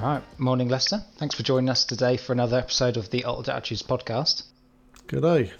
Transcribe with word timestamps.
All 0.00 0.06
right. 0.06 0.22
Morning, 0.40 0.68
Lester. 0.68 1.02
Thanks 1.18 1.34
for 1.34 1.42
joining 1.42 1.68
us 1.68 1.84
today 1.84 2.16
for 2.16 2.32
another 2.32 2.56
episode 2.56 2.96
of 2.96 3.10
the 3.10 3.24
Old 3.26 3.50
Attitudes 3.50 3.82
podcast. 3.82 4.44
Good 5.08 5.20
day. 5.22 5.52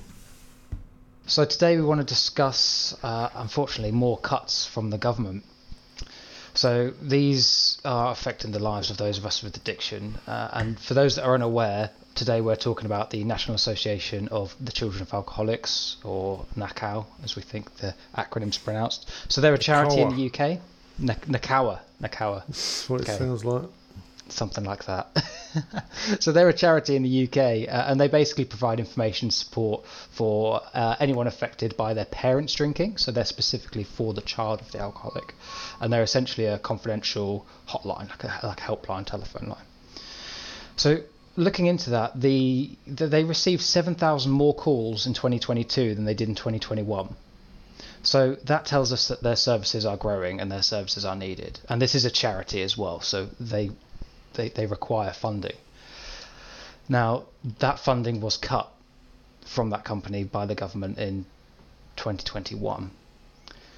So, 1.26 1.44
today 1.44 1.76
we 1.76 1.82
want 1.82 2.00
to 2.00 2.06
discuss, 2.06 2.96
uh, 3.02 3.28
unfortunately, 3.34 3.92
more 3.92 4.16
cuts 4.16 4.64
from 4.66 4.88
the 4.88 4.96
government. 4.96 5.44
So, 6.54 6.92
these 7.02 7.78
are 7.84 8.12
affecting 8.12 8.52
the 8.52 8.58
lives 8.60 8.90
of 8.90 8.96
those 8.96 9.18
of 9.18 9.26
us 9.26 9.42
with 9.42 9.56
addiction. 9.58 10.18
Uh, 10.26 10.48
and 10.54 10.80
for 10.80 10.94
those 10.94 11.16
that 11.16 11.24
are 11.24 11.34
unaware, 11.34 11.90
today 12.14 12.40
we're 12.40 12.56
talking 12.56 12.86
about 12.86 13.10
the 13.10 13.22
National 13.24 13.54
Association 13.56 14.28
of 14.28 14.56
the 14.58 14.72
Children 14.72 15.02
of 15.02 15.12
Alcoholics, 15.12 15.98
or 16.02 16.46
NACOA, 16.56 17.04
as 17.24 17.36
we 17.36 17.42
think 17.42 17.76
the 17.76 17.94
acronym's 18.16 18.56
pronounced. 18.56 19.10
So, 19.28 19.42
they're 19.42 19.54
a 19.54 19.58
charity 19.58 20.00
in 20.00 20.16
the 20.16 20.26
UK. 20.26 20.60
NACAWA. 20.98 21.80
NACAWA. 22.02 22.46
That's 22.46 22.88
what 22.88 23.02
Okay. 23.02 23.12
it 23.12 23.18
sounds 23.18 23.44
like. 23.44 23.64
Something 24.32 24.64
like 24.64 24.84
that. 24.84 25.08
so 26.20 26.32
they're 26.32 26.48
a 26.48 26.54
charity 26.54 26.96
in 26.96 27.02
the 27.02 27.24
UK, 27.24 27.68
uh, 27.68 27.84
and 27.88 28.00
they 28.00 28.08
basically 28.08 28.44
provide 28.44 28.78
information 28.78 29.30
support 29.30 29.84
for 30.10 30.60
uh, 30.74 30.96
anyone 31.00 31.26
affected 31.26 31.76
by 31.76 31.94
their 31.94 32.04
parents 32.06 32.54
drinking. 32.54 32.96
So 32.96 33.12
they're 33.12 33.24
specifically 33.24 33.84
for 33.84 34.14
the 34.14 34.20
child 34.22 34.60
of 34.60 34.70
the 34.72 34.80
alcoholic, 34.80 35.34
and 35.80 35.92
they're 35.92 36.02
essentially 36.02 36.46
a 36.46 36.58
confidential 36.58 37.46
hotline, 37.68 38.08
like 38.08 38.24
a 38.24 38.40
like 38.46 38.60
a 38.60 38.64
helpline 38.64 39.06
telephone 39.06 39.48
line. 39.48 39.64
So 40.76 41.02
looking 41.36 41.66
into 41.66 41.90
that, 41.90 42.20
the, 42.20 42.70
the 42.86 43.06
they 43.06 43.24
received 43.24 43.62
seven 43.62 43.94
thousand 43.94 44.32
more 44.32 44.54
calls 44.54 45.06
in 45.06 45.14
2022 45.14 45.94
than 45.94 46.04
they 46.04 46.14
did 46.14 46.28
in 46.28 46.34
2021. 46.34 47.14
So 48.02 48.36
that 48.44 48.64
tells 48.64 48.92
us 48.92 49.08
that 49.08 49.22
their 49.22 49.36
services 49.36 49.84
are 49.84 49.96
growing 49.96 50.40
and 50.40 50.50
their 50.50 50.62
services 50.62 51.04
are 51.04 51.16
needed. 51.16 51.60
And 51.68 51.82
this 51.82 51.94
is 51.94 52.04
a 52.04 52.10
charity 52.10 52.62
as 52.62 52.76
well, 52.76 53.00
so 53.00 53.28
they 53.38 53.70
they, 54.34 54.48
they 54.48 54.66
require 54.66 55.12
funding. 55.12 55.56
Now 56.88 57.24
that 57.58 57.78
funding 57.78 58.20
was 58.20 58.36
cut 58.36 58.70
from 59.44 59.70
that 59.70 59.84
company 59.84 60.24
by 60.24 60.46
the 60.46 60.54
government 60.54 60.98
in 60.98 61.24
2021. 61.96 62.90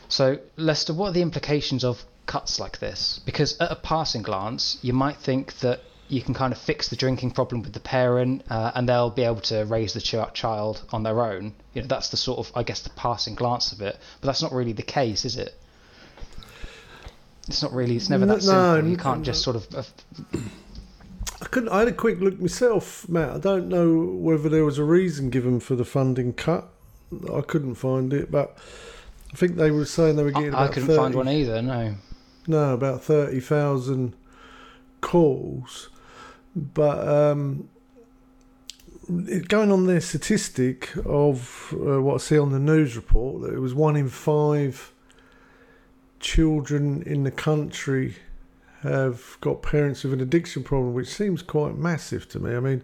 So 0.09 0.39
Lester, 0.57 0.93
what 0.93 1.09
are 1.09 1.13
the 1.13 1.23
implications 1.23 1.85
of 1.85 2.05
cuts 2.27 2.61
like 2.61 2.79
this? 2.79 3.21
Because 3.25 3.57
at 3.59 3.73
a 3.73 3.77
passing 3.77 4.23
glance, 4.23 4.79
you 4.83 4.93
might 4.93 5.17
think 5.17 5.59
that 5.61 5.81
you 6.09 6.21
can 6.21 6.35
kind 6.35 6.53
of 6.53 6.59
fix 6.59 6.89
the 6.89 6.97
drinking 6.97 7.31
problem 7.31 7.63
with 7.63 7.73
the 7.73 7.81
parent, 7.81 8.43
uh, 8.51 8.73
and 8.75 8.87
they'll 8.87 9.09
be 9.09 9.23
able 9.23 9.41
to 9.41 9.65
raise 9.65 9.95
the 9.95 10.01
ch- 10.01 10.35
child 10.35 10.83
on 10.91 11.03
their 11.03 11.23
own. 11.23 11.55
You 11.73 11.81
know, 11.81 11.89
that's 11.89 12.11
the 12.11 12.19
sort 12.19 12.39
of, 12.39 12.53
I 12.55 12.63
guess, 12.65 12.81
the 12.81 12.91
passing 12.91 13.35
glance 13.35 13.73
of 13.73 13.81
it. 13.81 13.97
But 14.21 14.27
that's 14.27 14.43
not 14.43 14.53
really 14.53 14.75
the 14.75 14.83
case, 14.83 15.25
is 15.25 15.37
it? 15.37 15.55
It's 17.49 17.63
not 17.63 17.73
really. 17.73 17.97
It's 17.97 18.09
never 18.09 18.27
that 18.27 18.45
No, 18.45 18.75
simple. 18.77 18.91
You 18.91 18.97
can't 18.97 19.25
just 19.25 19.43
sort 19.43 19.57
of. 19.57 19.67
Uh, 19.75 19.83
I 21.41 21.47
couldn't. 21.47 21.69
I 21.71 21.81
had 21.81 21.89
a 21.89 21.93
quick 21.93 22.21
look 22.21 22.41
myself, 22.41 23.09
Matt. 23.09 23.31
I 23.31 23.39
don't 23.39 23.69
know 23.69 23.99
whether 23.99 24.49
there 24.49 24.65
was 24.65 24.79
a 24.79 24.85
reason 24.85 25.31
given 25.31 25.59
for 25.59 25.75
the 25.75 25.85
funding 25.85 26.33
cut. 26.33 26.69
I 27.33 27.41
couldn't 27.41 27.75
find 27.75 28.13
it, 28.13 28.31
but 28.31 28.57
I 29.33 29.37
think 29.37 29.57
they 29.57 29.71
were 29.71 29.85
saying 29.85 30.17
they 30.17 30.23
were 30.23 30.31
getting. 30.31 30.55
I, 30.55 30.65
I 30.65 30.69
couldn't 30.69 30.89
30, 30.89 30.97
find 30.97 31.15
one 31.15 31.29
either. 31.29 31.61
No. 31.61 31.95
No, 32.47 32.75
about 32.75 33.03
thirty 33.03 33.41
thousand 33.41 34.15
calls, 35.01 35.91
but 36.55 37.07
um, 37.07 37.69
going 39.49 39.71
on 39.73 39.87
their 39.87 40.01
statistic 40.01 40.91
of 41.05 41.75
uh, 41.75 42.01
what 42.01 42.15
I 42.15 42.19
see 42.19 42.39
on 42.39 42.53
the 42.53 42.59
news 42.59 42.97
report 42.97 43.43
that 43.43 43.55
it 43.55 43.59
was 43.59 43.75
one 43.75 43.97
in 43.97 44.09
five 44.09 44.92
children 46.23 47.03
in 47.03 47.25
the 47.25 47.31
country 47.31 48.17
have 48.83 49.37
got 49.41 49.63
parents 49.63 50.03
with 50.03 50.13
an 50.13 50.21
addiction 50.21 50.63
problem, 50.63 50.95
which 50.95 51.09
seems 51.09 51.43
quite 51.43 51.77
massive 51.77 52.29
to 52.31 52.41
me. 52.41 52.57
I 52.57 52.61
mean, 52.61 52.83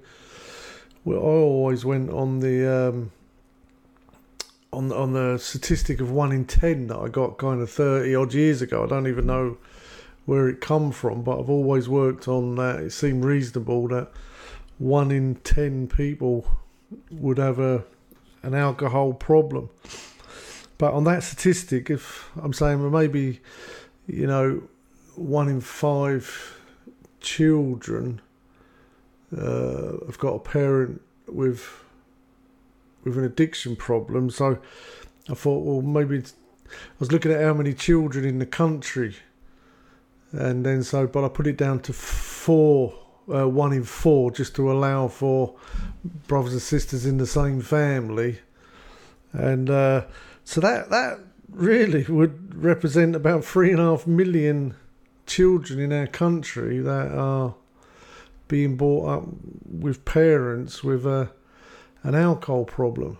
well, 1.04 1.18
I 1.18 1.22
always 1.22 1.84
went 1.84 2.10
on 2.10 2.40
the 2.40 2.66
um, 2.66 3.12
on 4.72 4.92
on 4.92 5.12
the 5.12 5.38
statistic 5.38 6.00
of 6.00 6.10
one 6.10 6.32
in 6.32 6.44
ten 6.44 6.88
that 6.88 6.98
I 6.98 7.08
got 7.08 7.38
kind 7.38 7.60
of 7.60 7.70
thirty 7.70 8.14
odd 8.14 8.34
years 8.34 8.60
ago. 8.60 8.84
I 8.84 8.86
don't 8.86 9.08
even 9.08 9.26
know 9.26 9.56
where 10.26 10.48
it 10.48 10.60
come 10.60 10.92
from, 10.92 11.22
but 11.22 11.40
I've 11.40 11.50
always 11.50 11.88
worked 11.88 12.28
on 12.28 12.56
that. 12.56 12.80
It 12.80 12.90
seemed 12.90 13.24
reasonable 13.24 13.88
that 13.88 14.10
one 14.76 15.10
in 15.10 15.36
ten 15.36 15.88
people 15.88 16.46
would 17.10 17.38
have 17.38 17.58
a 17.58 17.84
an 18.42 18.54
alcohol 18.54 19.14
problem. 19.14 19.70
But 20.78 20.94
on 20.94 21.04
that 21.04 21.24
statistic, 21.24 21.90
if 21.90 22.30
I'm 22.40 22.52
saying 22.52 22.90
maybe, 22.90 23.40
you 24.06 24.26
know, 24.26 24.62
one 25.16 25.48
in 25.48 25.60
five 25.60 26.56
children 27.20 28.20
uh, 29.36 30.06
have 30.06 30.18
got 30.18 30.34
a 30.34 30.38
parent 30.38 31.02
with 31.26 31.68
with 33.04 33.18
an 33.18 33.24
addiction 33.24 33.76
problem. 33.76 34.30
So 34.30 34.58
I 35.28 35.34
thought, 35.34 35.64
well, 35.64 35.82
maybe 35.82 36.18
I 36.18 36.70
was 36.98 37.12
looking 37.12 37.32
at 37.32 37.42
how 37.42 37.54
many 37.54 37.72
children 37.74 38.24
in 38.24 38.38
the 38.38 38.46
country, 38.46 39.16
and 40.32 40.64
then 40.64 40.82
so, 40.82 41.06
but 41.06 41.24
I 41.24 41.28
put 41.28 41.46
it 41.46 41.56
down 41.56 41.80
to 41.80 41.92
four, 41.92 42.94
uh, 43.32 43.48
one 43.48 43.72
in 43.72 43.84
four, 43.84 44.30
just 44.30 44.54
to 44.56 44.70
allow 44.70 45.08
for 45.08 45.56
brothers 46.26 46.52
and 46.52 46.62
sisters 46.62 47.04
in 47.04 47.18
the 47.18 47.26
same 47.26 47.60
family, 47.60 48.38
and 49.32 49.70
uh, 49.70 50.04
so 50.48 50.62
that 50.62 50.88
that 50.88 51.18
really 51.50 52.04
would 52.04 52.54
represent 52.54 53.14
about 53.14 53.44
three 53.44 53.70
and 53.70 53.78
a 53.78 53.82
half 53.82 54.06
million 54.06 54.74
children 55.26 55.78
in 55.78 55.92
our 55.92 56.06
country 56.06 56.78
that 56.78 57.12
are 57.12 57.54
being 58.48 58.74
brought 58.78 59.08
up 59.08 59.24
with 59.66 60.06
parents 60.06 60.82
with 60.82 61.04
a 61.04 61.30
an 62.02 62.14
alcohol 62.14 62.64
problem. 62.64 63.18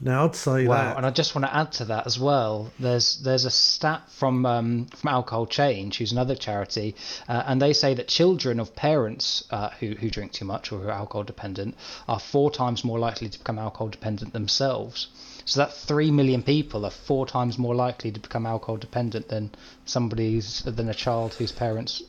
Now 0.00 0.24
I'd 0.24 0.34
say 0.34 0.62
that 0.62 0.68
Wow, 0.70 0.76
that 0.76 0.96
and 0.96 1.04
I 1.04 1.10
just 1.10 1.34
want 1.34 1.44
to 1.44 1.54
add 1.54 1.72
to 1.72 1.84
that 1.84 2.06
as 2.06 2.18
well. 2.18 2.72
There's 2.78 3.18
there's 3.18 3.44
a 3.44 3.50
stat 3.50 4.10
from 4.10 4.46
um, 4.46 4.86
from 4.86 5.08
Alcohol 5.08 5.44
Change, 5.44 5.98
who's 5.98 6.12
another 6.12 6.36
charity, 6.36 6.94
uh, 7.28 7.42
and 7.46 7.60
they 7.60 7.74
say 7.74 7.92
that 7.92 8.08
children 8.08 8.60
of 8.60 8.74
parents 8.74 9.44
uh, 9.50 9.68
who 9.78 9.88
who 9.90 10.08
drink 10.08 10.32
too 10.32 10.46
much 10.46 10.72
or 10.72 10.78
who 10.78 10.88
are 10.88 10.92
alcohol 10.92 11.24
dependent 11.24 11.76
are 12.08 12.18
four 12.18 12.50
times 12.50 12.82
more 12.82 12.98
likely 12.98 13.28
to 13.28 13.38
become 13.38 13.58
alcohol 13.58 13.88
dependent 13.88 14.32
themselves. 14.32 15.08
So 15.46 15.60
that 15.60 15.72
three 15.72 16.10
million 16.10 16.42
people 16.42 16.84
are 16.84 16.90
four 16.90 17.24
times 17.24 17.56
more 17.56 17.74
likely 17.74 18.10
to 18.10 18.18
become 18.20 18.46
alcohol 18.46 18.76
dependent 18.76 19.28
than 19.28 19.52
somebody's 19.84 20.62
than 20.64 20.88
a 20.88 20.94
child 20.94 21.34
whose 21.34 21.52
parents 21.52 22.02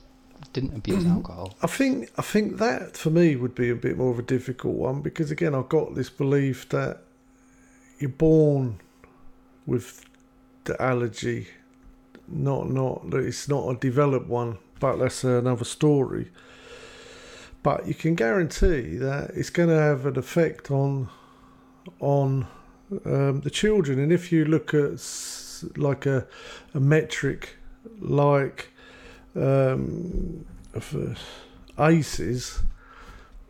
didn't 0.53 0.75
abuse 0.75 1.03
mm-hmm. 1.03 1.13
alcohol. 1.13 1.55
I 1.61 1.67
think 1.67 2.09
I 2.17 2.23
think 2.23 2.57
that 2.57 2.97
for 2.97 3.11
me 3.11 3.35
would 3.35 3.53
be 3.53 3.69
a 3.69 3.75
bit 3.75 3.95
more 3.95 4.11
of 4.11 4.17
a 4.17 4.23
difficult 4.23 4.75
one 4.75 5.01
because 5.01 5.29
again 5.29 5.53
I've 5.53 5.69
got 5.69 5.93
this 5.93 6.09
belief 6.09 6.67
that 6.69 7.01
you're 7.99 8.09
born 8.09 8.79
with 9.67 10.03
the 10.63 10.81
allergy, 10.81 11.47
not 12.27 12.69
not 12.69 13.09
that 13.11 13.19
it's 13.19 13.47
not 13.47 13.69
a 13.69 13.75
developed 13.75 14.27
one, 14.27 14.57
but 14.79 14.97
that's 14.97 15.23
another 15.23 15.65
story. 15.65 16.31
But 17.61 17.87
you 17.87 17.93
can 17.93 18.15
guarantee 18.15 18.97
that 18.97 19.31
it's 19.35 19.51
going 19.51 19.69
to 19.69 19.75
have 19.75 20.07
an 20.07 20.17
effect 20.17 20.71
on 20.71 21.09
on 21.99 22.47
um, 23.05 23.41
the 23.41 23.49
children, 23.49 23.99
and 23.99 24.11
if 24.11 24.31
you 24.31 24.45
look 24.45 24.73
at 24.73 24.99
like 25.75 26.05
a 26.05 26.27
a 26.73 26.79
metric 26.79 27.55
like 27.99 28.69
um, 29.35 30.45
uh, 30.75 31.13
aces 31.79 32.61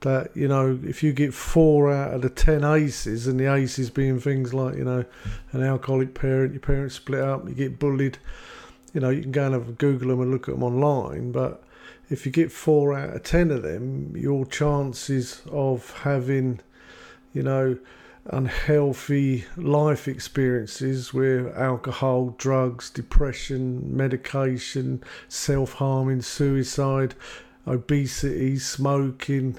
that 0.01 0.29
you 0.35 0.47
know 0.47 0.79
if 0.83 1.01
you 1.01 1.11
get 1.11 1.33
four 1.33 1.91
out 1.91 2.13
of 2.13 2.21
the 2.21 2.29
ten 2.29 2.63
aces 2.63 3.27
and 3.27 3.39
the 3.39 3.51
aces 3.51 3.89
being 3.89 4.19
things 4.19 4.53
like 4.53 4.75
you 4.75 4.83
know 4.83 5.03
an 5.51 5.63
alcoholic 5.63 6.13
parent 6.13 6.53
your 6.53 6.61
parents 6.61 6.95
split 6.95 7.21
up 7.21 7.47
you 7.47 7.55
get 7.55 7.79
bullied 7.79 8.17
you 8.93 9.01
know 9.01 9.09
you 9.09 9.21
can 9.21 9.31
go 9.31 9.45
and 9.45 9.53
have 9.53 9.77
google 9.77 10.09
them 10.09 10.21
and 10.21 10.31
look 10.31 10.47
at 10.47 10.53
them 10.53 10.63
online 10.63 11.31
but 11.31 11.63
if 12.09 12.25
you 12.25 12.31
get 12.31 12.51
four 12.51 12.93
out 12.93 13.15
of 13.15 13.23
ten 13.23 13.49
of 13.49 13.63
them 13.63 14.15
your 14.15 14.45
chances 14.45 15.41
of 15.51 15.91
having 16.01 16.59
you 17.33 17.41
know 17.41 17.77
unhealthy 18.29 19.45
life 19.55 20.07
experiences 20.07 21.13
with 21.13 21.55
alcohol, 21.55 22.35
drugs, 22.37 22.89
depression, 22.89 23.95
medication, 23.95 25.03
self 25.27 25.73
harming, 25.73 26.21
suicide, 26.21 27.15
obesity, 27.65 28.57
smoking, 28.57 29.57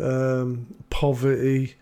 um, 0.00 0.66
poverty, 0.90 1.74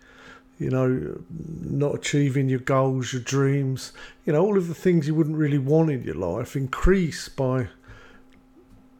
you 0.59 0.69
know, 0.69 1.19
not 1.61 1.95
achieving 1.95 2.49
your 2.49 2.59
goals, 2.59 3.13
your 3.13 3.21
dreams, 3.21 3.91
you 4.25 4.33
know, 4.33 4.43
all 4.43 4.57
of 4.57 4.67
the 4.67 4.75
things 4.75 5.07
you 5.07 5.15
wouldn't 5.15 5.37
really 5.37 5.57
want 5.57 5.89
in 5.89 6.03
your 6.03 6.15
life 6.15 6.55
increase 6.55 7.29
by 7.29 7.67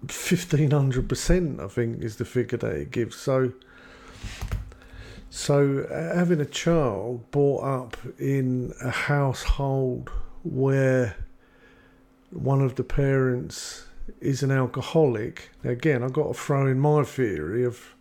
1500%, 0.07 1.59
I 1.59 1.67
think, 1.67 2.01
is 2.01 2.15
the 2.15 2.25
figure 2.25 2.57
that 2.57 2.75
it 2.75 2.91
gives. 2.91 3.15
So, 3.15 3.53
so 5.33 5.87
uh, 5.89 6.13
having 6.17 6.41
a 6.41 6.45
child 6.45 7.31
brought 7.31 7.63
up 7.63 7.97
in 8.19 8.73
a 8.83 8.89
household 8.89 10.11
where 10.43 11.15
one 12.31 12.61
of 12.61 12.75
the 12.75 12.83
parents 12.83 13.85
is 14.19 14.43
an 14.43 14.51
alcoholic. 14.51 15.49
Now, 15.63 15.71
again, 15.71 16.03
I've 16.03 16.11
got 16.11 16.27
to 16.27 16.33
throw 16.33 16.67
in 16.67 16.81
my 16.81 17.03
theory 17.03 17.63
of 17.63 17.95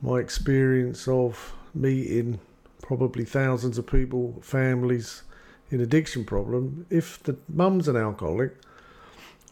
my 0.00 0.18
experience 0.18 1.08
of 1.08 1.52
meeting 1.74 2.38
probably 2.80 3.24
thousands 3.24 3.76
of 3.76 3.88
people, 3.88 4.38
families 4.40 5.24
in 5.72 5.80
addiction 5.80 6.24
problem. 6.24 6.86
If 6.90 7.20
the 7.24 7.36
mum's 7.48 7.88
an 7.88 7.96
alcoholic 7.96 8.54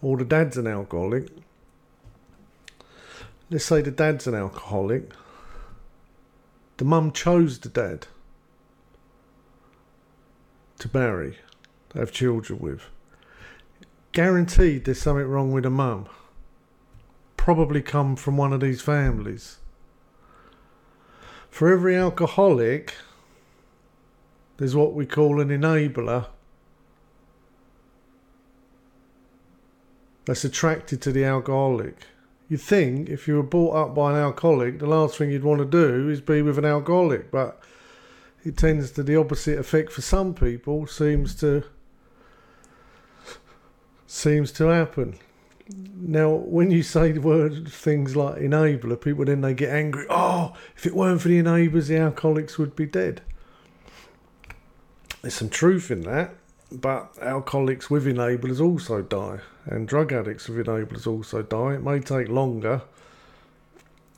or 0.01 0.17
the 0.17 0.25
dad's 0.25 0.57
an 0.57 0.69
alcoholic, 0.69 1.29
let's 3.51 3.65
say 3.65 3.83
the 3.83 3.91
dad's 3.91 4.29
an 4.29 4.37
alcoholic, 4.37 5.11
the 6.77 6.85
mum 6.85 7.13
chose 7.13 7.59
the 7.59 7.69
dad 7.69 8.07
to 10.79 10.91
marry, 10.93 11.39
to 11.91 11.99
have 11.99 12.11
children 12.11 12.59
with. 12.59 12.83
Guaranteed 14.13 14.85
there's 14.85 15.01
something 15.01 15.27
wrong 15.27 15.53
with 15.53 15.65
the 15.65 15.71
mum. 15.71 16.07
Probably 17.37 17.83
come 17.83 18.17
from 18.17 18.37
one 18.37 18.53
of 18.53 18.61
these 18.61 18.81
families. 18.81 19.59
For 21.51 21.73
every 21.73 21.97
alcoholic, 21.97 22.95
there's 24.57 24.75
what 24.75 24.95
we 24.95 25.07
call 25.07 25.41
an 25.41 25.49
enabler 25.49 26.27
that's 30.25 30.45
attracted 30.45 31.01
to 31.03 31.13
the 31.13 31.25
alcoholic. 31.25 32.07
You'd 32.55 32.61
think 32.61 33.09
if 33.09 33.27
you 33.27 33.35
were 33.35 33.43
brought 33.43 33.75
up 33.75 33.97
by 33.97 34.13
an 34.13 34.17
alcoholic, 34.17 34.79
the 34.79 34.87
last 34.87 35.19
thing 35.19 35.29
you'd 35.29 35.43
want 35.43 35.59
to 35.59 35.65
do 35.65 36.09
is 36.09 36.21
be 36.21 36.41
with 36.41 36.57
an 36.57 36.65
alcoholic, 36.65 37.33
but 37.33 37.61
it 38.45 38.57
tends 38.57 38.93
to 38.93 39.03
the 39.03 39.17
opposite 39.17 39.59
effect 39.59 39.91
for 39.91 40.03
some 40.03 40.35
people 40.35 40.87
seems 40.87 41.35
to 41.41 41.65
seems 44.07 44.53
to 44.53 44.67
happen. 44.67 45.19
Now, 45.97 46.31
when 46.31 46.71
you 46.71 46.85
say 46.85 47.11
the 47.11 47.21
word 47.21 47.67
things 47.67 48.15
like 48.15 48.37
enabler, 48.37 49.01
people 49.01 49.25
then 49.25 49.41
they 49.41 49.53
get 49.53 49.71
angry. 49.71 50.07
Oh, 50.09 50.53
if 50.77 50.87
it 50.87 50.95
weren't 50.95 51.23
for 51.23 51.27
the 51.27 51.43
enablers, 51.43 51.89
the 51.89 51.97
alcoholics 51.97 52.57
would 52.57 52.77
be 52.77 52.87
dead. 52.87 53.21
There's 55.23 55.35
some 55.35 55.51
truth 55.51 55.91
in 55.91 56.03
that, 56.03 56.37
but 56.73 57.17
alcoholics 57.21 57.91
with 57.91 58.07
enablers 58.07 58.61
also 58.61 59.03
die, 59.03 59.41
and 59.67 59.89
drug 59.89 60.13
addicts 60.13 60.49
with 60.49 60.67
enablers 60.67 61.07
also 61.07 61.43
die. 61.43 61.75
It 61.75 61.83
may 61.83 62.01
take 62.01 62.29
longer, 62.29 62.83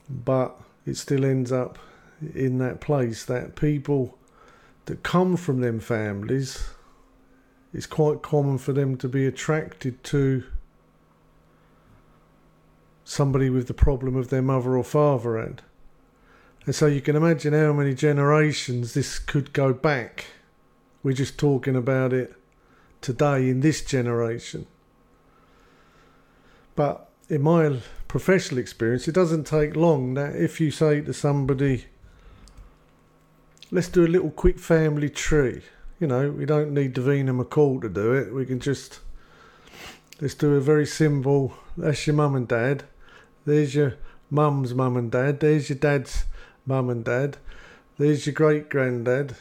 but 0.08 0.58
it 0.84 0.96
still 0.96 1.24
ends 1.24 1.52
up 1.52 1.78
in 2.34 2.58
that 2.58 2.80
place 2.80 3.24
that 3.24 3.56
people 3.56 4.16
that 4.86 5.02
come 5.02 5.36
from 5.36 5.60
them 5.60 5.80
families, 5.80 6.68
it's 7.74 7.86
quite 7.86 8.22
common 8.22 8.56
for 8.56 8.72
them 8.72 8.96
to 8.96 9.08
be 9.08 9.26
attracted 9.26 10.02
to 10.04 10.44
somebody 13.04 13.50
with 13.50 13.66
the 13.66 13.74
problem 13.74 14.16
of 14.16 14.30
their 14.30 14.42
mother 14.42 14.76
or 14.76 14.84
father 14.84 15.38
had. 15.38 15.62
And 16.64 16.74
so 16.74 16.86
you 16.86 17.00
can 17.00 17.14
imagine 17.14 17.52
how 17.52 17.72
many 17.72 17.94
generations 17.94 18.94
this 18.94 19.18
could 19.18 19.52
go 19.52 19.72
back. 19.72 20.26
We're 21.06 21.12
just 21.12 21.38
talking 21.38 21.76
about 21.76 22.12
it 22.12 22.34
today 23.00 23.48
in 23.48 23.60
this 23.60 23.80
generation. 23.84 24.66
But 26.74 27.08
in 27.28 27.42
my 27.42 27.78
professional 28.08 28.58
experience, 28.58 29.06
it 29.06 29.14
doesn't 29.14 29.44
take 29.44 29.76
long 29.76 30.14
that 30.14 30.34
if 30.34 30.60
you 30.60 30.72
say 30.72 31.00
to 31.02 31.12
somebody, 31.12 31.84
let's 33.70 33.86
do 33.86 34.04
a 34.04 34.08
little 34.08 34.32
quick 34.32 34.58
family 34.58 35.08
tree. 35.08 35.62
You 36.00 36.08
know, 36.08 36.28
we 36.32 36.44
don't 36.44 36.74
need 36.74 36.96
Davina 36.96 37.40
McCall 37.40 37.80
to 37.82 37.88
do 37.88 38.12
it. 38.12 38.34
We 38.34 38.44
can 38.44 38.58
just 38.58 38.98
let's 40.20 40.34
do 40.34 40.56
a 40.56 40.60
very 40.60 40.86
simple. 40.86 41.54
That's 41.76 42.04
your 42.08 42.16
mum 42.16 42.34
and 42.34 42.48
dad. 42.48 42.82
There's 43.44 43.76
your 43.76 43.94
mum's 44.28 44.74
mum 44.74 44.96
and 44.96 45.12
dad. 45.12 45.38
There's 45.38 45.68
your 45.68 45.78
dad's 45.78 46.24
mum 46.66 46.90
and 46.90 47.04
dad. 47.04 47.36
There's 47.96 48.26
your 48.26 48.34
great 48.34 48.68
granddad 48.68 49.36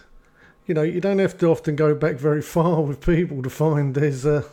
you 0.65 0.73
know, 0.73 0.81
you 0.81 0.99
don't 0.99 1.19
have 1.19 1.37
to 1.39 1.47
often 1.47 1.75
go 1.75 1.93
back 1.93 2.15
very 2.15 2.41
far 2.41 2.81
with 2.81 3.01
people 3.01 3.41
to 3.43 3.49
find 3.49 3.93
there's 3.93 4.25
uh, 4.25 4.43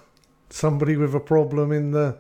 somebody 0.51 0.97
with 0.97 1.15
a 1.15 1.21
problem 1.21 1.73
in 1.73 1.93
the 1.93 2.19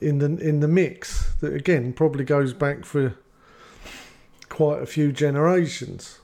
in 0.00 0.18
the 0.18 0.26
in 0.26 0.60
the 0.60 0.68
mix 0.68 1.34
that 1.36 1.54
again 1.54 1.92
probably 1.92 2.24
goes 2.24 2.52
back 2.52 2.84
for 2.84 3.14
quite 4.48 4.82
a 4.82 4.86
few 4.86 5.12
generations. 5.12 6.18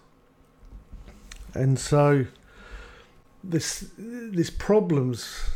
And 1.55 1.79
so 1.79 2.27
this 3.43 3.91
this 3.97 4.51
problems 4.51 5.51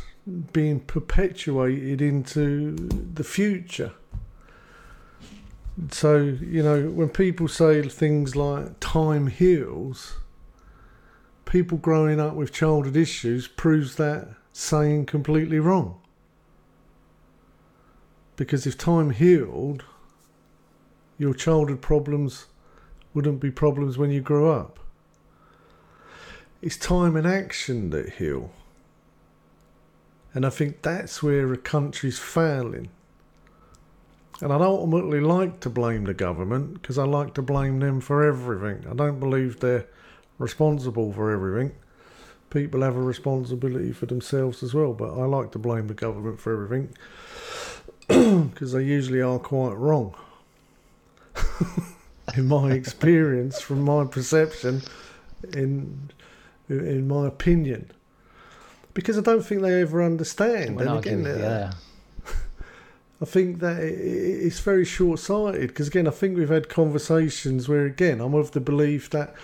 being 0.53 0.79
perpetuated 0.79 2.01
into 2.01 2.75
the 2.75 3.23
future. 3.23 3.93
So, 5.91 6.17
you 6.17 6.63
know, 6.63 6.89
when 6.89 7.09
people 7.09 7.47
say 7.47 7.81
things 7.89 8.35
like 8.35 8.79
time 8.79 9.27
heals, 9.27 10.15
people 11.45 11.77
growing 11.77 12.19
up 12.19 12.33
with 12.33 12.51
childhood 12.51 12.97
issues 12.97 13.47
proves 13.47 13.95
that 13.95 14.27
saying 14.51 15.05
completely 15.05 15.59
wrong. 15.59 15.99
Because 18.35 18.65
if 18.67 18.77
time 18.77 19.11
healed, 19.11 19.85
your 21.17 21.33
childhood 21.33 21.81
problems 21.81 22.47
wouldn't 23.13 23.39
be 23.39 23.51
problems 23.51 23.97
when 23.97 24.11
you 24.11 24.21
grew 24.21 24.49
up. 24.49 24.79
It's 26.61 26.77
time 26.77 27.15
and 27.15 27.27
action 27.27 27.91
that 27.91 28.13
heal. 28.13 28.51
And 30.33 30.45
I 30.45 30.49
think 30.49 30.81
that's 30.81 31.23
where 31.23 31.51
a 31.53 31.57
country's 31.57 32.19
failing. 32.19 32.89
And 34.41 34.51
I'd 34.51 34.61
ultimately 34.61 35.21
like 35.21 35.61
to 35.61 35.69
blame 35.69 36.03
the 36.03 36.13
government 36.13 36.73
because 36.73 36.97
I 36.97 37.05
like 37.05 37.33
to 37.35 37.41
blame 37.41 37.79
them 37.79 38.01
for 38.01 38.25
everything. 38.25 38.85
I 38.89 38.93
don't 38.93 39.19
believe 39.19 39.61
they're 39.61 39.87
responsible 40.37 41.11
for 41.13 41.31
everything. 41.31 41.75
People 42.49 42.81
have 42.81 42.95
a 42.95 43.01
responsibility 43.01 43.91
for 43.91 44.05
themselves 44.05 44.63
as 44.63 44.73
well, 44.73 44.93
but 44.93 45.11
I 45.11 45.25
like 45.25 45.51
to 45.51 45.59
blame 45.59 45.87
the 45.87 45.93
government 45.93 46.39
for 46.39 46.53
everything 46.53 46.95
because 48.49 48.71
they 48.71 48.83
usually 48.83 49.21
are 49.21 49.39
quite 49.39 49.73
wrong. 49.73 50.15
in 52.35 52.47
my 52.47 52.71
experience, 52.71 53.61
from 53.61 53.81
my 53.81 54.05
perception, 54.05 54.81
in 55.53 56.09
in 56.69 57.07
my 57.07 57.27
opinion, 57.27 57.91
because 58.93 59.17
I 59.17 59.21
don't 59.21 59.45
think 59.45 59.61
they 59.61 59.81
ever 59.81 60.03
understand. 60.03 60.75
Well, 60.75 60.97
and 60.97 61.05
again, 61.05 61.25
again, 61.25 61.39
yeah. 61.39 61.73
I 63.21 63.25
think 63.25 63.59
that 63.59 63.77
it's 63.81 64.59
very 64.59 64.85
short 64.85 65.19
sighted 65.19 65.67
because, 65.67 65.87
again, 65.87 66.07
I 66.07 66.11
think 66.11 66.37
we've 66.37 66.49
had 66.49 66.69
conversations 66.69 67.69
where, 67.69 67.85
again, 67.85 68.19
I'm 68.19 68.33
of 68.33 68.51
the 68.51 68.61
belief 68.61 69.09
that 69.11 69.35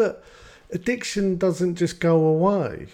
look, 0.00 0.24
addiction 0.70 1.36
doesn't 1.36 1.76
just 1.76 2.00
go 2.00 2.24
away. 2.24 2.88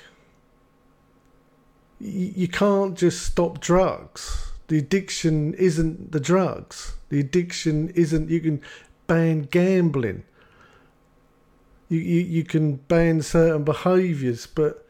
You 1.99 2.49
can't 2.49 2.97
just 2.97 3.25
stop 3.25 3.61
drugs. 3.61 4.53
The 4.69 4.79
addiction 4.79 5.55
isn't 5.55 6.13
the 6.13 6.21
drugs. 6.21 6.97
The 7.09 7.21
addiction 7.21 7.91
isn't, 7.91 8.29
you 8.29 8.41
can 8.41 8.61
ban 9.07 9.43
gambling. 9.43 10.25
You, 11.89 12.01
you, 12.01 12.21
you 12.21 12.45
can 12.45 12.77
ban 12.77 13.23
certain 13.23 13.65
behaviours, 13.65 14.47
but 14.47 14.83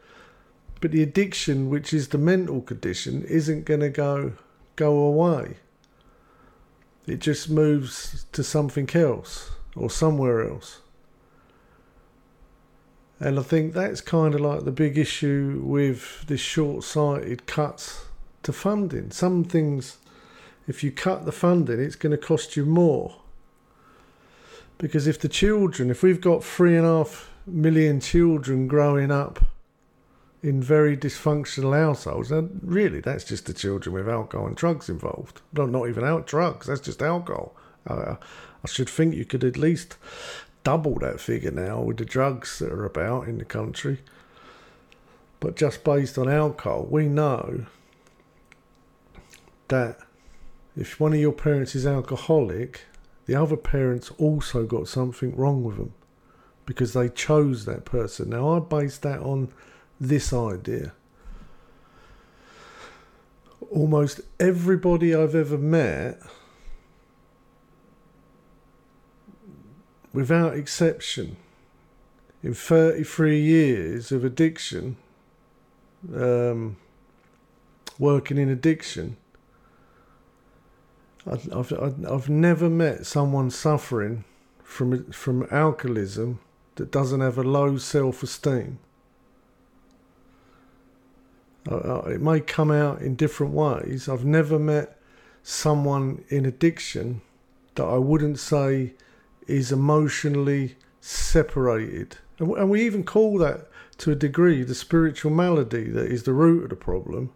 but 0.79 0.91
the 0.91 1.01
addiction, 1.01 1.69
which 1.69 1.91
is 1.91 2.09
the 2.09 2.19
mental 2.19 2.61
condition, 2.61 3.23
isn't 3.23 3.65
going 3.65 3.79
to 3.79 3.89
go 3.89 4.33
go 4.75 4.97
away. 4.97 5.57
It 7.07 7.19
just 7.19 7.49
moves 7.49 8.25
to 8.31 8.43
something 8.43 8.89
else 8.93 9.51
or 9.75 9.89
somewhere 9.89 10.47
else. 10.47 10.81
And 13.19 13.39
I 13.39 13.41
think 13.41 13.73
that's 13.73 14.01
kind 14.01 14.35
of 14.35 14.41
like 14.41 14.63
the 14.63 14.71
big 14.71 14.97
issue 14.97 15.61
with 15.63 16.25
this 16.27 16.41
short 16.41 16.83
sighted 16.83 17.47
cuts 17.47 18.05
to 18.43 18.53
funding. 18.53 19.11
Some 19.11 19.43
things, 19.43 19.97
if 20.67 20.83
you 20.83 20.91
cut 20.91 21.25
the 21.25 21.31
funding, 21.31 21.79
it's 21.79 21.95
going 21.95 22.11
to 22.11 22.17
cost 22.17 22.55
you 22.55 22.65
more. 22.65 23.15
Because 24.77 25.07
if 25.07 25.19
the 25.19 25.29
children, 25.29 25.89
if 25.89 26.03
we've 26.03 26.21
got 26.21 26.43
three 26.43 26.77
and 26.77 26.85
a 26.85 26.89
half 26.89 27.31
million 27.47 27.99
children 27.99 28.67
growing 28.67 29.09
up 29.09 29.45
in 30.43 30.61
very 30.61 30.95
dysfunctional 30.95 31.75
households, 31.75 32.31
and 32.31 32.59
really 32.61 32.99
that's 32.99 33.23
just 33.23 33.47
the 33.47 33.53
children 33.53 33.95
with 33.95 34.07
alcohol 34.07 34.45
and 34.45 34.55
drugs 34.55 34.89
involved. 34.89 35.41
No, 35.53 35.65
not 35.65 35.89
even 35.89 36.03
out 36.03 36.27
drugs, 36.27 36.67
that's 36.67 36.81
just 36.81 37.01
alcohol. 37.01 37.55
Uh, 37.87 38.15
I 38.63 38.67
should 38.67 38.89
think 38.89 39.15
you 39.15 39.25
could 39.25 39.43
at 39.43 39.57
least 39.57 39.97
double 40.63 40.95
that 40.99 41.19
figure 41.19 41.51
now 41.51 41.81
with 41.81 41.97
the 41.97 42.05
drugs 42.05 42.59
that 42.59 42.71
are 42.71 42.85
about 42.85 43.27
in 43.27 43.37
the 43.37 43.45
country. 43.45 43.99
But 45.39 45.55
just 45.55 45.83
based 45.83 46.17
on 46.17 46.29
alcohol, 46.29 46.87
we 46.89 47.07
know 47.07 47.65
that 49.67 49.99
if 50.75 50.99
one 50.99 51.13
of 51.13 51.19
your 51.19 51.33
parents 51.33 51.75
is 51.75 51.85
alcoholic, 51.85 52.81
the 53.25 53.35
other 53.35 53.57
parents 53.57 54.11
also 54.17 54.65
got 54.65 54.87
something 54.87 55.35
wrong 55.35 55.63
with 55.63 55.77
them 55.77 55.93
because 56.65 56.93
they 56.93 57.09
chose 57.09 57.65
that 57.65 57.85
person. 57.85 58.29
Now, 58.29 58.55
I 58.55 58.59
base 58.59 58.97
that 58.99 59.19
on 59.19 59.51
this 59.99 60.33
idea. 60.33 60.93
almost 63.71 64.21
everybody 64.39 65.13
I've 65.13 65.35
ever 65.35 65.57
met, 65.57 66.19
without 70.17 70.55
exception, 70.55 71.37
in 72.41 72.51
33 72.51 73.39
years 73.39 74.11
of 74.11 74.25
addiction, 74.25 74.97
um, 76.11 76.75
working 77.99 78.39
in 78.39 78.49
addiction, 78.49 79.15
I've, 81.31 81.53
I've, 81.53 82.03
I've 82.03 82.29
never 82.29 82.67
met 82.67 83.05
someone 83.05 83.51
suffering 83.51 84.23
from, 84.63 85.11
from 85.11 85.47
alcoholism 85.51 86.39
that 86.77 86.89
doesn't 86.89 87.21
have 87.21 87.37
a 87.37 87.43
low 87.43 87.77
self 87.77 88.23
esteem. 88.23 88.79
It 91.69 92.21
may 92.21 92.39
come 92.39 92.71
out 92.71 93.01
in 93.01 93.13
different 93.13 93.53
ways. 93.53 94.09
I've 94.09 94.25
never 94.25 94.57
met 94.57 94.99
someone 95.43 96.23
in 96.29 96.47
addiction 96.47 97.21
that 97.75 97.85
I 97.85 97.99
wouldn't 97.99 98.39
say 98.39 98.93
is 99.47 99.71
emotionally 99.71 100.75
separated. 101.01 102.17
And, 102.39 102.51
and 102.51 102.69
we 102.69 102.85
even 102.85 103.03
call 103.03 103.37
that 103.39 103.67
to 103.99 104.11
a 104.11 104.15
degree 104.15 104.63
the 104.63 104.75
spiritual 104.75 105.31
malady 105.31 105.89
that 105.89 106.11
is 106.11 106.23
the 106.23 106.33
root 106.33 106.63
of 106.63 106.69
the 106.69 106.75
problem, 106.75 107.31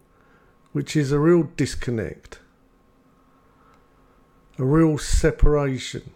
which 0.72 0.96
is 0.96 1.12
a 1.12 1.18
real 1.18 1.44
disconnect, 1.56 2.38
a 4.58 4.64
real 4.64 4.98
separation, 4.98 6.12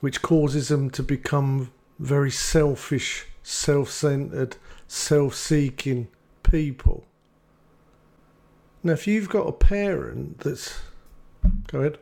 which 0.00 0.22
causes 0.22 0.68
them 0.68 0.90
to 0.90 1.02
become 1.02 1.72
very 1.98 2.30
selfish, 2.30 3.26
self 3.42 3.90
centered, 3.90 4.56
self 4.86 5.34
seeking 5.34 6.08
people. 6.42 7.04
Now, 8.82 8.92
if 8.92 9.06
you've 9.06 9.28
got 9.28 9.46
a 9.46 9.52
parent 9.52 10.40
that's. 10.40 10.80
Go 11.68 11.80
ahead. 11.80 11.98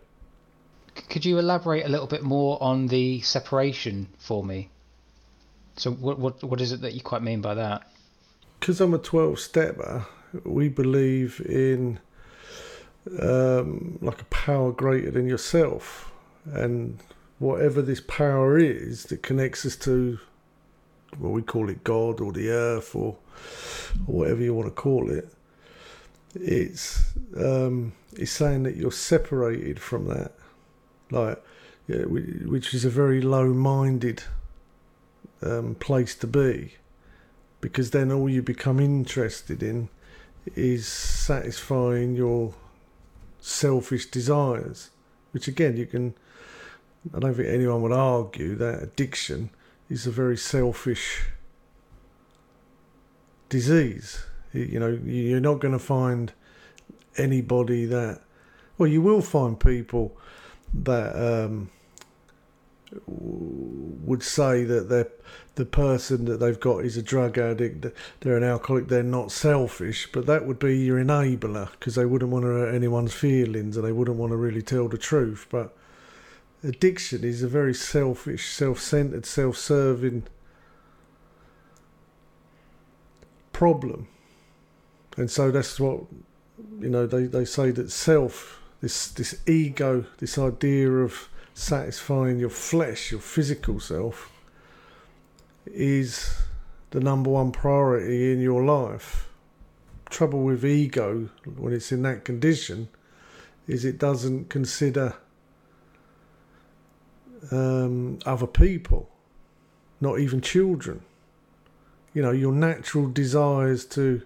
Could 1.09 1.25
you 1.25 1.39
elaborate 1.39 1.85
a 1.85 1.89
little 1.89 2.07
bit 2.07 2.23
more 2.23 2.63
on 2.63 2.89
the 2.89 3.21
separation 3.21 4.09
for 4.19 4.45
me? 4.45 4.71
So, 5.77 5.93
what, 5.93 6.19
what, 6.19 6.43
what 6.43 6.61
is 6.61 6.73
it 6.73 6.81
that 6.81 6.95
you 6.95 7.01
quite 7.01 7.23
mean 7.23 7.41
by 7.41 7.55
that? 7.55 7.91
Because 8.59 8.81
I'm 8.81 8.95
a 8.95 8.99
12 8.99 9.39
stepper, 9.39 10.07
we 10.45 10.69
believe 10.69 11.41
in 11.49 12.01
um, 13.21 13.99
like 14.03 14.21
a 14.21 14.27
power 14.27 14.73
greater 14.73 15.11
than 15.11 15.27
yourself. 15.27 16.11
And 16.45 16.99
whatever 17.39 17.83
this 17.83 18.01
power 18.01 18.59
is 18.59 19.05
that 19.05 19.23
connects 19.23 19.65
us 19.65 19.77
to 19.77 20.19
well, 21.19 21.33
we 21.33 21.43
call 21.43 21.69
it 21.69 21.85
God 21.85 22.21
or 22.21 22.33
the 22.33 22.51
earth 22.51 22.95
or, 22.95 23.17
or 24.07 24.15
whatever 24.15 24.43
you 24.43 24.55
want 24.55 24.69
to 24.69 24.75
call 24.75 25.11
it. 25.11 25.33
It's 26.35 27.13
um, 27.37 27.93
it's 28.13 28.31
saying 28.31 28.65
that 28.65 28.77
you're 28.77 28.93
separated 28.93 29.81
from 29.81 30.07
that, 30.09 30.33
like 31.11 31.43
yeah, 31.87 32.03
which 32.03 32.75
is 32.75 32.85
a 32.85 32.91
very 32.91 33.21
low-minded 33.23 34.23
um, 35.41 35.75
place 35.77 36.15
to 36.17 36.27
be, 36.27 36.75
because 37.61 37.91
then 37.91 38.13
all 38.13 38.29
you 38.29 38.43
become 38.43 38.79
interested 38.79 39.63
in 39.63 39.89
is 40.55 40.87
satisfying 40.87 42.15
your 42.15 42.55
selfish 43.41 44.07
desires, 44.07 44.91
which 45.33 45.49
again 45.49 45.77
you 45.77 45.87
can. 45.87 46.15
I 47.15 47.21
don't 47.21 47.35
think 47.35 47.49
anyone 47.49 47.81
would 47.83 47.93
argue 47.93 48.55
that 48.57 48.83
addiction 48.83 49.51
is 49.89 50.07
a 50.07 50.11
very 50.11 50.37
selfish 50.37 51.23
disease. 53.49 54.25
You 54.53 54.79
know, 54.79 54.99
you're 55.05 55.41
not 55.41 55.61
going 55.61 55.73
to 55.73 55.79
find 55.79 56.33
anybody 57.17 57.87
that. 57.87 58.21
Well, 58.77 58.89
you 58.89 59.01
will 59.01 59.23
find 59.23 59.59
people 59.59 60.17
that 60.73 61.17
um, 61.17 61.71
would 63.07 64.23
say 64.23 64.65
that 64.65 64.89
they're 64.89 65.09
the 65.59 65.67
person 65.67 66.25
that 66.27 66.39
they've 66.39 66.61
got 66.61 66.85
is 66.85 66.97
a 66.97 67.03
drug 67.03 67.37
addict, 67.37 67.85
they're 68.21 68.37
an 68.37 68.45
alcoholic, 68.45 68.87
they're 68.87 69.03
not 69.03 69.33
selfish, 69.33 70.09
but 70.13 70.25
that 70.27 70.47
would 70.47 70.61
be 70.61 70.79
your 70.79 70.99
enabler 70.99 71.69
because 71.73 71.97
they 71.97 72.07
wouldn't 72.07 72.31
want 72.31 72.45
to 72.45 72.49
hurt 72.49 72.73
anyone's 72.73 73.13
feelings 73.13 73.77
and 73.77 73.85
they 73.85 73.91
wouldn't 73.91 74.17
want 74.17 74.31
to 74.31 74.37
really 74.37 74.63
tell 74.63 74.87
the 74.87 74.97
truth. 74.97 75.49
But 75.51 75.77
addiction 76.63 77.25
is 77.25 77.43
a 77.43 77.49
very 77.49 77.75
selfish, 77.75 78.49
self 78.49 78.79
centered, 78.79 79.27
self 79.27 79.57
serving 79.57 80.29
problem. 83.53 84.07
And 85.17 85.29
so 85.29 85.51
that's 85.51 85.81
what, 85.81 86.03
you 86.79 86.89
know, 86.89 87.05
they, 87.05 87.25
they 87.25 87.45
say 87.45 87.73
that 87.73 87.91
self, 87.91 88.63
this, 88.81 89.09
this 89.09 89.41
ego, 89.47 90.07
this 90.19 90.39
idea 90.39 90.91
of 90.91 91.29
satisfying 91.55 92.39
your 92.39 92.51
flesh, 92.51 93.11
your 93.11 93.21
physical 93.21 93.81
self, 93.81 94.33
is 95.67 96.43
the 96.91 97.01
number 97.01 97.31
one 97.31 97.53
priority 97.53 98.33
in 98.33 98.41
your 98.41 98.65
life. 98.65 99.29
Trouble 100.09 100.43
with 100.43 100.65
ego 100.65 101.29
when 101.57 101.73
it's 101.73 101.93
in 101.93 102.03
that 102.03 102.25
condition 102.25 102.89
is 103.67 103.85
it 103.85 103.99
doesn't 103.99 104.49
consider 104.49 105.15
um, 107.51 108.19
other 108.25 108.47
people, 108.47 109.11
not 110.01 110.19
even 110.19 110.41
children. 110.41 111.03
You 112.15 112.23
know, 112.23 112.31
your 112.31 112.53
natural 112.53 113.09
desires 113.09 113.85
to 113.87 114.23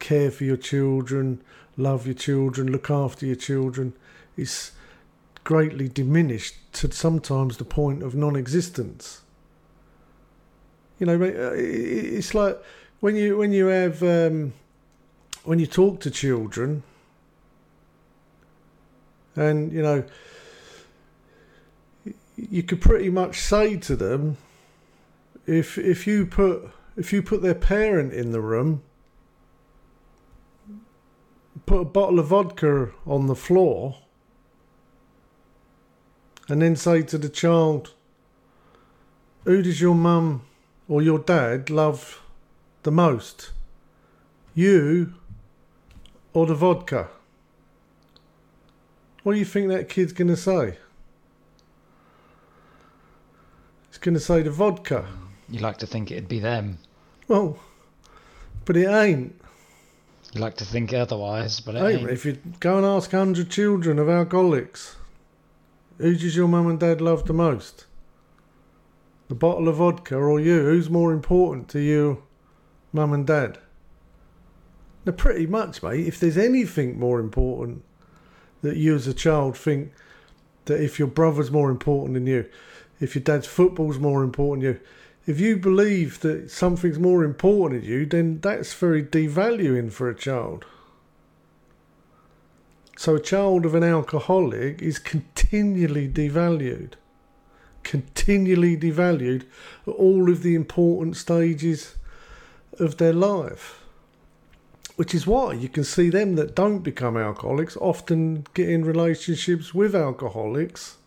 care 0.00 0.30
for 0.30 0.44
your 0.44 0.56
children, 0.56 1.40
love 1.76 2.06
your 2.06 2.14
children, 2.14 2.70
look 2.70 2.90
after 2.90 3.26
your 3.26 3.36
children 3.36 3.94
is 4.36 4.72
greatly 5.44 5.88
diminished 5.88 6.54
to 6.72 6.90
sometimes 6.92 7.56
the 7.56 7.64
point 7.64 8.02
of 8.02 8.14
non 8.14 8.36
existence. 8.36 9.22
You 10.98 11.06
know, 11.06 11.14
uh, 11.14 11.52
it's 11.54 12.34
like 12.34 12.62
when 13.00 13.16
you 13.16 13.36
when 13.36 13.52
you 13.52 13.66
have 13.66 14.02
um, 14.02 14.52
when 15.44 15.58
you 15.58 15.66
talk 15.66 16.00
to 16.00 16.10
children, 16.10 16.82
and 19.34 19.72
you 19.72 19.82
know 19.82 20.04
you 22.36 22.62
could 22.62 22.80
pretty 22.80 23.10
much 23.10 23.40
say 23.40 23.76
to 23.76 23.96
them, 23.96 24.36
if 25.46 25.78
if 25.78 26.06
you 26.06 26.26
put 26.26 26.70
if 26.96 27.12
you 27.12 27.22
put 27.22 27.42
their 27.42 27.54
parent 27.54 28.12
in 28.12 28.32
the 28.32 28.40
room, 28.40 28.82
put 31.66 31.80
a 31.80 31.84
bottle 31.84 32.18
of 32.18 32.26
vodka 32.26 32.90
on 33.06 33.26
the 33.26 33.34
floor, 33.34 33.96
and 36.48 36.60
then 36.60 36.76
say 36.76 37.02
to 37.02 37.18
the 37.18 37.28
child, 37.28 37.92
"Who 39.44 39.62
does 39.62 39.80
your 39.80 39.94
mum 39.94 40.42
or 40.88 41.02
your 41.02 41.18
dad 41.18 41.70
love 41.70 42.22
the 42.82 42.92
most? 42.92 43.52
You 44.54 45.14
or 46.32 46.46
the 46.46 46.54
vodka?" 46.54 47.08
What 49.22 49.34
do 49.34 49.38
you 49.38 49.44
think 49.44 49.68
that 49.68 49.88
kid's 49.88 50.12
going 50.12 50.28
to 50.28 50.36
say? 50.36 50.78
It's 53.88 53.98
going 53.98 54.14
to 54.14 54.20
say 54.20 54.42
the 54.42 54.50
vodka. 54.50 55.06
You 55.48 55.60
like 55.60 55.78
to 55.78 55.86
think 55.86 56.10
it'd 56.10 56.28
be 56.28 56.40
them. 56.40 56.78
Well, 57.28 57.58
but 58.64 58.76
it 58.76 58.88
ain't. 58.88 59.40
You 60.32 60.40
like 60.40 60.56
to 60.56 60.64
think 60.64 60.94
otherwise, 60.94 61.60
but 61.60 61.74
hey, 61.74 61.96
ain't. 61.96 62.10
If 62.10 62.24
you 62.24 62.38
go 62.60 62.78
and 62.78 62.86
ask 62.86 63.12
100 63.12 63.50
children 63.50 63.98
of 63.98 64.08
alcoholics, 64.08 64.96
who 65.98 66.14
does 66.14 66.34
your 66.34 66.48
mum 66.48 66.68
and 66.68 66.80
dad 66.80 67.00
love 67.00 67.26
the 67.26 67.34
most? 67.34 67.86
The 69.28 69.34
bottle 69.34 69.68
of 69.68 69.76
vodka 69.76 70.16
or 70.16 70.40
you? 70.40 70.62
Who's 70.62 70.88
more 70.88 71.12
important 71.12 71.68
to 71.70 71.80
you, 71.80 72.22
mum 72.92 73.12
and 73.12 73.26
dad? 73.26 73.58
Now, 75.04 75.12
pretty 75.12 75.46
much, 75.46 75.82
mate, 75.82 76.06
if 76.06 76.18
there's 76.18 76.38
anything 76.38 76.98
more 76.98 77.20
important 77.20 77.84
that 78.62 78.76
you 78.76 78.94
as 78.94 79.06
a 79.06 79.14
child 79.14 79.58
think 79.58 79.92
that 80.66 80.80
if 80.80 80.98
your 80.98 81.08
brother's 81.08 81.50
more 81.50 81.70
important 81.70 82.14
than 82.14 82.26
you, 82.26 82.46
if 83.00 83.14
your 83.14 83.24
dad's 83.24 83.48
football's 83.48 83.98
more 83.98 84.22
important 84.22 84.62
to 84.62 84.68
you, 84.68 84.80
if 85.26 85.38
you 85.38 85.56
believe 85.56 86.20
that 86.20 86.50
something's 86.50 86.98
more 86.98 87.22
important 87.22 87.82
to 87.82 87.88
you, 87.88 88.06
then 88.06 88.40
that's 88.40 88.74
very 88.74 89.04
devaluing 89.04 89.92
for 89.92 90.08
a 90.08 90.14
child. 90.14 90.64
So 92.96 93.16
a 93.16 93.20
child 93.20 93.64
of 93.64 93.74
an 93.74 93.84
alcoholic 93.84 94.82
is 94.82 94.98
continually 94.98 96.08
devalued, 96.08 96.94
continually 97.84 98.76
devalued 98.76 99.44
at 99.86 99.94
all 99.94 100.30
of 100.30 100.42
the 100.42 100.54
important 100.54 101.16
stages 101.16 101.96
of 102.78 102.98
their 102.98 103.12
life. 103.12 103.78
Which 104.96 105.14
is 105.14 105.26
why 105.26 105.54
you 105.54 105.68
can 105.68 105.84
see 105.84 106.10
them 106.10 106.34
that 106.36 106.54
don't 106.54 106.80
become 106.80 107.16
alcoholics 107.16 107.76
often 107.78 108.46
get 108.54 108.68
in 108.68 108.84
relationships 108.84 109.72
with 109.72 109.94
alcoholics 109.94 110.98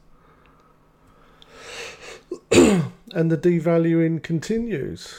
and 3.15 3.31
the 3.31 3.37
devaluing 3.37 4.21
continues, 4.21 5.15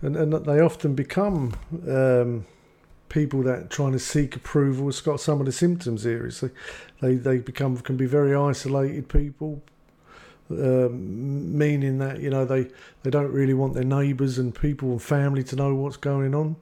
and 0.00 0.16
and 0.16 0.32
they 0.32 0.60
often 0.60 0.94
become 0.94 1.54
um, 1.88 2.46
people 3.08 3.42
that 3.42 3.70
trying 3.70 3.92
to 3.92 3.98
seek 3.98 4.36
approval 4.36 4.88
It's 4.88 5.00
got 5.00 5.20
some 5.20 5.40
of 5.40 5.46
the 5.46 5.52
symptoms 5.52 6.04
here. 6.04 6.30
They, 6.30 6.50
they, 7.00 7.14
they 7.16 7.38
become 7.38 7.76
can 7.78 7.96
be 7.96 8.06
very 8.06 8.34
isolated 8.34 9.08
people, 9.08 9.60
um, 10.48 11.58
meaning 11.58 11.98
that 11.98 12.20
you 12.20 12.30
know 12.30 12.44
they, 12.44 12.68
they 13.02 13.10
don't 13.10 13.32
really 13.32 13.54
want 13.54 13.74
their 13.74 13.84
neighbours 13.84 14.38
and 14.38 14.54
people 14.54 14.92
and 14.92 15.02
family 15.02 15.42
to 15.44 15.56
know 15.56 15.74
what's 15.74 15.96
going 15.96 16.36
on. 16.36 16.54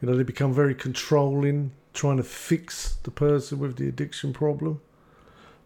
You 0.00 0.08
know 0.08 0.16
they 0.16 0.22
become 0.22 0.54
very 0.54 0.76
controlling, 0.76 1.72
trying 1.92 2.18
to 2.18 2.22
fix 2.22 2.98
the 3.02 3.10
person 3.10 3.58
with 3.58 3.78
the 3.78 3.88
addiction 3.88 4.32
problem. 4.32 4.80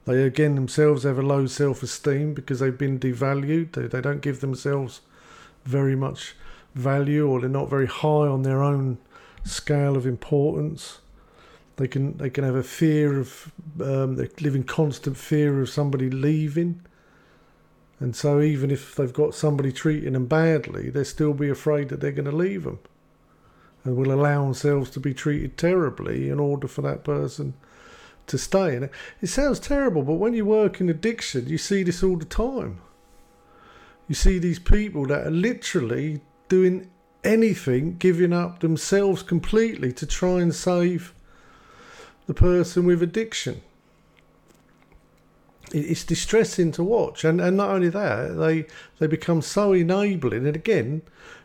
They 0.04 0.22
again 0.24 0.56
themselves 0.56 1.04
have 1.04 1.18
a 1.18 1.22
low 1.22 1.46
self-esteem 1.46 2.34
because 2.34 2.58
they've 2.58 2.76
been 2.76 2.98
devalued. 2.98 3.72
They, 3.72 3.86
they 3.86 4.00
don't 4.00 4.20
give 4.20 4.40
themselves 4.40 5.00
very 5.64 5.94
much 5.94 6.34
value 6.74 7.28
or 7.28 7.40
they're 7.40 7.48
not 7.48 7.70
very 7.70 7.86
high 7.86 8.26
on 8.26 8.42
their 8.42 8.62
own 8.62 8.98
scale 9.44 9.96
of 9.96 10.06
importance. 10.06 10.98
They 11.76 11.88
can 11.88 12.16
they 12.18 12.30
can 12.30 12.44
have 12.44 12.54
a 12.54 12.62
fear 12.62 13.18
of 13.18 13.52
um, 13.80 14.16
they 14.16 14.28
live 14.40 14.54
in 14.54 14.64
constant 14.64 15.16
fear 15.16 15.60
of 15.60 15.70
somebody 15.70 16.10
leaving, 16.10 16.82
and 17.98 18.14
so 18.14 18.40
even 18.40 18.70
if 18.70 18.94
they've 18.94 19.12
got 19.12 19.34
somebody 19.34 19.72
treating 19.72 20.12
them 20.12 20.26
badly, 20.26 20.90
they'll 20.90 21.04
still 21.04 21.32
be 21.32 21.48
afraid 21.48 21.88
that 21.88 22.00
they're 22.00 22.12
going 22.12 22.30
to 22.30 22.36
leave 22.36 22.64
them, 22.64 22.78
and 23.84 23.96
will 23.96 24.12
allow 24.12 24.44
themselves 24.44 24.90
to 24.90 25.00
be 25.00 25.14
treated 25.14 25.56
terribly 25.56 26.28
in 26.28 26.38
order 26.38 26.68
for 26.68 26.82
that 26.82 27.04
person 27.04 27.54
to 28.26 28.38
stay. 28.38 28.76
And 28.76 28.84
it, 28.84 28.92
it 29.20 29.26
sounds 29.28 29.58
terrible, 29.58 30.02
but 30.02 30.14
when 30.14 30.34
you 30.34 30.44
work 30.44 30.80
in 30.80 30.88
addiction, 30.88 31.48
you 31.48 31.58
see 31.58 31.82
this 31.82 32.02
all 32.02 32.16
the 32.16 32.24
time. 32.24 32.80
You 34.08 34.14
see 34.14 34.38
these 34.38 34.58
people 34.58 35.06
that 35.06 35.26
are 35.26 35.30
literally 35.30 36.20
doing 36.48 36.90
anything, 37.24 37.96
giving 37.96 38.32
up 38.32 38.60
themselves 38.60 39.22
completely 39.22 39.92
to 39.92 40.06
try 40.06 40.40
and 40.40 40.54
save 40.54 41.14
the 42.26 42.34
person 42.34 42.84
with 42.84 43.02
addiction. 43.02 43.62
It's 45.74 46.04
distressing 46.04 46.72
to 46.72 46.84
watch, 46.84 47.24
and, 47.24 47.40
and 47.40 47.56
not 47.56 47.70
only 47.70 47.88
that, 47.88 48.36
they 48.38 48.66
they 48.98 49.06
become 49.06 49.40
so 49.40 49.72
enabling. 49.72 50.46
And 50.46 50.54
again, 50.54 51.00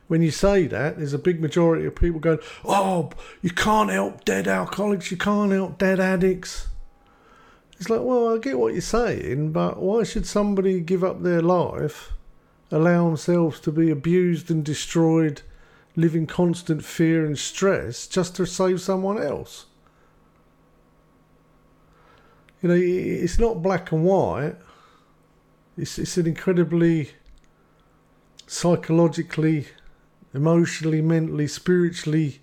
when 0.08 0.22
you 0.22 0.32
say 0.32 0.68
that, 0.68 0.98
there's 0.98 1.14
a 1.14 1.20
big 1.20 1.42
majority 1.42 1.86
of 1.86 1.96
people 1.96 2.20
going, 2.20 2.40
"Oh, 2.66 3.12
you 3.42 3.52
can't 3.52 3.90
help 3.90 4.26
dead 4.26 4.48
alcoholics, 4.48 5.12
you 5.12 5.18
can't 5.18 5.52
help 5.52 5.78
dead 5.78 6.00
addicts." 6.00 6.68
It's 7.80 7.90
like, 7.90 8.02
well, 8.02 8.34
I 8.34 8.40
get 8.40 8.58
what 8.58 8.74
you're 8.74 8.82
saying, 8.82 9.52
but 9.52 9.78
why 9.78 10.04
should 10.04 10.26
somebody 10.26 10.80
give 10.80 11.04
up 11.04 11.22
their 11.22 11.44
life, 11.44 12.14
allow 12.72 13.06
themselves 13.06 13.60
to 13.62 13.72
be 13.72 13.92
abused 13.92 14.50
and 14.50 14.66
destroyed 14.66 15.44
live 15.98 16.16
in 16.16 16.28
constant 16.28 16.86
fear 16.86 17.26
and 17.26 17.38
stress 17.38 18.08
just 18.08 18.36
to 18.36 18.46
save 18.46 18.80
someone 18.80 19.22
else. 19.22 19.66
You 22.62 22.70
know, 22.70 22.76
it's 22.76 23.40
not 23.40 23.64
black 23.64 23.92
and 23.92 24.06
white. 24.06 24.56
It's, 25.76 25.98
it's 26.00 26.18
an 26.18 26.28
incredibly 26.28 27.12
psychologically, 28.46 29.68
emotionally, 30.38 31.02
mentally, 31.02 31.48
spiritually 31.48 32.42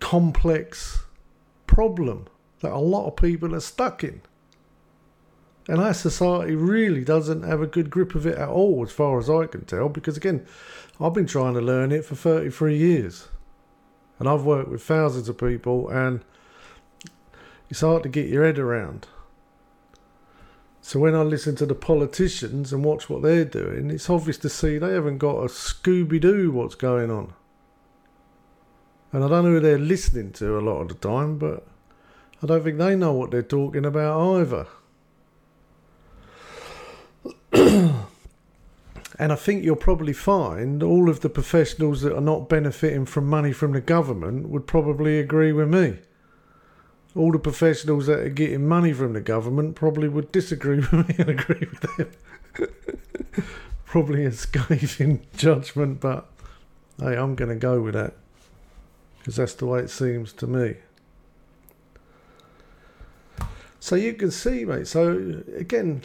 complex 0.00 1.04
problem 1.66 2.26
that 2.60 2.72
a 2.72 2.78
lot 2.78 3.06
of 3.06 3.16
people 3.16 3.54
are 3.54 3.60
stuck 3.60 4.02
in. 4.02 4.20
And 5.68 5.80
our 5.80 5.94
society 5.94 6.56
really 6.56 7.04
doesn't 7.04 7.44
have 7.44 7.62
a 7.62 7.66
good 7.66 7.90
grip 7.90 8.16
of 8.16 8.26
it 8.26 8.36
at 8.36 8.48
all, 8.48 8.82
as 8.82 8.90
far 8.90 9.18
as 9.20 9.30
I 9.30 9.46
can 9.46 9.64
tell, 9.64 9.88
because 9.88 10.16
again, 10.16 10.44
I've 11.00 11.14
been 11.14 11.26
trying 11.26 11.54
to 11.54 11.60
learn 11.60 11.92
it 11.92 12.04
for 12.04 12.16
33 12.16 12.76
years. 12.76 13.28
And 14.18 14.28
I've 14.28 14.42
worked 14.42 14.68
with 14.68 14.82
thousands 14.82 15.28
of 15.28 15.38
people, 15.38 15.88
and 15.88 16.24
it's 17.70 17.82
hard 17.82 18.02
to 18.02 18.08
get 18.08 18.28
your 18.28 18.44
head 18.44 18.58
around. 18.58 19.06
So 20.82 20.98
when 20.98 21.14
I 21.14 21.22
listen 21.22 21.56
to 21.56 21.66
the 21.66 21.74
politicians 21.74 22.72
and 22.72 22.84
watch 22.84 23.10
what 23.10 23.22
they're 23.22 23.44
doing, 23.44 23.90
it's 23.90 24.08
obvious 24.08 24.38
to 24.38 24.48
see 24.48 24.78
they 24.78 24.92
haven't 24.92 25.18
got 25.18 25.36
a 25.36 25.48
Scooby 25.48 26.20
Doo 26.20 26.50
what's 26.50 26.74
going 26.74 27.10
on. 27.10 27.34
And 29.12 29.24
I 29.24 29.28
don't 29.28 29.44
know 29.44 29.50
who 29.50 29.60
they're 29.60 29.78
listening 29.78 30.32
to 30.32 30.58
a 30.58 30.60
lot 30.60 30.80
of 30.80 30.88
the 30.88 30.94
time, 30.94 31.38
but 31.38 31.66
I 32.42 32.46
don't 32.46 32.64
think 32.64 32.78
they 32.78 32.96
know 32.96 33.12
what 33.12 33.30
they're 33.30 33.42
talking 33.42 33.84
about 33.84 34.40
either. 34.40 34.66
And 39.20 39.32
I 39.32 39.36
think 39.36 39.62
you'll 39.62 39.76
probably 39.76 40.14
find 40.14 40.82
all 40.82 41.10
of 41.10 41.20
the 41.20 41.28
professionals 41.28 42.00
that 42.00 42.16
are 42.16 42.22
not 42.22 42.48
benefiting 42.48 43.04
from 43.04 43.26
money 43.26 43.52
from 43.52 43.72
the 43.72 43.80
government 43.82 44.48
would 44.48 44.66
probably 44.66 45.18
agree 45.18 45.52
with 45.52 45.68
me. 45.68 45.98
All 47.16 47.32
the 47.32 47.38
professionals 47.38 48.06
that 48.06 48.20
are 48.20 48.28
getting 48.28 48.66
money 48.66 48.92
from 48.92 49.12
the 49.12 49.20
government 49.20 49.74
probably 49.74 50.08
would 50.08 50.30
disagree 50.30 50.76
with 50.92 50.92
me 50.92 51.14
and 51.18 51.28
agree 51.28 51.66
with 51.70 51.96
them. 51.96 52.10
probably 53.84 54.24
a 54.24 54.32
scathing 54.32 55.26
judgment, 55.36 56.00
but 56.00 56.28
hey, 56.98 57.16
I'm 57.16 57.34
going 57.34 57.48
to 57.48 57.56
go 57.56 57.80
with 57.80 57.94
that 57.94 58.14
because 59.18 59.36
that's 59.36 59.54
the 59.54 59.66
way 59.66 59.80
it 59.80 59.90
seems 59.90 60.32
to 60.34 60.46
me. 60.46 60.76
So 63.80 63.96
you 63.96 64.12
can 64.12 64.30
see, 64.30 64.64
mate. 64.64 64.86
So 64.86 65.42
again, 65.56 66.02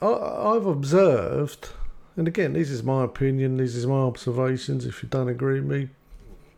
I, 0.00 0.06
I've 0.06 0.66
observed 0.66 1.68
and 2.16 2.28
again, 2.28 2.52
this 2.52 2.70
is 2.70 2.82
my 2.82 3.04
opinion, 3.04 3.56
this 3.56 3.74
is 3.74 3.86
my 3.86 4.00
observations. 4.00 4.84
If 4.84 5.02
you 5.02 5.08
don't 5.08 5.28
agree 5.28 5.60
with 5.60 5.70
me, 5.70 5.88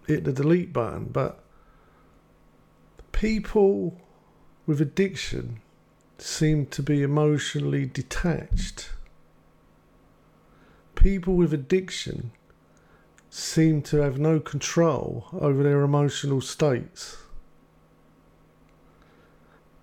hit 0.06 0.24
the 0.24 0.32
delete 0.32 0.72
button. 0.72 1.04
But 1.06 1.38
people 3.14 3.96
with 4.66 4.80
addiction 4.80 5.60
seem 6.18 6.66
to 6.66 6.82
be 6.82 7.00
emotionally 7.00 7.86
detached. 7.86 8.90
People 10.96 11.34
with 11.36 11.54
addiction 11.54 12.32
seem 13.30 13.82
to 13.82 13.98
have 13.98 14.18
no 14.18 14.40
control 14.40 15.28
over 15.32 15.62
their 15.62 15.82
emotional 15.82 16.40
states. 16.40 17.18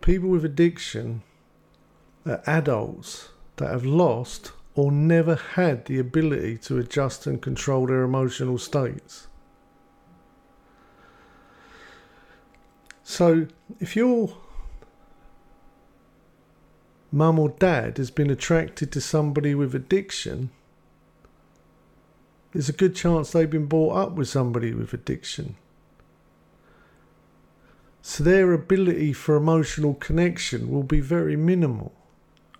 People 0.02 0.30
with 0.30 0.44
addiction 0.44 1.24
are 2.26 2.44
adults 2.46 3.30
that 3.56 3.70
have 3.70 3.86
lost 3.86 4.52
or 4.76 4.92
never 4.92 5.36
had 5.36 5.86
the 5.86 6.00
ability 6.00 6.58
to 6.58 6.78
adjust 6.78 7.26
and 7.28 7.42
control 7.42 7.88
their 7.88 8.04
emotional 8.04 8.58
states. 8.58 9.28
So, 13.04 13.48
if 13.80 13.96
your 13.96 14.38
mum 17.12 17.40
or 17.40 17.50
dad 17.50 17.98
has 17.98 18.12
been 18.12 18.30
attracted 18.30 18.92
to 18.92 19.02
somebody 19.02 19.54
with 19.56 19.76
addiction, 19.76 20.50
there's 22.52 22.70
a 22.70 22.74
good 22.74 22.96
chance 22.96 23.32
they've 23.32 23.50
been 23.50 23.66
brought 23.66 23.96
up 23.96 24.12
with 24.14 24.28
somebody 24.28 24.74
with 24.74 24.94
addiction. 24.94 25.56
So, 28.02 28.24
their 28.24 28.54
ability 28.54 29.14
for 29.14 29.36
emotional 29.36 29.94
connection 29.96 30.70
will 30.70 30.84
be 30.84 31.00
very 31.00 31.36
minimal 31.36 31.94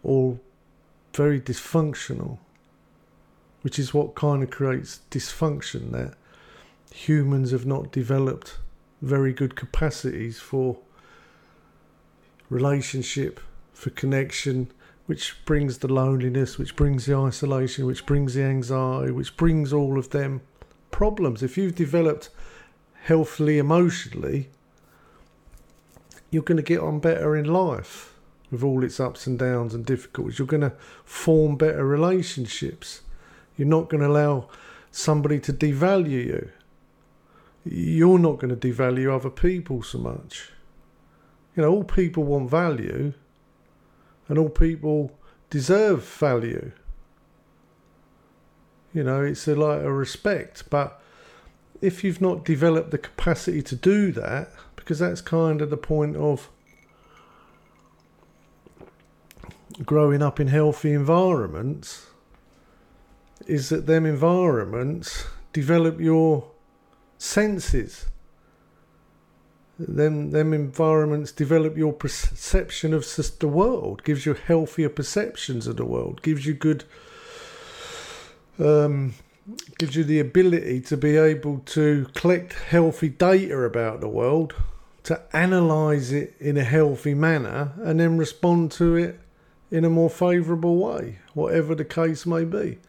or 0.04 0.40
very 1.14 1.40
dysfunctional, 1.40 2.40
which 3.62 3.78
is 3.78 3.94
what 3.94 4.16
kind 4.16 4.44
of 4.44 4.50
creates 4.50 5.02
dysfunction 5.12 5.92
that 5.92 6.16
humans 6.94 7.52
have 7.52 7.66
not 7.66 7.92
developed 7.92 8.58
very 9.02 9.34
good 9.34 9.56
capacities 9.56 10.40
for 10.40 10.78
relationship, 12.50 13.40
for 13.74 13.90
connection, 13.90 14.72
which 15.08 15.36
brings 15.46 15.80
the 15.80 15.92
loneliness, 15.92 16.58
which 16.58 16.76
brings 16.76 17.06
the 17.06 17.16
isolation, 17.16 17.86
which 17.86 18.06
brings 18.06 18.36
the 18.36 18.44
anxiety, 18.44 19.12
which 19.12 19.36
brings 19.38 19.74
all 19.74 19.98
of 19.98 20.10
them 20.12 20.42
problems. 20.92 21.42
If 21.42 21.58
you've 21.58 21.76
developed 21.76 22.30
healthily 23.04 23.58
emotionally, 23.58 24.50
you're 26.30 26.44
going 26.44 26.58
to 26.58 26.64
get 26.64 26.80
on 26.80 27.00
better 27.00 27.36
in 27.36 27.46
life 27.46 28.14
with 28.52 28.64
all 28.64 28.84
its 28.84 29.00
ups 29.00 29.26
and 29.26 29.40
downs 29.40 29.74
and 29.74 29.86
difficulties. 29.86 30.38
You're 30.38 30.48
going 30.48 30.62
to 30.62 30.74
form 31.04 31.56
better 31.56 31.86
relationships. 31.86 33.02
You're 33.58 33.68
not 33.68 33.90
going 33.90 34.02
to 34.02 34.08
allow 34.08 34.50
somebody 34.92 35.40
to 35.40 35.54
devalue 35.54 36.10
you. 36.10 36.50
You're 37.64 38.20
not 38.20 38.40
going 38.40 38.58
to 38.58 38.68
devalue 38.74 39.14
other 39.14 39.30
people 39.30 39.84
so 39.84 40.00
much. 40.00 40.50
You 41.56 41.64
know, 41.64 41.72
all 41.72 41.84
people 41.84 42.24
want 42.24 42.50
value 42.50 43.14
and 44.28 44.38
all 44.38 44.50
people 44.50 45.18
deserve 45.50 46.04
value. 46.04 46.72
You 48.94 49.04
know, 49.04 49.24
it's 49.24 49.48
a, 49.48 49.56
like 49.56 49.82
a 49.82 49.92
respect. 49.92 50.70
But 50.70 51.02
if 51.82 52.04
you've 52.04 52.22
not 52.22 52.46
developed 52.46 52.92
the 52.92 52.98
capacity 52.98 53.62
to 53.64 53.76
do 53.76 54.12
that, 54.14 54.52
because 54.76 55.00
that's 55.00 55.22
kind 55.22 55.62
of 55.62 55.70
the 55.70 55.78
point 55.78 56.16
of 56.16 56.50
growing 59.86 60.22
up 60.22 60.40
in 60.40 60.48
healthy 60.48 60.92
environments 60.92 62.08
is 63.48 63.70
that 63.70 63.88
them 63.88 64.06
environments 64.06 65.26
develop 65.54 66.00
your 66.00 66.52
senses. 67.22 68.08
Them, 69.78 70.32
them 70.32 70.54
environments 70.54 71.32
develop 71.32 71.78
your 71.78 71.94
perception 71.94 72.94
of 72.94 73.06
the 73.40 73.48
world, 73.48 74.04
gives 74.04 74.26
you 74.26 74.34
healthier 74.34 74.90
perceptions 74.90 75.68
of 75.68 75.78
the 75.78 75.86
world, 75.86 76.22
gives 76.24 76.46
you 76.46 76.54
good, 76.54 76.84
um, 78.60 79.14
gives 79.78 79.96
you 79.96 80.04
the 80.04 80.20
ability 80.20 80.82
to 80.82 80.98
be 80.98 81.16
able 81.18 81.60
to 81.60 82.08
collect 82.16 82.54
healthy 82.54 83.10
data 83.10 83.58
about 83.62 84.02
the 84.02 84.10
world, 84.10 84.56
to 85.04 85.22
analyze 85.36 86.12
it 86.12 86.36
in 86.40 86.58
a 86.58 86.64
healthy 86.64 87.14
manner, 87.14 87.74
and 87.84 88.00
then 88.00 88.18
respond 88.18 88.72
to 88.72 88.96
it 88.96 89.20
in 89.70 89.86
a 89.86 89.90
more 89.90 90.10
favourable 90.10 90.78
way, 90.78 91.20
whatever 91.34 91.74
the 91.76 91.86
case 91.86 92.26
may 92.26 92.44
be. 92.44 92.80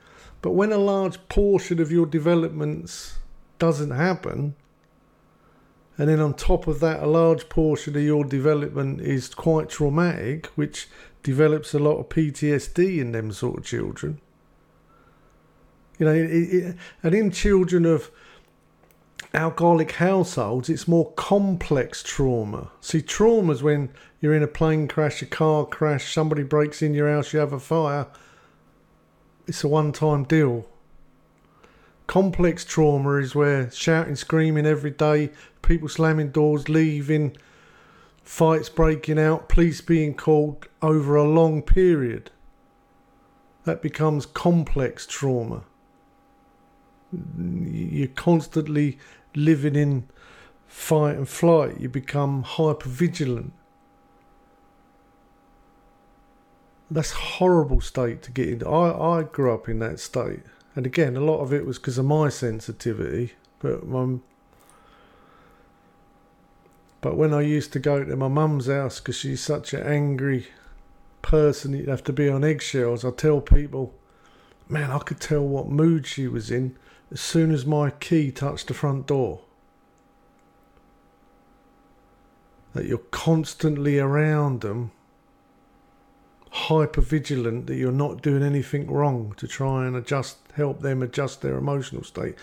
But 0.41 0.53
when 0.53 0.73
a 0.73 0.79
large 0.79 1.29
portion 1.29 1.81
of 1.81 1.93
your 1.93 2.07
developments 2.07 3.19
doesn't 3.63 3.93
happen, 3.93 4.57
and 5.97 6.09
then 6.09 6.19
on 6.19 6.35
top 6.35 6.67
of 6.67 6.81
that, 6.81 7.01
a 7.01 7.07
large 7.07 7.49
portion 7.49 7.95
of 7.95 8.03
your 8.03 8.25
development 8.25 9.01
is 9.01 9.33
quite 9.33 9.69
traumatic, 9.69 10.47
which 10.57 10.89
develops 11.23 11.73
a 11.73 11.79
lot 11.79 11.99
of 11.99 12.09
PTSD 12.09 12.99
in 12.99 13.13
them 13.13 13.31
sort 13.31 13.59
of 13.59 13.65
children. 13.65 14.21
You 15.97 16.07
know, 16.07 16.13
it, 16.13 16.27
it, 16.29 16.77
and 17.05 17.15
in 17.15 17.31
children 17.31 17.87
of 17.87 18.11
alcoholic 19.33 19.93
households, 19.93 20.69
it's 20.69 20.89
more 20.89 21.13
complex 21.13 22.03
trauma. 22.03 22.73
See, 22.81 23.01
trauma 23.01 23.53
is 23.53 23.63
when 23.63 23.91
you're 24.21 24.35
in 24.35 24.43
a 24.43 24.49
plane 24.49 24.89
crash, 24.89 25.23
a 25.23 25.27
car 25.27 25.67
crash, 25.67 26.13
somebody 26.13 26.43
breaks 26.43 26.83
in 26.83 26.95
your 26.95 27.09
house, 27.09 27.33
you 27.33 27.39
have 27.39 27.53
a 27.53 27.61
fire. 27.61 28.09
It's 29.47 29.63
a 29.63 29.69
one 29.69 29.93
time 29.93 30.25
deal. 30.25 30.67
Complex 32.13 32.67
trauma 32.67 33.15
is 33.15 33.35
where 33.35 33.71
shouting, 33.71 34.17
screaming 34.17 34.67
every 34.67 34.91
day, 34.91 35.31
people 35.63 35.89
slamming 35.89 36.31
doors, 36.31 36.69
leaving, 36.69 37.35
fights 38.23 38.69
breaking 38.69 39.19
out, 39.19 39.49
police 39.49 39.81
being 39.81 40.13
called 40.13 40.69
over 40.83 41.17
a 41.17 41.25
long 41.25 41.63
period. 41.63 42.31
That 43.65 43.81
becomes 43.81 44.27
complex 44.27 45.07
trauma. 45.07 45.63
You're 47.39 48.09
constantly 48.09 48.99
living 49.35 49.75
in 49.75 50.07
fight 50.67 51.17
and 51.17 51.27
flight. 51.27 51.81
You 51.81 51.89
become 51.89 52.43
hyper 52.43 52.91
vigilant. 52.91 53.55
That's 56.91 57.13
horrible 57.13 57.81
state 57.81 58.21
to 58.25 58.31
get 58.31 58.51
into. 58.51 58.69
I, 58.69 59.21
I 59.21 59.23
grew 59.23 59.55
up 59.55 59.67
in 59.67 59.79
that 59.79 59.99
state. 59.99 60.43
And 60.75 60.87
again, 60.87 61.17
a 61.17 61.21
lot 61.21 61.41
of 61.41 61.53
it 61.53 61.67
was 61.67 61.79
because 61.79 61.99
of 61.99 62.07
my 62.07 62.29
sensitivity. 62.29 63.35
But 63.59 63.83
but 67.01 67.17
when 67.17 67.35
I 67.35 67.43
used 67.43 67.73
to 67.73 67.79
go 67.81 68.05
to 68.05 68.17
my 68.17 68.29
mum's 68.29 68.69
house 68.69 69.01
because 69.01 69.17
she's 69.17 69.41
such 69.41 69.75
an 69.75 69.83
angry 69.83 70.47
person, 71.21 71.75
you'd 71.75 71.89
have 71.89 72.05
to 72.05 72.13
be 72.13 72.29
on 72.29 72.45
eggshells. 72.45 73.05
I 73.05 73.11
tell 73.11 73.41
people, 73.41 73.93
man, 74.69 74.91
I 74.91 74.99
could 75.01 75.21
tell 75.21 75.47
what 75.47 75.69
mood 75.69 76.07
she 76.07 76.29
was 76.29 76.51
in 76.51 76.77
as 77.11 77.21
soon 77.21 77.51
as 77.51 77.67
my 77.67 77.91
key 77.91 78.31
touched 78.31 78.69
the 78.69 78.75
front 78.75 79.09
door. 79.09 79.41
That 82.73 82.87
you're 82.87 82.99
constantly 82.99 83.99
around 83.99 84.63
them, 84.63 84.93
hyper 86.53 87.01
vigilant 87.01 87.67
that 87.67 87.77
you're 87.77 87.91
not 87.91 88.21
doing 88.21 88.43
anything 88.43 88.91
wrong 88.91 89.35
to 89.39 89.49
try 89.49 89.87
and 89.87 89.97
adjust, 89.97 90.37
help 90.55 90.81
them 90.81 91.03
adjust 91.03 91.41
their 91.41 91.57
emotional 91.57 92.05
state. 92.05 92.35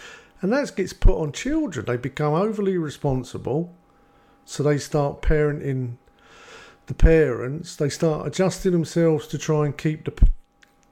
And 0.41 0.51
that 0.51 0.75
gets 0.75 0.93
put 0.93 1.21
on 1.21 1.31
children. 1.31 1.85
They 1.85 1.97
become 1.97 2.33
overly 2.33 2.77
responsible 2.77 3.73
so 4.45 4.63
they 4.63 4.79
start 4.79 5.21
parenting 5.21 5.97
the 6.87 6.95
parents. 6.95 7.75
They 7.75 7.89
start 7.89 8.25
adjusting 8.25 8.71
themselves 8.71 9.27
to 9.27 9.37
try 9.37 9.65
and 9.65 9.77
keep 9.77 10.05
the 10.05 10.27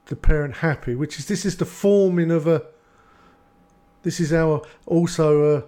the 0.06 0.16
parent 0.16 0.58
happy. 0.58 0.94
Which 0.94 1.18
is 1.18 1.26
this 1.26 1.44
is 1.44 1.56
the 1.56 1.64
forming 1.64 2.30
of 2.30 2.46
a. 2.46 2.62
This 4.02 4.20
is 4.20 4.32
our 4.32 4.62
also 4.86 5.56
a 5.56 5.64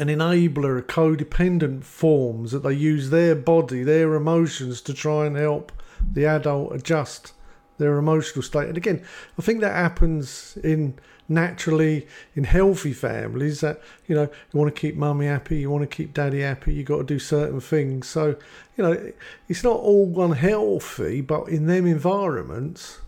an 0.00 0.08
enabler, 0.08 0.78
a 0.78 0.82
codependent 0.82 1.84
forms 1.84 2.52
that 2.52 2.62
they 2.62 2.72
use 2.72 3.10
their 3.10 3.34
body, 3.34 3.82
their 3.82 4.14
emotions 4.14 4.80
to 4.80 4.94
try 4.94 5.26
and 5.26 5.36
help 5.36 5.70
the 6.12 6.24
adult 6.24 6.74
adjust 6.74 7.32
their 7.78 7.96
emotional 7.96 8.42
state. 8.42 8.68
And 8.68 8.76
again, 8.76 9.02
I 9.38 9.42
think 9.42 9.60
that 9.60 9.74
happens 9.74 10.56
in 10.62 10.98
naturally 11.28 12.06
in 12.34 12.44
healthy 12.44 12.92
families 12.92 13.60
that 13.60 13.80
you 14.06 14.14
know 14.14 14.22
you 14.22 14.58
want 14.58 14.74
to 14.74 14.78
keep 14.78 14.96
mummy 14.96 15.26
happy 15.26 15.58
you 15.58 15.70
want 15.70 15.88
to 15.88 15.96
keep 15.96 16.12
daddy 16.12 16.40
happy 16.40 16.74
you 16.74 16.82
got 16.82 16.98
to 16.98 17.04
do 17.04 17.18
certain 17.18 17.60
things 17.60 18.06
so 18.06 18.36
you 18.76 18.84
know 18.84 19.12
it's 19.48 19.64
not 19.64 19.76
all 19.76 20.20
unhealthy 20.20 21.20
but 21.20 21.48
in 21.48 21.66
them 21.66 21.86
environments 21.86 22.98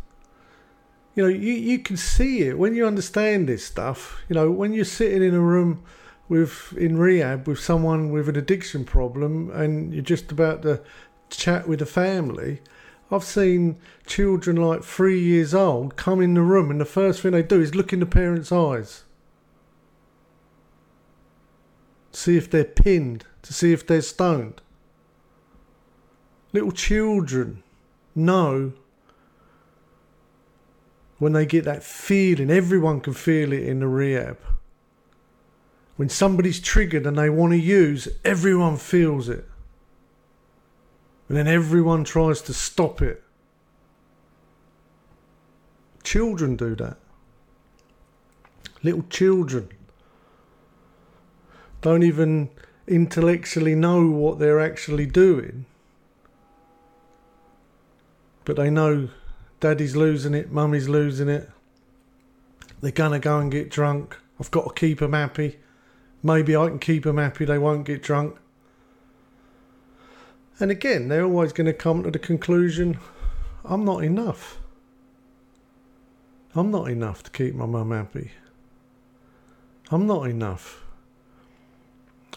you 1.15 1.23
know 1.23 1.29
you, 1.29 1.53
you 1.53 1.79
can 1.79 1.97
see 1.97 2.43
it 2.43 2.59
when 2.59 2.75
you 2.75 2.87
understand 2.87 3.49
this 3.49 3.67
stuff 3.67 4.23
you 4.29 4.35
know 4.35 4.51
when 4.51 4.73
you're 4.73 4.85
sitting 4.85 5.23
in 5.23 5.35
a 5.35 5.41
room 5.41 5.83
with 6.29 6.73
in 6.77 6.97
rehab 6.97 7.47
with 7.47 7.59
someone 7.59 8.11
with 8.11 8.29
an 8.29 8.37
addiction 8.37 8.85
problem 8.85 9.51
and 9.51 9.93
you're 9.93 10.03
just 10.03 10.33
about 10.33 10.63
to 10.63 10.81
chat 11.29 11.69
with 11.69 11.81
the 11.81 11.87
family 11.87 12.61
I've 13.11 13.25
seen 13.25 13.77
children 14.07 14.57
like 14.57 14.83
three 14.83 15.21
years 15.21 15.55
old 15.55 15.97
come 15.97 16.21
in 16.21 16.35
the 16.35 16.43
room 16.43 16.71
and 16.71 16.81
the 16.81 16.85
first 16.85 17.21
thing 17.21 17.33
they 17.33 17.43
do 17.43 17.61
is 17.61 17.75
look 17.75 17.93
in 17.93 18.01
the 18.01 18.07
parents' 18.07 18.51
eyes. 18.51 19.05
See 22.13 22.37
if 22.37 22.51
they're 22.51 22.65
pinned, 22.65 23.25
to 23.43 23.53
see 23.53 23.73
if 23.73 23.87
they're 23.87 24.01
stoned. 24.01 24.63
Little 26.53 26.73
children 26.73 27.63
know 28.15 28.73
when 31.19 31.33
they 31.33 31.47
get 31.47 31.65
that 31.65 31.83
feeling, 31.83 32.51
everyone 32.51 33.01
can 33.01 33.15
feel 33.15 33.53
it 33.53 33.63
in 33.63 33.81
the 33.81 33.89
rehab. 33.89 34.39
When 35.97 36.09
somebody's 36.09 36.61
triggered 36.61 37.07
and 37.07 37.17
they 37.17 37.31
want 37.31 37.53
to 37.53 37.59
use, 37.59 38.09
everyone 38.25 38.77
feels 38.77 39.29
it. 39.29 39.49
And 41.29 41.37
then 41.37 41.47
everyone 41.47 42.05
tries 42.05 42.43
to 42.43 42.55
stop 42.55 43.01
it. 43.01 43.23
Children 46.03 46.57
do 46.57 46.75
that. 46.77 46.99
Little 48.83 49.05
children 49.09 49.71
don't 51.81 52.03
even 52.03 52.51
intellectually 52.87 53.75
know 53.75 54.07
what 54.09 54.39
they're 54.39 54.61
actually 54.61 55.07
doing. 55.07 55.67
But 58.45 58.57
they 58.57 58.71
know 58.71 59.09
daddy's 59.61 59.97
losing 59.97 60.35
it, 60.35 60.51
mummy's 60.51 60.89
losing 60.89 61.29
it. 61.29 61.51
They're 62.81 62.91
gonna 62.91 63.19
go 63.19 63.39
and 63.39 63.51
get 63.51 63.71
drunk. 63.71 64.17
I've 64.39 64.51
got 64.51 64.65
to 64.65 64.75
keep 64.75 64.99
them 64.99 65.13
happy. 65.13 65.59
Maybe 66.23 66.57
I 66.57 66.69
can 66.69 66.79
keep 66.79 67.05
them 67.05 67.19
happy, 67.19 67.45
they 67.45 67.59
won't 67.59 67.87
get 67.87 68.03
drunk. 68.03 68.37
And 70.61 70.71
again, 70.71 71.09
they're 71.09 71.25
always 71.25 71.53
going 71.53 71.67
to 71.67 71.73
come 71.73 72.03
to 72.05 72.11
the 72.11 72.19
conclusion 72.19 72.99
I'm 73.65 73.85
not 73.85 74.05
enough. 74.05 74.59
I'm 76.55 76.71
not 76.71 76.91
enough 76.91 77.23
to 77.25 77.31
keep 77.31 77.55
my 77.55 77.67
mum 77.67 77.91
happy. 77.91 78.31
I'm 79.91 80.07
not 80.07 80.29
enough. 80.29 80.85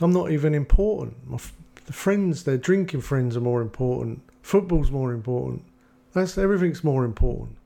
I'm 0.02 0.14
not 0.14 0.32
even 0.32 0.54
important. 0.54 1.16
My 1.28 1.36
f- 1.36 1.54
the 1.86 1.94
friends, 1.94 2.44
their 2.44 2.58
drinking 2.58 3.02
friends, 3.02 3.38
are 3.38 3.42
more 3.42 3.62
important. 3.62 4.22
Football's 4.42 4.92
more 4.92 5.12
important. 5.12 5.64
That's 6.14 6.38
everything's 6.38 6.84
more 6.84 7.06
important. 7.06 7.58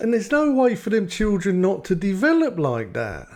And 0.00 0.12
there's 0.12 0.30
no 0.30 0.52
way 0.52 0.74
for 0.74 0.90
them 0.90 1.08
children 1.08 1.60
not 1.60 1.84
to 1.86 1.94
develop 1.94 2.58
like 2.58 2.92
that. 2.94 3.28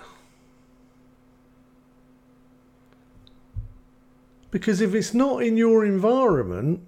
Because 4.51 4.81
if 4.81 4.95
it's 4.95 5.13
not 5.13 5.43
in 5.43 5.57
your 5.57 5.85
environment, 5.85 6.81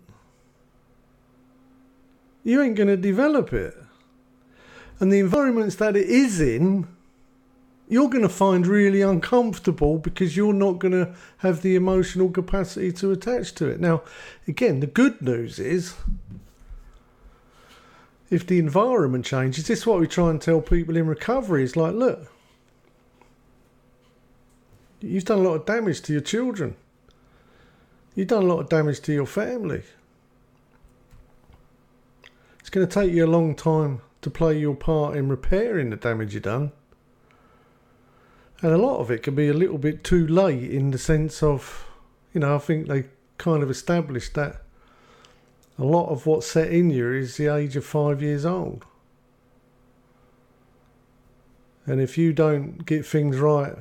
you 2.42 2.62
ain't 2.62 2.77
going 2.77 2.88
to 2.88 2.96
develop 2.96 3.53
it. 3.53 3.77
And 4.99 5.12
the 5.12 5.18
environments 5.18 5.77
that 5.77 5.96
it 5.96 6.09
is 6.09 6.40
in, 6.40 6.87
you're 7.88 8.09
going 8.09 8.23
to 8.23 8.29
find 8.29 8.66
really 8.66 9.03
uncomfortable 9.03 9.99
because 9.99 10.37
you're 10.37 10.53
not 10.53 10.79
going 10.79 10.92
to 10.92 11.14
have 11.38 11.62
the 11.62 11.75
emotional 11.75 12.31
capacity 12.31 12.92
to 12.92 13.11
attach 13.11 13.55
to 13.57 13.66
it. 13.66 13.81
Now, 13.81 14.03
again, 14.46 14.81
the 14.81 14.87
good 14.87 15.20
news 15.20 15.59
is 15.59 15.94
if 18.31 18.46
the 18.46 18.59
environment 18.59 19.25
changes, 19.25 19.66
this 19.66 19.81
is 19.81 19.87
what 19.87 19.99
we 19.99 20.07
try 20.07 20.31
and 20.31 20.40
tell 20.40 20.61
people 20.61 20.96
in 20.96 21.07
recovery 21.07 21.64
is 21.64 21.77
like, 21.77 21.94
look, 21.94 22.31
you've 25.01 25.25
done 25.25 25.40
a 25.40 25.42
lot 25.42 25.55
of 25.55 25.66
damage 25.66 26.01
to 26.03 26.12
your 26.12 26.23
children. 26.23 26.77
You've 28.14 28.29
done 28.29 28.42
a 28.42 28.46
lot 28.46 28.61
of 28.61 28.68
damage 28.68 29.01
to 29.03 29.12
your 29.12 29.27
family. 29.27 29.83
It's 32.59 32.70
going 32.70 32.87
to 32.87 32.92
take 32.92 33.12
you 33.12 33.25
a 33.25 33.29
long 33.29 33.55
time 33.55 34.03
to 34.23 34.31
play 34.31 34.59
your 34.59 34.75
part 34.75 35.16
in 35.16 35.29
repairing 35.29 35.90
the 35.90 35.96
damage 35.96 36.35
you've 36.35 36.42
done. 36.42 36.73
And 38.62 38.73
a 38.73 38.79
lot 38.79 38.99
of 38.99 39.11
it 39.11 39.23
can 39.23 39.35
be 39.35 39.49
a 39.49 39.55
little 39.55 39.79
bit 39.79 40.05
too 40.05 40.27
late 40.27 40.70
in 40.70 40.90
the 40.90 40.99
sense 40.99 41.42
of, 41.42 41.87
you 42.35 42.40
know, 42.40 42.55
I 42.55 42.59
think 42.59 42.88
they 42.88 43.05
kind 43.38 43.62
of 43.62 43.70
established 43.70 44.35
that 44.35 44.62
a 45.79 45.85
lot 45.85 46.11
of 46.11 46.27
what's 46.27 46.46
set 46.46 46.70
in 46.70 46.90
you 46.90 47.11
is 47.11 47.38
the 47.38 47.46
age 47.46 47.75
of 47.75 47.87
five 47.87 48.20
years 48.20 48.44
old. 48.44 48.85
And 51.87 52.03
if 52.03 52.18
you 52.18 52.35
don't 52.35 52.85
get 52.85 53.07
things 53.07 53.38
right 53.38 53.77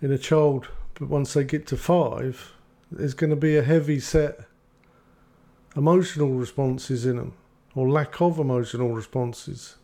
in 0.00 0.10
a 0.10 0.16
child, 0.16 0.68
but 1.00 1.08
once 1.08 1.32
they 1.32 1.44
get 1.44 1.66
to 1.68 1.76
five, 1.78 2.52
there's 2.92 3.14
going 3.14 3.30
to 3.30 3.36
be 3.36 3.56
a 3.56 3.62
heavy 3.62 3.98
set 3.98 4.40
emotional 5.76 6.30
responses 6.30 7.06
in 7.06 7.16
them 7.16 7.32
or 7.74 7.88
lack 7.88 8.20
of 8.20 8.38
emotional 8.38 8.90
responses. 8.90 9.76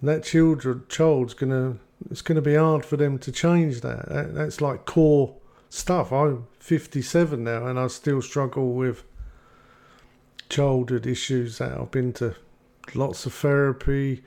And 0.00 0.08
that 0.08 0.22
children, 0.22 0.84
child's 0.88 1.34
going 1.34 1.50
to, 1.50 1.80
it's 2.10 2.22
going 2.22 2.36
to 2.36 2.42
be 2.42 2.54
hard 2.54 2.84
for 2.84 2.96
them 2.96 3.18
to 3.20 3.32
change 3.32 3.80
that. 3.80 4.08
that. 4.08 4.34
That's 4.34 4.60
like 4.60 4.84
core 4.84 5.34
stuff. 5.70 6.12
I'm 6.12 6.46
57 6.60 7.42
now 7.42 7.66
and 7.66 7.78
I 7.78 7.88
still 7.88 8.22
struggle 8.22 8.74
with 8.74 9.02
childhood 10.48 11.06
issues 11.06 11.58
that 11.58 11.72
I've 11.72 11.90
been 11.90 12.12
to 12.14 12.36
lots 12.94 13.26
of 13.26 13.32
therapy. 13.32 14.22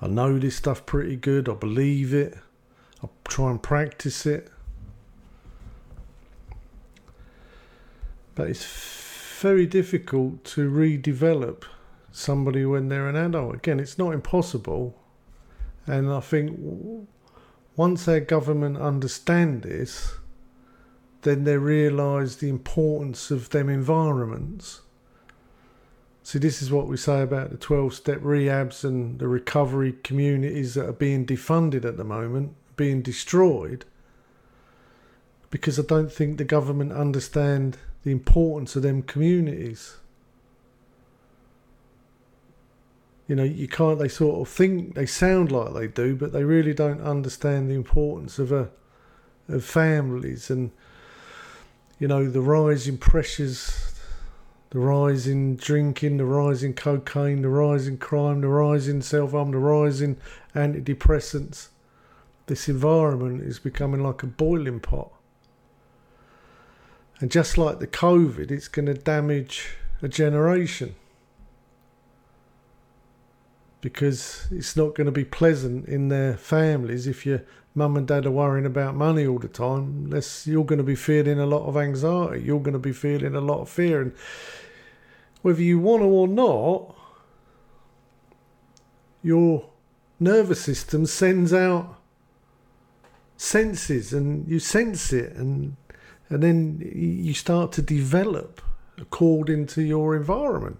I 0.00 0.08
know 0.08 0.38
this 0.38 0.56
stuff 0.56 0.86
pretty 0.86 1.16
good. 1.16 1.48
I 1.48 1.54
believe 1.54 2.14
it. 2.14 2.38
I 3.02 3.08
try 3.24 3.50
and 3.50 3.62
practice 3.62 4.26
it. 4.26 4.50
But 8.34 8.50
it's 8.50 8.64
very 9.40 9.66
difficult 9.66 10.44
to 10.44 10.70
redevelop 10.70 11.64
somebody 12.12 12.64
when 12.64 12.88
they're 12.88 13.08
an 13.08 13.16
adult. 13.16 13.56
Again, 13.56 13.80
it's 13.80 13.98
not 13.98 14.12
impossible. 14.12 14.96
And 15.86 16.10
I 16.12 16.20
think 16.20 16.58
once 17.76 18.08
our 18.08 18.20
government 18.20 18.76
understand 18.76 19.62
this, 19.62 20.14
then 21.22 21.44
they 21.44 21.56
realise 21.56 22.36
the 22.36 22.48
importance 22.48 23.30
of 23.30 23.50
them 23.50 23.68
environments. 23.68 24.82
See, 26.22 26.38
this 26.38 26.60
is 26.60 26.70
what 26.70 26.88
we 26.88 26.96
say 26.96 27.22
about 27.22 27.50
the 27.50 27.56
12 27.56 27.94
step 27.94 28.20
rehabs 28.20 28.84
and 28.84 29.18
the 29.18 29.28
recovery 29.28 29.94
communities 30.02 30.74
that 30.74 30.88
are 30.88 30.92
being 30.92 31.24
defunded 31.24 31.84
at 31.84 31.96
the 31.96 32.04
moment, 32.04 32.54
being 32.78 33.02
destroyed, 33.02 33.84
because 35.50 35.78
I 35.78 35.82
don't 35.82 36.10
think 36.10 36.38
the 36.38 36.44
government 36.44 36.92
understand 36.92 37.76
the 38.04 38.10
importance 38.10 38.74
of 38.74 38.82
them 38.82 39.02
communities. 39.02 39.96
You 43.26 43.36
know, 43.36 43.44
you 43.44 43.68
can't, 43.68 43.98
they 43.98 44.08
sort 44.08 44.40
of 44.40 44.48
think, 44.48 44.94
they 44.94 45.04
sound 45.04 45.52
like 45.52 45.74
they 45.74 45.88
do, 45.88 46.16
but 46.16 46.32
they 46.32 46.44
really 46.44 46.72
don't 46.72 47.02
understand 47.02 47.68
the 47.68 47.74
importance 47.74 48.38
of 48.38 48.50
a, 48.50 48.70
of 49.48 49.64
families 49.64 50.48
and, 50.48 50.70
you 51.98 52.08
know, 52.08 52.30
the 52.30 52.40
rising 52.40 52.96
pressures, 52.96 53.92
the 54.70 54.78
rise 54.78 55.26
in 55.26 55.56
drinking, 55.56 56.16
the 56.16 56.24
rise 56.24 56.62
in 56.62 56.72
cocaine, 56.72 57.42
the 57.42 57.48
rise 57.48 57.86
in 57.86 57.98
crime, 57.98 58.40
the 58.40 58.48
rise 58.48 58.88
in 58.88 59.02
self 59.02 59.32
harm, 59.32 59.50
the 59.50 59.58
rise 59.58 60.00
in 60.00 60.16
antidepressants. 60.54 61.68
This 62.48 62.68
environment 62.68 63.42
is 63.42 63.58
becoming 63.58 64.02
like 64.02 64.22
a 64.22 64.26
boiling 64.26 64.80
pot. 64.80 65.12
And 67.20 67.30
just 67.30 67.58
like 67.58 67.78
the 67.78 67.86
COVID, 67.86 68.50
it's 68.50 68.68
going 68.68 68.86
to 68.86 68.94
damage 68.94 69.76
a 70.00 70.08
generation 70.08 70.94
because 73.82 74.48
it's 74.50 74.76
not 74.76 74.94
going 74.94 75.04
to 75.04 75.12
be 75.12 75.24
pleasant 75.24 75.86
in 75.88 76.08
their 76.08 76.36
families 76.36 77.06
if 77.06 77.26
your 77.26 77.42
mum 77.74 77.96
and 77.98 78.08
dad 78.08 78.24
are 78.24 78.30
worrying 78.30 78.66
about 78.66 78.94
money 78.94 79.26
all 79.26 79.38
the 79.38 79.46
time. 79.46 80.04
Unless 80.06 80.46
you're 80.46 80.64
going 80.64 80.78
to 80.78 80.84
be 80.84 80.94
feeling 80.94 81.38
a 81.38 81.46
lot 81.46 81.66
of 81.66 81.76
anxiety, 81.76 82.44
you're 82.44 82.60
going 82.60 82.72
to 82.72 82.78
be 82.78 82.92
feeling 82.92 83.34
a 83.34 83.40
lot 83.40 83.60
of 83.60 83.68
fear, 83.68 84.00
and 84.00 84.12
whether 85.42 85.62
you 85.62 85.78
want 85.78 86.02
to 86.02 86.06
or 86.06 86.26
not, 86.26 86.96
your 89.22 89.68
nervous 90.18 90.62
system 90.62 91.04
sends 91.04 91.52
out 91.52 91.97
senses, 93.38 94.12
and 94.12 94.46
you 94.46 94.58
sense 94.58 95.12
it, 95.12 95.32
and 95.32 95.76
and 96.28 96.42
then 96.42 96.92
you 96.94 97.32
start 97.32 97.72
to 97.72 97.80
develop 97.80 98.60
according 98.98 99.66
to 99.66 99.80
your 99.80 100.14
environment. 100.14 100.78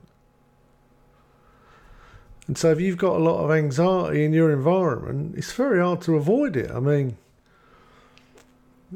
And 2.46 2.58
so, 2.58 2.70
if 2.70 2.80
you've 2.80 2.98
got 2.98 3.16
a 3.16 3.22
lot 3.22 3.42
of 3.44 3.50
anxiety 3.50 4.24
in 4.24 4.32
your 4.32 4.52
environment, 4.52 5.36
it's 5.38 5.52
very 5.52 5.80
hard 5.80 6.02
to 6.02 6.16
avoid 6.16 6.56
it. 6.56 6.70
I 6.70 6.80
mean, 6.80 7.16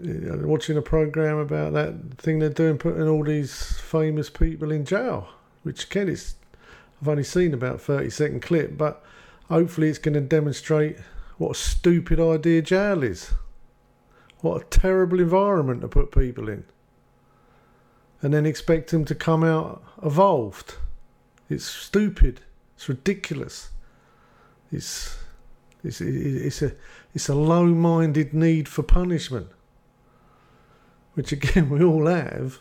eh, 0.02 0.36
watching 0.42 0.76
a 0.76 0.82
program 0.82 1.38
about 1.38 1.72
that 1.72 2.18
thing 2.18 2.38
they're 2.38 2.48
doing, 2.50 2.78
putting 2.78 3.08
all 3.08 3.24
these 3.24 3.78
famous 3.78 4.28
people 4.28 4.72
in 4.72 4.84
jail, 4.84 5.28
which 5.62 5.86
is 5.96 6.34
I've 7.00 7.08
only 7.08 7.24
seen 7.24 7.54
about 7.54 7.80
thirty 7.80 8.10
second 8.10 8.42
clip, 8.42 8.76
but 8.76 9.04
hopefully 9.48 9.88
it's 9.88 9.98
going 9.98 10.14
to 10.14 10.20
demonstrate 10.20 10.96
what 11.38 11.52
a 11.52 11.54
stupid 11.54 12.20
idea 12.20 12.62
jail 12.62 13.02
is. 13.02 13.32
What 14.42 14.60
a 14.60 14.64
terrible 14.66 15.20
environment 15.20 15.80
to 15.80 15.88
put 15.88 16.10
people 16.10 16.48
in. 16.48 16.64
And 18.20 18.34
then 18.34 18.44
expect 18.44 18.90
them 18.90 19.04
to 19.06 19.14
come 19.14 19.42
out 19.42 19.82
evolved. 20.04 20.74
It's 21.48 21.64
stupid. 21.64 22.40
It's 22.76 22.88
ridiculous. 22.88 23.70
It's 24.70 25.18
it's 25.84 26.00
it's 26.00 26.62
a 26.62 26.72
it's 27.14 27.28
a 27.28 27.34
low-minded 27.34 28.32
need 28.34 28.68
for 28.68 28.82
punishment, 28.82 29.48
which 31.14 31.32
again 31.32 31.68
we 31.70 31.82
all 31.82 32.06
have. 32.06 32.58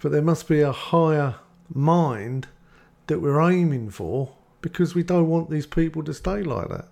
But 0.00 0.12
there 0.12 0.22
must 0.22 0.48
be 0.48 0.60
a 0.60 0.72
higher 0.72 1.36
mind 1.72 2.48
that 3.08 3.20
we're 3.20 3.40
aiming 3.40 3.90
for 3.90 4.34
because 4.62 4.94
we 4.94 5.02
don't 5.02 5.28
want 5.28 5.50
these 5.50 5.66
people 5.66 6.02
to 6.04 6.14
stay 6.14 6.42
like 6.42 6.68
that. 6.68 6.88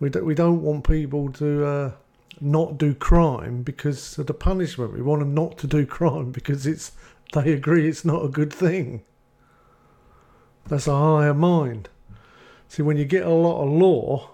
We 0.00 0.08
don't, 0.08 0.24
we 0.24 0.34
don't 0.34 0.62
want 0.62 0.88
people 0.88 1.30
to 1.34 1.66
uh, 1.66 1.92
not 2.40 2.78
do 2.78 2.94
crime 2.94 3.62
because 3.62 4.18
of 4.18 4.26
the 4.26 4.34
punishment. 4.34 4.94
We 4.94 5.02
want 5.02 5.20
them 5.20 5.34
not 5.34 5.58
to 5.58 5.66
do 5.66 5.86
crime 5.98 6.32
because 6.32 6.66
it's 6.66 6.92
they 7.32 7.52
agree 7.52 7.88
it's 7.88 8.04
not 8.04 8.24
a 8.24 8.28
good 8.28 8.52
thing. 8.52 9.02
That's 10.66 10.88
a 10.88 10.96
higher 10.96 11.34
mind. 11.34 11.88
See, 12.68 12.82
when 12.82 12.96
you 12.96 13.04
get 13.04 13.26
a 13.26 13.30
lot 13.30 13.62
of 13.62 13.70
law, 13.70 14.30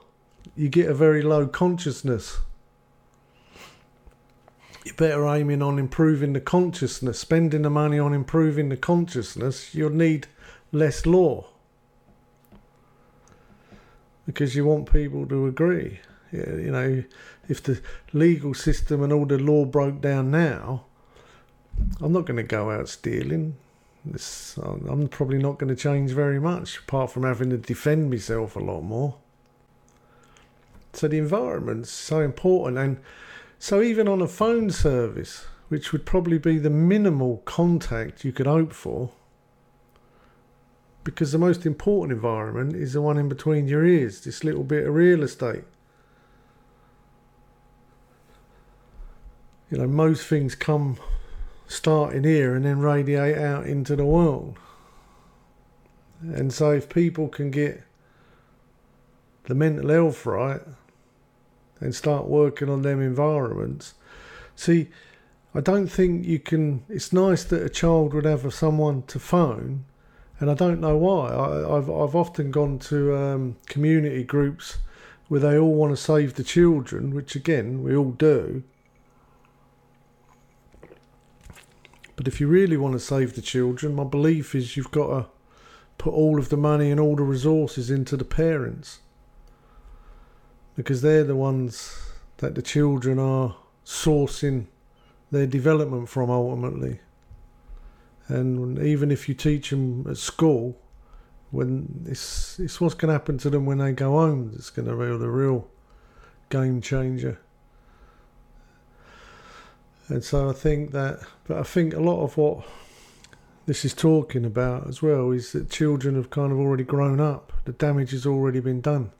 you 0.54 0.68
get 0.68 0.88
a 0.88 0.94
very 0.94 1.22
low 1.22 1.46
consciousness. 1.46 2.38
You're 4.84 4.94
better 4.94 5.26
aiming 5.26 5.62
on 5.62 5.78
improving 5.78 6.32
the 6.32 6.40
consciousness, 6.40 7.18
spending 7.18 7.62
the 7.62 7.70
money 7.70 7.98
on 7.98 8.14
improving 8.14 8.68
the 8.68 8.76
consciousness, 8.76 9.74
you'll 9.74 9.90
need 9.90 10.28
less 10.70 11.06
law 11.06 11.48
because 14.26 14.54
you 14.54 14.66
want 14.66 14.92
people 14.92 15.26
to 15.26 15.46
agree. 15.46 16.00
You 16.32 16.70
know, 16.70 17.04
if 17.48 17.62
the 17.62 17.80
legal 18.12 18.52
system 18.52 19.02
and 19.02 19.12
all 19.12 19.24
the 19.24 19.38
law 19.38 19.64
broke 19.64 20.00
down 20.00 20.30
now, 20.30 20.84
I'm 22.00 22.12
not 22.12 22.26
going 22.26 22.36
to 22.36 22.42
go 22.42 22.70
out 22.70 22.88
stealing. 22.88 23.56
I'm 24.60 25.08
probably 25.08 25.38
not 25.38 25.58
going 25.58 25.74
to 25.74 25.80
change 25.80 26.10
very 26.10 26.40
much, 26.40 26.78
apart 26.78 27.10
from 27.10 27.22
having 27.22 27.50
to 27.50 27.56
defend 27.56 28.10
myself 28.10 28.56
a 28.56 28.60
lot 28.60 28.82
more. 28.82 29.16
So 30.92 31.08
the 31.08 31.18
environment's 31.18 31.90
so 31.90 32.20
important, 32.20 32.78
and 32.78 32.98
so 33.58 33.82
even 33.82 34.08
on 34.08 34.22
a 34.22 34.28
phone 34.28 34.70
service, 34.70 35.46
which 35.68 35.92
would 35.92 36.06
probably 36.06 36.38
be 36.38 36.58
the 36.58 36.70
minimal 36.70 37.42
contact 37.44 38.24
you 38.24 38.32
could 38.32 38.46
hope 38.46 38.72
for, 38.72 39.10
because 41.06 41.30
the 41.30 41.38
most 41.38 41.64
important 41.64 42.12
environment 42.12 42.74
is 42.74 42.94
the 42.94 43.00
one 43.00 43.16
in 43.16 43.28
between 43.28 43.68
your 43.68 43.84
ears, 43.84 44.22
this 44.22 44.42
little 44.42 44.64
bit 44.64 44.88
of 44.88 44.92
real 44.92 45.22
estate. 45.22 45.62
You 49.70 49.78
know, 49.78 49.86
most 49.86 50.26
things 50.26 50.56
come 50.56 50.98
starting 51.68 52.24
here 52.24 52.56
and 52.56 52.64
then 52.64 52.80
radiate 52.80 53.38
out 53.38 53.66
into 53.66 53.94
the 53.94 54.04
world. 54.04 54.58
And 56.20 56.52
so, 56.52 56.72
if 56.72 56.88
people 56.88 57.28
can 57.28 57.52
get 57.52 57.84
the 59.44 59.54
mental 59.54 59.88
health 59.88 60.26
right 60.26 60.62
and 61.78 61.94
start 61.94 62.26
working 62.26 62.68
on 62.68 62.82
them 62.82 63.00
environments, 63.00 63.94
see, 64.56 64.88
I 65.54 65.60
don't 65.60 65.86
think 65.86 66.26
you 66.26 66.40
can. 66.40 66.82
It's 66.88 67.12
nice 67.12 67.44
that 67.44 67.62
a 67.62 67.68
child 67.68 68.12
would 68.12 68.24
have 68.24 68.52
someone 68.52 69.04
to 69.04 69.20
phone 69.20 69.84
and 70.38 70.50
I 70.50 70.54
don't 70.54 70.80
know 70.80 70.96
why. 70.96 71.30
I, 71.30 71.74
have 71.76 71.90
I've 71.90 72.14
often 72.14 72.50
gone 72.50 72.78
to 72.80 73.16
um, 73.16 73.56
community 73.66 74.22
groups 74.22 74.78
where 75.28 75.40
they 75.40 75.58
all 75.58 75.74
want 75.74 75.92
to 75.92 75.96
save 75.96 76.34
the 76.34 76.44
children, 76.44 77.14
which 77.14 77.34
again 77.34 77.82
we 77.82 77.96
all 77.96 78.12
do. 78.12 78.62
But 82.14 82.28
if 82.28 82.40
you 82.40 82.48
really 82.48 82.76
want 82.76 82.94
to 82.94 83.00
save 83.00 83.34
the 83.34 83.42
children, 83.42 83.94
my 83.94 84.04
belief 84.04 84.54
is 84.54 84.76
you've 84.76 84.90
got 84.90 85.08
to 85.08 85.26
put 85.98 86.12
all 86.12 86.38
of 86.38 86.48
the 86.48 86.56
money 86.56 86.90
and 86.90 87.00
all 87.00 87.16
the 87.16 87.22
resources 87.22 87.90
into 87.90 88.16
the 88.16 88.24
parents 88.24 89.00
because 90.76 91.02
they're 91.02 91.24
the 91.24 91.36
ones 91.36 92.10
that 92.38 92.54
the 92.54 92.62
children 92.62 93.18
are 93.18 93.56
sourcing 93.84 94.66
their 95.30 95.46
development 95.46 96.08
from 96.08 96.30
ultimately. 96.30 97.00
And 98.28 98.78
even 98.78 99.10
if 99.10 99.28
you 99.28 99.34
teach 99.34 99.70
them 99.70 100.06
at 100.08 100.16
school, 100.16 100.78
when 101.50 102.04
it's 102.06 102.58
it's 102.58 102.80
what's 102.80 102.94
going 102.94 103.08
to 103.08 103.12
happen 103.12 103.38
to 103.38 103.50
them 103.50 103.66
when 103.66 103.78
they 103.78 103.92
go 103.92 104.12
home 104.12 104.50
that's 104.52 104.70
going 104.70 104.88
to 104.88 104.96
be 104.96 105.06
the 105.16 105.30
real 105.30 105.68
game 106.50 106.80
changer. 106.80 107.38
And 110.08 110.22
so 110.22 110.48
I 110.48 110.52
think 110.52 110.92
that, 110.92 111.20
but 111.48 111.58
I 111.58 111.62
think 111.64 111.94
a 111.94 112.00
lot 112.00 112.22
of 112.22 112.36
what 112.36 112.64
this 113.66 113.84
is 113.84 113.92
talking 113.92 114.44
about 114.44 114.86
as 114.86 115.02
well 115.02 115.32
is 115.32 115.52
that 115.52 115.70
children 115.70 116.14
have 116.14 116.30
kind 116.30 116.52
of 116.52 116.58
already 116.58 116.84
grown 116.84 117.20
up. 117.20 117.52
The 117.64 117.72
damage 117.72 118.12
has 118.12 118.24
already 118.24 118.60
been 118.60 118.80
done. 118.80 119.10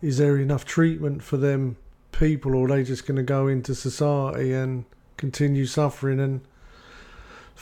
Is 0.00 0.18
there 0.18 0.36
enough 0.36 0.64
treatment 0.64 1.22
for 1.22 1.36
them 1.36 1.76
people, 2.10 2.56
or 2.56 2.64
are 2.64 2.68
they 2.68 2.82
just 2.82 3.06
going 3.06 3.16
to 3.16 3.22
go 3.22 3.46
into 3.46 3.76
society 3.76 4.52
and 4.52 4.84
continue 5.16 5.66
suffering 5.66 6.18
and 6.18 6.40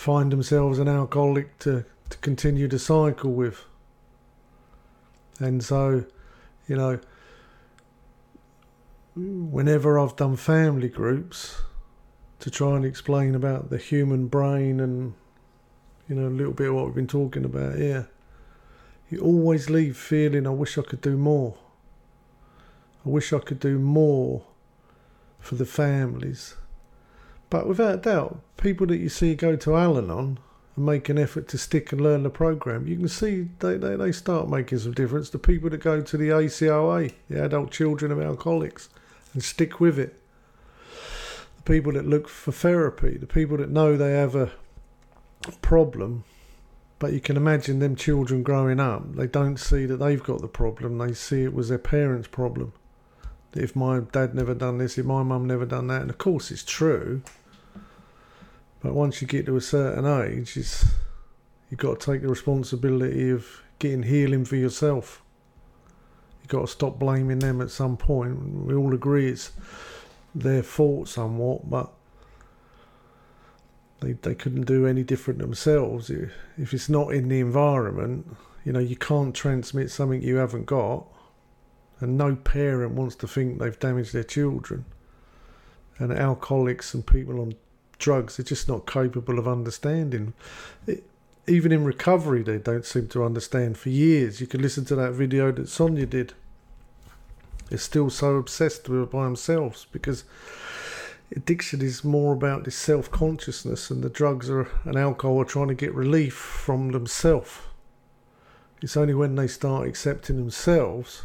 find 0.01 0.33
themselves 0.33 0.79
an 0.79 0.89
alcoholic 0.89 1.59
to, 1.59 1.85
to 2.09 2.19
continue 2.19 2.67
the 2.67 2.79
cycle 2.79 3.33
with? 3.33 3.65
And 5.39 5.63
so, 5.63 6.05
you 6.67 6.77
know, 6.77 7.01
whenever 9.15 9.99
I've 9.99 10.17
done 10.17 10.37
family 10.37 10.89
groups 10.89 11.61
to 12.39 12.51
try 12.51 12.77
and 12.77 12.85
explain 12.85 13.35
about 13.35 13.69
the 13.69 13.77
human 13.77 14.29
brain 14.29 14.81
and 14.81 15.13
you 16.09 16.15
know 16.15 16.29
a 16.29 16.31
little 16.31 16.55
bit 16.55 16.69
of 16.69 16.75
what 16.75 16.87
we've 16.87 16.95
been 16.95 17.07
talking 17.07 17.45
about 17.45 17.77
here, 17.77 18.09
you 19.11 19.21
always 19.21 19.69
leave 19.69 19.99
feeling 19.99 20.47
I 20.47 20.51
wish 20.51 20.79
I 20.79 20.83
could 20.83 21.03
do 21.03 21.19
more. 21.19 21.57
I 23.05 23.09
wish 23.11 23.35
I 23.35 23.39
could 23.39 23.61
do 23.61 23.79
more 23.79 24.45
for 25.41 25.57
the 25.57 25.67
families. 25.67 26.55
But 27.51 27.67
without 27.67 28.05
doubt, 28.05 28.41
people 28.57 28.87
that 28.87 28.99
you 28.99 29.09
see 29.09 29.35
go 29.35 29.57
to 29.57 29.77
Al 29.77 29.99
Anon 29.99 30.39
and 30.77 30.87
make 30.87 31.09
an 31.09 31.19
effort 31.19 31.49
to 31.49 31.59
stick 31.59 31.91
and 31.91 32.01
learn 32.01 32.23
the 32.23 32.31
program, 32.31 32.87
you 32.87 32.97
can 32.97 33.09
see 33.09 33.49
they, 33.59 33.77
they, 33.77 33.97
they 33.97 34.13
start 34.13 34.49
making 34.49 34.79
some 34.79 34.93
difference. 34.93 35.31
The 35.31 35.39
people 35.39 35.69
that 35.71 35.83
go 35.83 36.01
to 36.01 36.17
the 36.17 36.29
ACOA, 36.29 37.13
the 37.29 37.45
Adult 37.45 37.73
Children 37.73 38.13
of 38.13 38.21
Alcoholics, 38.21 38.89
and 39.35 39.43
stick 39.43 39.81
with 39.81 39.99
it. 39.99 40.23
The 41.57 41.63
people 41.63 41.93
that 41.93 42.07
look 42.07 42.29
for 42.29 42.53
therapy, 42.53 43.19
the 43.19 43.27
people 43.27 43.57
that 43.57 43.71
know 43.71 43.97
they 43.97 44.13
have 44.13 44.37
a 44.37 44.53
problem, 45.61 46.23
but 47.01 47.13
you 47.13 47.21
can 47.21 47.37
imagine 47.37 47.81
them 47.81 47.97
children 47.97 48.45
growing 48.45 48.79
up, 48.79 49.17
they 49.17 49.27
don't 49.27 49.57
see 49.57 49.87
that 49.87 49.97
they've 49.97 50.23
got 50.23 50.41
the 50.41 50.49
problem, 50.49 50.99
they 50.99 51.15
see 51.15 51.43
it 51.43 51.55
was 51.55 51.69
their 51.69 51.79
parents' 51.79 52.29
problem. 52.29 52.73
If 53.55 53.75
my 53.75 54.01
dad 54.01 54.35
never 54.35 54.55
done 54.55 54.79
this, 54.79 54.97
if 54.97 55.07
my 55.07 55.25
mum 55.25 55.47
never 55.47 55.67
done 55.67 55.89
that, 55.89 56.03
and 56.03 56.11
of 56.11 56.19
course 56.19 56.53
it's 56.53 56.63
true. 56.63 57.23
But 58.83 58.95
once 58.95 59.21
you 59.21 59.29
get 59.29 59.47
to 59.47 59.57
a 59.57 59.61
certain 59.61 60.07
age, 60.07 60.57
it's, 60.57 60.87
you've 61.69 61.81
got 61.81 62.01
to 62.01 62.13
take 62.13 62.23
the 62.23 62.29
responsibility 62.29 63.31
of 63.31 63.63
getting 63.79 64.05
healing 64.05 64.45
for 64.45 64.57
yourself 64.57 65.23
You've 66.41 66.49
got 66.49 66.67
to 66.67 66.73
stop 66.73 66.99
blaming 66.99 67.39
them 67.39 67.61
at 67.61 67.71
some 67.71 67.97
point. 67.97 68.67
We 68.67 68.75
all 68.75 68.93
agree 68.93 69.29
it's 69.29 69.53
their 70.35 70.65
fault 70.65 71.09
somewhat, 71.09 71.71
but 71.71 71.93
they 74.01 74.15
they 74.15 74.35
couldn't 74.35 74.65
do 74.65 74.85
any 74.85 75.05
different 75.05 75.39
themselves. 75.39 76.11
If 76.11 76.75
it's 76.75 76.89
not 76.89 77.15
in 77.15 77.29
the 77.29 77.39
environment, 77.39 78.37
you 78.65 78.73
know, 78.73 78.81
you 78.81 78.97
can't 78.97 79.33
transmit 79.33 79.93
something 79.93 80.23
you 80.23 80.37
haven't 80.37 80.67
got, 80.67 81.07
and 82.01 82.19
no 82.19 82.35
parent 82.35 82.95
wants 82.95 83.15
to 83.17 83.29
think 83.29 83.61
they've 83.61 83.79
damaged 83.79 84.13
their 84.13 84.25
children. 84.25 84.87
And 85.99 86.13
alcoholics 86.13 86.95
and 86.95 87.07
people 87.07 87.41
on 87.41 87.55
drugs 88.01 88.37
they're 88.37 88.45
just 88.45 88.69
not 88.69 88.87
capable 88.87 89.39
of 89.39 89.47
understanding. 89.47 90.35
It, 90.87 91.05
even 91.47 91.73
in 91.73 91.85
recovery, 91.85 92.43
they 92.43 92.59
don't 92.59 92.85
seem 92.85 93.09
to 93.09 93.25
understand 93.25 93.79
for 93.79 93.89
years. 93.89 94.41
You 94.41 94.47
can 94.47 94.63
listen 94.63 94.85
to 94.87 94.97
that 94.97 95.13
video 95.13 95.51
that 95.53 95.69
Sonia 95.69 96.07
did 96.07 96.35
they're 97.71 97.79
still 97.79 98.11
so 98.11 98.35
obsessed 98.35 98.89
with 98.89 99.01
it 99.01 99.11
by 99.13 99.25
themselves 99.25 99.87
because 99.93 100.25
addiction 101.35 101.81
is 101.81 102.03
more 102.03 102.33
about 102.33 102.65
this 102.65 102.75
self 102.75 103.11
consciousness, 103.11 103.91
and 103.91 104.03
the 104.03 104.11
drugs 104.11 104.51
are, 104.51 104.69
and 104.85 104.97
alcohol 104.97 105.41
are 105.41 105.45
trying 105.45 105.69
to 105.69 105.75
get 105.75 105.95
relief 105.95 106.35
from 106.35 106.91
themselves. 106.91 107.61
It's 108.83 108.97
only 108.97 109.15
when 109.15 109.37
they 109.37 109.47
start 109.47 109.87
accepting 109.87 110.37
themselves, 110.37 111.23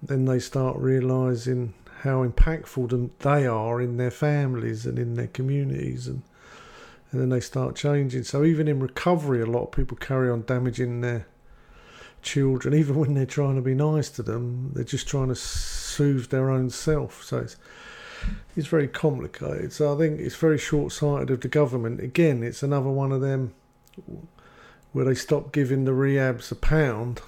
then 0.00 0.24
they 0.24 0.38
start 0.38 0.76
realizing 0.76 1.74
how 2.02 2.26
impactful 2.26 3.10
they 3.18 3.46
are 3.46 3.80
in 3.80 3.96
their 3.96 4.10
families 4.10 4.86
and 4.86 4.98
in 4.98 5.14
their 5.14 5.28
communities, 5.28 6.06
and 6.06 6.22
and 7.10 7.20
then 7.20 7.30
they 7.30 7.40
start 7.40 7.74
changing. 7.74 8.24
So 8.24 8.44
even 8.44 8.68
in 8.68 8.80
recovery, 8.80 9.40
a 9.40 9.46
lot 9.46 9.64
of 9.64 9.72
people 9.72 9.96
carry 9.96 10.28
on 10.28 10.42
damaging 10.42 11.00
their 11.00 11.26
children, 12.22 12.74
even 12.74 12.96
when 12.96 13.14
they're 13.14 13.26
trying 13.26 13.56
to 13.56 13.62
be 13.62 13.74
nice 13.74 14.10
to 14.10 14.22
them, 14.22 14.72
they're 14.74 14.84
just 14.84 15.08
trying 15.08 15.28
to 15.28 15.34
soothe 15.34 16.28
their 16.28 16.50
own 16.50 16.70
self. 16.70 17.24
So 17.24 17.38
it's 17.38 17.56
it's 18.56 18.66
very 18.66 18.88
complicated. 18.88 19.72
So 19.72 19.94
I 19.94 19.98
think 19.98 20.20
it's 20.20 20.34
very 20.34 20.58
short 20.58 20.92
sighted 20.92 21.30
of 21.30 21.40
the 21.40 21.48
government. 21.48 22.00
Again, 22.00 22.42
it's 22.42 22.62
another 22.62 22.90
one 22.90 23.12
of 23.12 23.20
them 23.20 23.54
where 24.92 25.04
they 25.04 25.14
stop 25.14 25.52
giving 25.52 25.84
the 25.84 25.92
rehabs 25.92 26.50
a 26.50 26.56
pound 26.56 27.20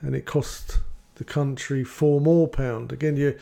and 0.00 0.14
it 0.14 0.24
costs 0.24 0.78
the 1.16 1.24
country 1.24 1.84
four 1.84 2.20
more 2.20 2.48
pound. 2.48 2.92
Again, 2.92 3.16
you 3.16 3.38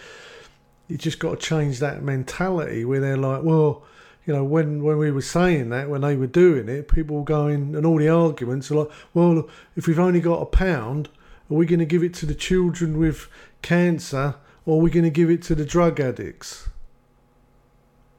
you 0.89 0.97
just 0.97 1.19
got 1.19 1.41
to 1.41 1.47
change 1.47 1.79
that 1.81 2.03
mentality 2.03 2.85
where 2.85 3.01
they're 3.01 3.17
like, 3.17 3.43
well, 3.43 3.83
you 4.25 4.35
know, 4.35 4.45
when, 4.45 4.83
when 4.83 4.99
we 4.99 5.11
were 5.11 5.23
saying 5.23 5.71
that, 5.71 5.89
when 5.89 6.01
they 6.01 6.17
were 6.17 6.27
doing 6.27 6.69
it, 6.69 6.89
people 6.89 7.17
were 7.19 7.25
going, 7.25 7.75
and 7.77 7.87
all 7.87 7.99
the 7.99 8.09
arguments 8.09 8.71
are 8.71 8.77
like, 8.77 8.91
well, 9.15 9.49
if 9.77 9.87
we've 9.87 9.99
only 9.99 10.21
got 10.21 10.43
a 10.43 10.47
pound, 10.47 11.09
are 11.51 11.55
we 11.55 11.67
going 11.67 11.79
to 11.79 11.87
give 11.87 12.03
it 12.03 12.13
to 12.15 12.27
the 12.27 12.35
children 12.35 12.99
with 12.99 13.29
cancer 13.63 14.35
or 14.65 14.79
are 14.79 14.83
we 14.83 14.91
going 14.91 15.05
to 15.05 15.11
give 15.11 15.31
it 15.31 15.43
to 15.43 15.55
the 15.55 15.65
drug 15.65 16.01
addicts? 16.01 16.69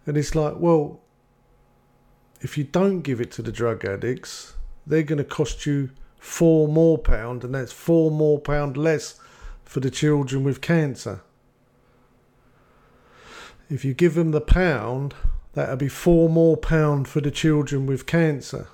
And 0.05 0.15
it's 0.15 0.33
like, 0.33 0.55
well, 0.57 1.01
if 2.39 2.57
you 2.57 2.63
don't 2.63 3.01
give 3.01 3.19
it 3.19 3.31
to 3.31 3.41
the 3.41 3.51
drug 3.51 3.83
addicts, 3.83 4.53
they're 4.85 5.03
going 5.03 5.17
to 5.17 5.25
cost 5.25 5.65
you 5.65 5.89
four 6.17 6.67
more 6.69 6.97
pound, 6.97 7.43
and 7.43 7.53
that's 7.53 7.73
four 7.73 8.09
more 8.11 8.39
pound 8.39 8.77
less 8.77 9.19
for 9.65 9.81
the 9.81 9.91
children 9.91 10.43
with 10.43 10.61
cancer. 10.61 11.21
If 13.69 13.83
you 13.83 13.93
give 13.93 14.15
them 14.15 14.31
the 14.31 14.41
pound, 14.41 15.13
that'll 15.53 15.75
be 15.75 15.89
four 15.89 16.29
more 16.29 16.55
pound 16.57 17.07
for 17.07 17.21
the 17.21 17.31
children 17.31 17.85
with 17.85 18.05
cancer. 18.05 18.67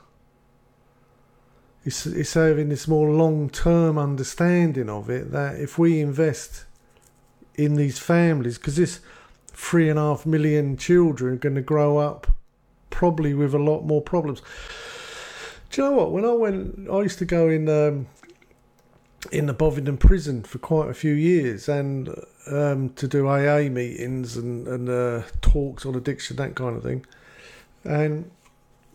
It's, 1.86 2.06
it's 2.06 2.34
having 2.34 2.70
this 2.70 2.88
more 2.88 3.10
long 3.10 3.50
term 3.50 3.98
understanding 3.98 4.90
of 4.90 5.10
it 5.10 5.32
that 5.32 5.60
if 5.60 5.78
we 5.78 6.00
invest 6.00 6.66
in 7.56 7.76
these 7.76 8.00
families, 8.00 8.58
because 8.58 8.78
this 8.78 9.00
three 9.48 9.90
and 9.90 10.00
a 10.00 10.02
half 10.02 10.26
million 10.26 10.78
children 10.78 11.34
are 11.34 11.38
going 11.38 11.56
to 11.56 11.62
grow 11.62 11.98
up 11.98 12.28
probably 12.90 13.34
with 13.34 13.54
a 13.54 13.60
lot 13.60 13.82
more 13.82 14.02
problems. 14.02 14.42
Do 15.72 15.82
you 15.82 15.90
know 15.90 15.98
what? 15.98 16.12
When 16.12 16.26
I 16.26 16.32
went, 16.32 16.88
I 16.90 17.02
used 17.02 17.18
to 17.20 17.26
go 17.26 17.50
in 17.50 17.68
um, 17.68 18.08
in 19.32 19.46
the 19.46 19.54
Bovingdon 19.54 19.98
prison 19.98 20.44
for 20.44 20.60
quite 20.60 20.90
a 20.90 20.94
few 20.94 21.14
years, 21.14 21.70
and 21.70 22.14
um, 22.48 22.90
to 22.90 23.08
do 23.08 23.28
AA 23.28 23.70
meetings 23.70 24.38
and, 24.38 24.68
and 24.68 24.90
uh, 24.90 25.24
talks 25.42 25.86
on 25.86 25.96
addiction, 25.96 26.36
that 26.38 26.56
kind 26.56 26.76
of 26.76 26.84
thing. 26.84 27.06
And 27.84 28.30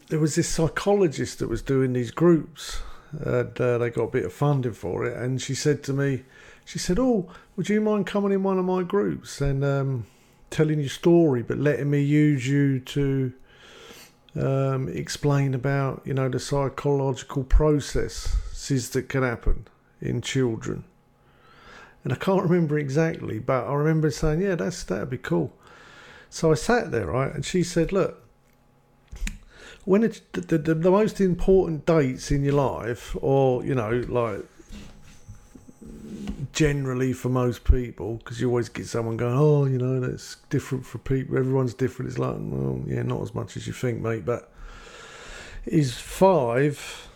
there 0.09 0.19
was 0.19 0.35
this 0.35 0.49
psychologist 0.49 1.39
that 1.39 1.49
was 1.49 1.63
doing 1.63 1.93
these 1.93 2.11
groups, 2.11 2.81
and 3.13 3.59
uh, 3.61 3.79
they 3.79 3.91
got 3.91 4.05
a 4.05 4.11
bit 4.11 4.25
of 4.25 4.33
funding 4.33 4.73
for 4.73 5.07
it. 5.07 5.17
And 5.17 5.41
she 5.41 5.55
said 5.55 5.83
to 5.85 5.93
me, 5.93 6.25
she 6.65 6.79
said, 6.79 6.99
"Oh, 6.99 7.31
would 7.57 7.69
you 7.69 7.81
mind 7.81 8.07
coming 8.07 8.33
in 8.33 8.43
one 8.43 8.59
of 8.59 8.65
my 8.65 8.83
groups 8.83 9.41
and 9.41 9.65
um, 9.65 10.07
telling 10.51 10.81
your 10.81 10.89
story, 10.89 11.43
but 11.43 11.59
letting 11.59 11.91
me 11.91 12.03
use 12.03 12.47
you 12.47 12.81
to 12.81 13.33
um, 14.37 14.89
explain 14.89 15.55
about, 15.55 16.03
you 16.05 16.15
know, 16.15 16.29
the 16.29 16.39
psychological 16.39 17.45
processes 17.45 18.91
that 18.91 19.09
can 19.09 19.23
happen 19.23 19.67
in 20.01 20.21
children?" 20.21 20.85
and 22.05 22.13
I 22.13 22.17
can't 22.17 22.43
remember 22.49 22.79
exactly, 22.79 23.39
but 23.39 23.67
I 23.67 23.75
remember 23.75 24.11
saying, 24.11 24.41
"Yeah, 24.41 24.55
that's 24.55 24.83
that'd 24.85 25.11
be 25.11 25.19
cool." 25.19 25.53
So 26.31 26.51
I 26.51 26.55
sat 26.55 26.91
there, 26.91 27.07
right, 27.07 27.35
and 27.35 27.45
she 27.45 27.63
said, 27.63 27.93
"Look, 27.93 28.23
when 29.85 30.03
it's 30.03 30.21
the, 30.33 30.59
the, 30.59 30.75
the 30.75 30.91
most 30.91 31.21
important 31.21 31.87
dates 31.87 32.31
in 32.31 32.45
your 32.45 32.55
life, 32.55 33.17
or 33.21 33.65
you 33.65 33.75
know, 33.75 34.05
like 34.09 34.45
generally 36.53 37.13
for 37.13 37.29
most 37.29 37.65
people, 37.65 38.17
because 38.17 38.41
you 38.41 38.49
always 38.49 38.69
get 38.69 38.87
someone 38.87 39.17
going, 39.17 39.37
"Oh, 39.37 39.65
you 39.67 39.79
know, 39.79 40.01
that's 40.01 40.37
different 40.51 40.87
for 40.87 40.99
people. 40.99 41.37
Everyone's 41.37 41.75
different." 41.75 42.11
It's 42.11 42.19
like, 42.19 42.37
well, 42.39 42.83
yeah, 42.87 43.03
not 43.03 43.23
as 43.23 43.35
much 43.35 43.57
as 43.57 43.67
you 43.67 43.73
think, 43.73 44.01
mate, 44.01 44.25
but 44.25 44.53
is 45.67 45.99
five 45.99 47.08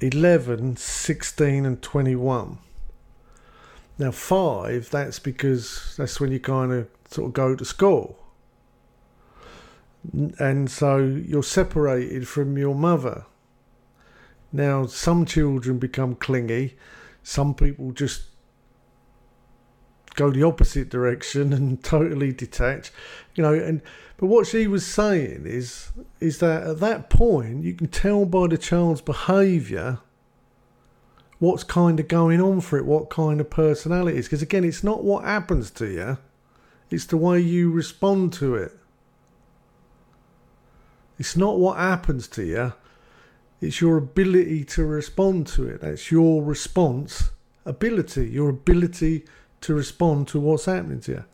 11, 0.00 0.76
16, 0.76 1.66
and 1.66 1.82
21. 1.82 2.58
Now, 3.98 4.10
five, 4.10 4.90
that's 4.90 5.18
because 5.18 5.94
that's 5.96 6.20
when 6.20 6.32
you 6.32 6.40
kind 6.40 6.72
of 6.72 6.88
sort 7.10 7.28
of 7.28 7.32
go 7.32 7.54
to 7.54 7.64
school. 7.64 8.18
And 10.38 10.70
so 10.70 10.98
you're 10.98 11.42
separated 11.42 12.28
from 12.28 12.58
your 12.58 12.74
mother. 12.74 13.24
Now, 14.52 14.86
some 14.86 15.24
children 15.24 15.78
become 15.78 16.14
clingy, 16.14 16.76
some 17.22 17.54
people 17.54 17.92
just 17.92 18.24
go 20.14 20.30
the 20.30 20.42
opposite 20.42 20.88
direction 20.88 21.52
and 21.52 21.82
totally 21.82 22.32
detach 22.32 22.90
you 23.34 23.42
know 23.42 23.52
and 23.52 23.82
but 24.16 24.26
what 24.26 24.46
she 24.46 24.66
was 24.66 24.86
saying 24.86 25.44
is 25.44 25.92
is 26.20 26.38
that 26.38 26.62
at 26.62 26.80
that 26.80 27.10
point 27.10 27.64
you 27.64 27.74
can 27.74 27.88
tell 27.88 28.24
by 28.24 28.46
the 28.46 28.58
child's 28.58 29.00
behavior 29.00 29.98
what's 31.38 31.64
kind 31.64 31.98
of 31.98 32.08
going 32.08 32.40
on 32.40 32.60
for 32.60 32.78
it 32.78 32.86
what 32.86 33.10
kind 33.10 33.40
of 33.40 33.50
personality 33.50 34.16
is. 34.16 34.26
Because 34.26 34.42
again 34.42 34.64
it's 34.64 34.84
not 34.84 35.04
what 35.04 35.24
happens 35.24 35.70
to 35.72 35.86
you 35.86 36.18
it's 36.90 37.06
the 37.06 37.16
way 37.16 37.40
you 37.40 37.70
respond 37.72 38.32
to 38.34 38.54
it. 38.54 38.72
It's 41.18 41.36
not 41.36 41.58
what 41.58 41.78
happens 41.78 42.28
to 42.28 42.44
you 42.44 42.72
it's 43.60 43.80
your 43.80 43.96
ability 43.96 44.64
to 44.64 44.84
respond 44.84 45.46
to 45.46 45.66
it. 45.66 45.80
That's 45.80 46.10
your 46.10 46.42
response 46.42 47.30
ability 47.66 48.28
your 48.28 48.50
ability 48.50 49.24
to 49.62 49.74
respond 49.74 50.28
to 50.28 50.38
what's 50.38 50.66
happening 50.66 51.00
to 51.00 51.12
you. 51.12 51.24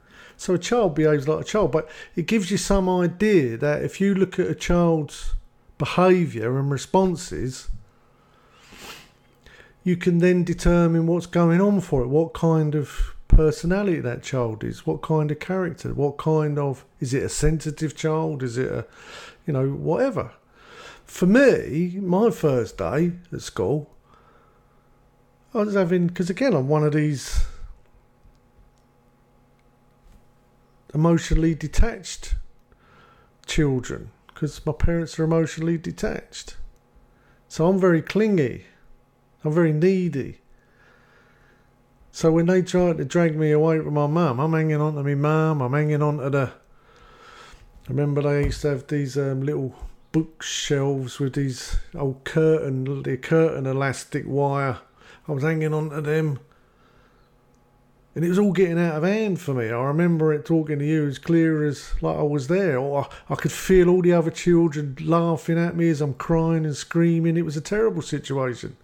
So 0.40 0.54
a 0.54 0.58
child 0.58 0.94
behaves 0.94 1.28
like 1.28 1.42
a 1.42 1.44
child, 1.44 1.70
but 1.70 1.86
it 2.16 2.24
gives 2.26 2.50
you 2.50 2.56
some 2.56 2.88
idea 2.88 3.58
that 3.58 3.82
if 3.82 4.00
you 4.00 4.14
look 4.14 4.38
at 4.38 4.46
a 4.46 4.54
child's 4.54 5.34
behaviour 5.76 6.58
and 6.58 6.70
responses, 6.70 7.68
you 9.84 9.98
can 9.98 10.16
then 10.16 10.42
determine 10.42 11.06
what's 11.06 11.26
going 11.26 11.60
on 11.60 11.82
for 11.82 12.00
it, 12.00 12.06
what 12.06 12.32
kind 12.32 12.74
of 12.74 13.14
personality 13.28 14.00
that 14.00 14.22
child 14.22 14.64
is, 14.64 14.86
what 14.86 15.02
kind 15.02 15.30
of 15.30 15.38
character, 15.40 15.92
what 15.92 16.16
kind 16.16 16.58
of 16.58 16.86
is 17.00 17.12
it 17.12 17.22
a 17.22 17.28
sensitive 17.28 17.94
child, 17.94 18.42
is 18.42 18.56
it 18.56 18.72
a 18.72 18.86
you 19.46 19.52
know, 19.52 19.68
whatever. 19.68 20.32
For 21.04 21.26
me, 21.26 21.98
my 22.00 22.30
first 22.30 22.78
day 22.78 23.12
at 23.30 23.42
school, 23.42 23.90
I 25.52 25.58
was 25.58 25.74
having 25.74 26.06
because 26.06 26.30
again 26.30 26.54
I'm 26.54 26.66
one 26.66 26.82
of 26.82 26.94
these 26.94 27.44
emotionally 30.94 31.54
detached 31.54 32.34
children 33.46 34.10
because 34.28 34.64
my 34.64 34.72
parents 34.72 35.18
are 35.18 35.24
emotionally 35.24 35.76
detached. 35.76 36.56
So 37.48 37.66
I'm 37.68 37.78
very 37.78 38.00
clingy. 38.00 38.64
I'm 39.44 39.52
very 39.52 39.72
needy. 39.72 40.38
So 42.12 42.32
when 42.32 42.46
they 42.46 42.62
try 42.62 42.92
to 42.92 43.04
drag 43.04 43.36
me 43.36 43.52
away 43.52 43.80
from 43.80 43.94
my 43.94 44.06
mum, 44.06 44.40
I'm 44.40 44.52
hanging 44.52 44.80
on 44.80 44.94
to 44.94 45.02
my 45.02 45.14
mum. 45.14 45.60
I'm 45.60 45.72
hanging 45.72 46.02
on 46.02 46.18
to 46.18 46.30
the. 46.30 46.52
I 47.86 47.88
remember 47.88 48.22
they 48.22 48.44
used 48.44 48.62
to 48.62 48.68
have 48.68 48.86
these 48.86 49.16
um, 49.16 49.42
little 49.42 49.74
bookshelves 50.12 51.18
with 51.18 51.34
these 51.34 51.78
old 51.94 52.24
curtain, 52.24 53.02
the 53.02 53.16
curtain 53.16 53.66
elastic 53.66 54.24
wire. 54.26 54.78
I 55.28 55.32
was 55.32 55.42
hanging 55.44 55.72
on 55.72 55.90
to 55.90 56.00
them. 56.00 56.40
And 58.14 58.24
it 58.24 58.28
was 58.28 58.38
all 58.40 58.52
getting 58.52 58.78
out 58.78 58.96
of 58.96 59.02
hand 59.04 59.40
for 59.40 59.54
me. 59.54 59.66
I 59.66 59.82
remember 59.82 60.32
it 60.32 60.44
talking 60.44 60.80
to 60.80 60.84
you 60.84 61.06
as 61.06 61.18
clear 61.18 61.64
as 61.64 61.94
like 62.02 62.16
I 62.16 62.22
was 62.22 62.48
there. 62.48 62.78
Or 62.78 63.04
I, 63.04 63.32
I 63.32 63.36
could 63.36 63.52
feel 63.52 63.88
all 63.88 64.02
the 64.02 64.12
other 64.12 64.32
children 64.32 64.96
laughing 65.00 65.58
at 65.58 65.76
me 65.76 65.88
as 65.90 66.00
I'm 66.00 66.14
crying 66.14 66.64
and 66.64 66.76
screaming. 66.76 67.36
It 67.36 67.44
was 67.44 67.56
a 67.56 67.60
terrible 67.60 68.02
situation. 68.02 68.76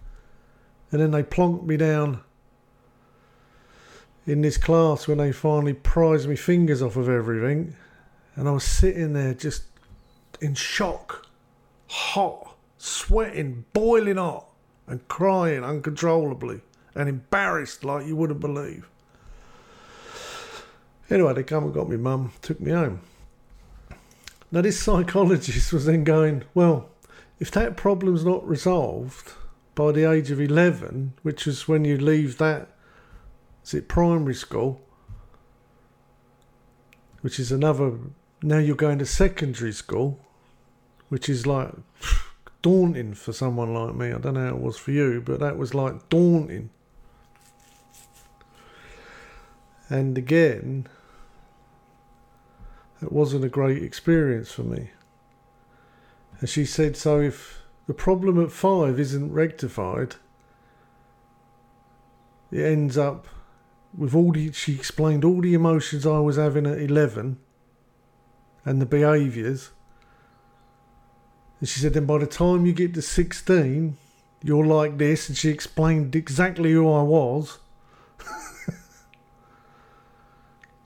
And 0.91 1.01
then 1.01 1.11
they 1.11 1.23
plonked 1.23 1.65
me 1.65 1.75
down 1.75 2.21
in 4.25 4.41
this 4.41 4.57
class 4.57 5.07
when 5.07 5.17
they 5.17 5.33
finally 5.33 5.73
prized 5.73 6.29
me 6.29 6.37
fingers 6.37 6.81
off 6.81 6.95
of 6.95 7.09
everything. 7.09 7.75
And 8.35 8.47
I 8.47 8.51
was 8.51 8.63
sitting 8.63 9.11
there 9.11 9.33
just 9.33 9.63
in 10.39 10.53
shock, 10.53 11.27
hot, 11.87 12.55
sweating, 12.77 13.65
boiling 13.73 14.17
hot, 14.17 14.47
and 14.85 15.05
crying 15.09 15.65
uncontrollably 15.65 16.61
and 16.95 17.09
embarrassed 17.09 17.83
like 17.83 18.05
you 18.05 18.15
wouldn't 18.15 18.39
believe. 18.39 18.87
Anyway, 21.09 21.33
they 21.33 21.43
come 21.43 21.63
and 21.63 21.73
got 21.73 21.89
me 21.89 21.97
mum, 21.97 22.33
took 22.41 22.59
me 22.59 22.71
home. 22.71 22.99
Now, 24.51 24.61
this 24.61 24.79
psychologist 24.79 25.73
was 25.73 25.85
then 25.85 26.03
going, 26.03 26.43
well, 26.53 26.89
if 27.39 27.51
that 27.51 27.77
problem's 27.77 28.25
not 28.25 28.47
resolved 28.47 29.33
by 29.75 29.91
the 29.91 30.09
age 30.09 30.31
of 30.31 30.41
11, 30.41 31.13
which 31.21 31.47
is 31.47 31.67
when 31.67 31.85
you 31.85 31.97
leave 31.97 32.37
that, 32.37 32.69
is 33.63 33.73
it 33.73 33.87
primary 33.87 34.33
school, 34.33 34.81
which 37.21 37.39
is 37.39 37.51
another, 37.51 37.93
now 38.41 38.57
you're 38.57 38.75
going 38.75 38.99
to 38.99 39.05
secondary 39.05 39.73
school, 39.73 40.19
which 41.09 41.29
is 41.29 41.45
like 41.45 41.71
daunting 42.61 43.13
for 43.13 43.33
someone 43.33 43.73
like 43.73 43.95
me. 43.95 44.07
I 44.07 44.17
don't 44.17 44.33
know 44.33 44.47
how 44.47 44.55
it 44.55 44.61
was 44.61 44.77
for 44.77 44.91
you, 44.91 45.21
but 45.23 45.39
that 45.39 45.57
was 45.57 45.73
like 45.73 46.09
daunting. 46.09 46.69
And 49.89 50.17
again, 50.17 50.87
it 53.01 53.11
wasn't 53.11 53.45
a 53.45 53.49
great 53.49 53.83
experience 53.83 54.51
for 54.51 54.63
me. 54.63 54.91
And 56.39 56.49
she 56.49 56.65
said, 56.65 56.95
So 56.95 57.19
if 57.19 57.61
the 57.87 57.93
problem 57.93 58.43
at 58.43 58.51
five 58.51 58.99
isn't 58.99 59.31
rectified, 59.31 60.15
it 62.51 62.63
ends 62.63 62.97
up 62.97 63.27
with 63.95 64.15
all 64.15 64.31
the, 64.31 64.51
she 64.51 64.75
explained 64.75 65.25
all 65.25 65.41
the 65.41 65.53
emotions 65.53 66.05
I 66.05 66.19
was 66.19 66.37
having 66.37 66.65
at 66.65 66.79
11 66.79 67.37
and 68.65 68.81
the 68.81 68.85
behaviours. 68.85 69.71
And 71.59 71.67
she 71.67 71.79
said, 71.79 71.93
then 71.93 72.05
by 72.05 72.19
the 72.19 72.27
time 72.27 72.65
you 72.65 72.73
get 72.73 72.93
to 72.93 73.01
16, 73.01 73.97
you're 74.43 74.65
like 74.65 74.97
this. 74.97 75.29
And 75.29 75.37
she 75.37 75.49
explained 75.49 76.15
exactly 76.15 76.71
who 76.73 76.91
I 76.91 77.01
was. 77.01 77.59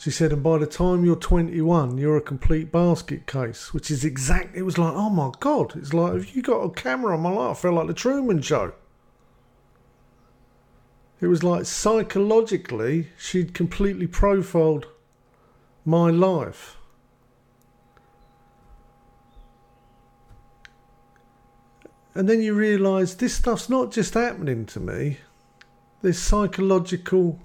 She 0.01 0.09
said, 0.09 0.33
and 0.33 0.41
by 0.41 0.57
the 0.57 0.65
time 0.65 1.05
you're 1.05 1.15
21, 1.15 1.99
you're 1.99 2.17
a 2.17 2.21
complete 2.21 2.71
basket 2.71 3.27
case, 3.27 3.71
which 3.71 3.91
is 3.91 4.03
exact. 4.03 4.57
It 4.57 4.63
was 4.63 4.79
like, 4.79 4.95
oh 4.95 5.11
my 5.11 5.29
God. 5.39 5.75
It's 5.75 5.93
like, 5.93 6.13
have 6.13 6.29
you 6.35 6.41
got 6.41 6.61
a 6.61 6.71
camera 6.71 7.13
on 7.13 7.21
my 7.21 7.29
life? 7.29 7.57
I 7.57 7.61
felt 7.61 7.75
like 7.75 7.85
the 7.85 7.93
Truman 7.93 8.41
Show. 8.41 8.73
It 11.19 11.27
was 11.27 11.43
like 11.43 11.67
psychologically, 11.67 13.09
she'd 13.15 13.53
completely 13.53 14.07
profiled 14.07 14.87
my 15.85 16.09
life. 16.09 16.77
And 22.15 22.27
then 22.27 22.41
you 22.41 22.55
realise 22.55 23.13
this 23.13 23.35
stuff's 23.35 23.69
not 23.69 23.91
just 23.91 24.15
happening 24.15 24.65
to 24.65 24.79
me, 24.79 25.17
there's 26.01 26.17
psychological 26.17 27.39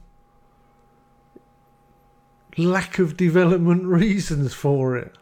lack 2.57 2.99
of 2.99 3.17
development 3.17 3.85
reasons 3.87 4.55
for 4.55 4.97
it. 4.97 5.15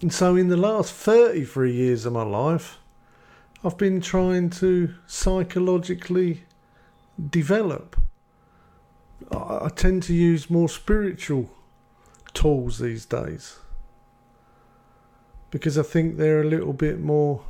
And 0.00 0.12
so, 0.12 0.36
in 0.36 0.48
the 0.48 0.56
last 0.56 0.92
33 0.92 1.72
years 1.72 2.06
of 2.06 2.12
my 2.12 2.24
life, 2.24 2.78
I've 3.64 3.78
been 3.78 4.00
trying 4.00 4.50
to 4.50 4.94
psychologically 5.06 6.42
develop. 7.30 7.96
I, 9.30 9.68
tend 9.68 10.02
to 10.04 10.14
use 10.14 10.50
more 10.50 10.68
spiritual 10.68 11.48
tools 12.34 12.80
these 12.80 13.06
days 13.06 13.58
because 15.52 15.78
I 15.78 15.82
think 15.82 16.16
they're 16.16 16.40
a 16.40 16.48
little 16.48 16.72
bit 16.72 16.98
more 16.98 17.44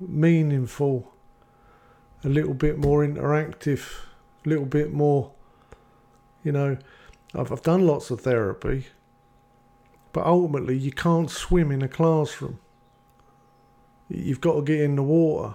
meaningful, 0.00 1.12
a 2.24 2.28
little 2.28 2.54
bit 2.54 2.78
more 2.78 3.06
interactive, 3.06 3.92
a 4.46 4.48
little 4.48 4.64
bit 4.64 4.92
more, 4.92 5.32
you 6.42 6.52
know, 6.52 6.78
I've, 7.38 7.52
I've 7.52 7.62
done 7.62 7.86
lots 7.86 8.10
of 8.10 8.20
therapy, 8.20 8.86
but 10.12 10.26
ultimately 10.26 10.76
you 10.76 10.92
can't 10.92 11.30
swim 11.30 11.70
in 11.70 11.82
a 11.82 11.88
classroom. 11.88 12.58
You've 14.08 14.40
got 14.40 14.54
to 14.54 14.62
get 14.62 14.80
in 14.80 14.96
the 14.96 15.02
water. 15.02 15.54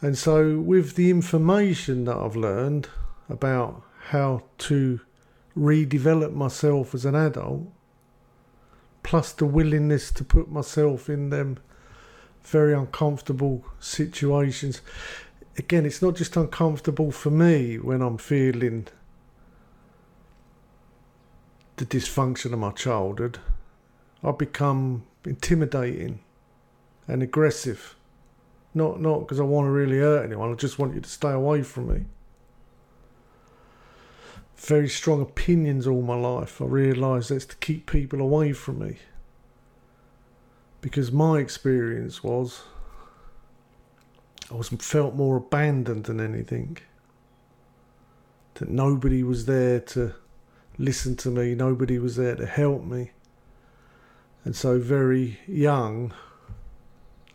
And 0.00 0.16
so, 0.16 0.58
with 0.58 0.94
the 0.94 1.10
information 1.10 2.04
that 2.04 2.16
I've 2.16 2.36
learned 2.36 2.88
about 3.28 3.82
how 4.08 4.44
to 4.58 5.00
redevelop 5.56 6.32
myself 6.32 6.94
as 6.94 7.04
an 7.04 7.14
adult, 7.14 7.66
plus 9.02 9.32
the 9.32 9.44
willingness 9.44 10.10
to 10.12 10.24
put 10.24 10.50
myself 10.50 11.10
in 11.10 11.30
them 11.30 11.58
very 12.42 12.72
uncomfortable 12.72 13.64
situations. 13.78 14.80
Again, 15.58 15.84
it's 15.84 16.00
not 16.00 16.16
just 16.16 16.36
uncomfortable 16.36 17.10
for 17.10 17.30
me 17.30 17.78
when 17.78 18.00
I'm 18.00 18.18
feeling 18.18 18.86
the 21.80 21.86
dysfunction 21.86 22.52
of 22.52 22.58
my 22.58 22.70
childhood, 22.72 23.38
I've 24.22 24.36
become 24.36 25.04
intimidating 25.24 26.20
and 27.08 27.22
aggressive 27.22 27.96
Not 28.74 29.00
not 29.00 29.20
because 29.20 29.40
I 29.40 29.44
want 29.44 29.66
to 29.66 29.70
really 29.70 29.98
hurt 29.98 30.24
anyone. 30.26 30.52
I 30.52 30.54
just 30.54 30.78
want 30.78 30.94
you 30.94 31.00
to 31.00 31.08
stay 31.08 31.30
away 31.32 31.62
from 31.62 31.88
me. 31.88 32.04
Very 34.56 34.88
strong 34.90 35.22
opinions 35.22 35.86
all 35.86 36.02
my 36.02 36.14
life. 36.14 36.60
I 36.60 36.66
realise 36.66 37.28
that's 37.28 37.46
to 37.46 37.56
keep 37.56 37.90
people 37.90 38.20
away 38.20 38.52
from 38.52 38.78
me. 38.78 38.98
Because 40.82 41.10
my 41.10 41.38
experience 41.38 42.22
was 42.22 42.62
I 44.50 44.54
was 44.54 44.68
felt 44.68 45.14
more 45.14 45.38
abandoned 45.38 46.04
than 46.04 46.20
anything. 46.20 46.76
That 48.54 48.68
nobody 48.68 49.22
was 49.22 49.46
there 49.46 49.80
to 49.80 50.14
listen 50.80 51.14
to 51.14 51.30
me, 51.30 51.54
nobody 51.54 51.98
was 51.98 52.16
there 52.16 52.34
to 52.34 52.46
help 52.46 52.82
me. 52.82 53.10
And 54.44 54.56
so, 54.56 54.78
very 54.78 55.38
young, 55.46 56.14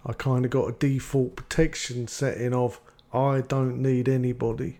I 0.03 0.13
kind 0.13 0.43
of 0.43 0.51
got 0.51 0.67
a 0.67 0.71
default 0.71 1.35
protection 1.35 2.07
setting 2.07 2.53
of 2.53 2.81
I 3.13 3.41
don't 3.41 3.81
need 3.81 4.09
anybody. 4.09 4.79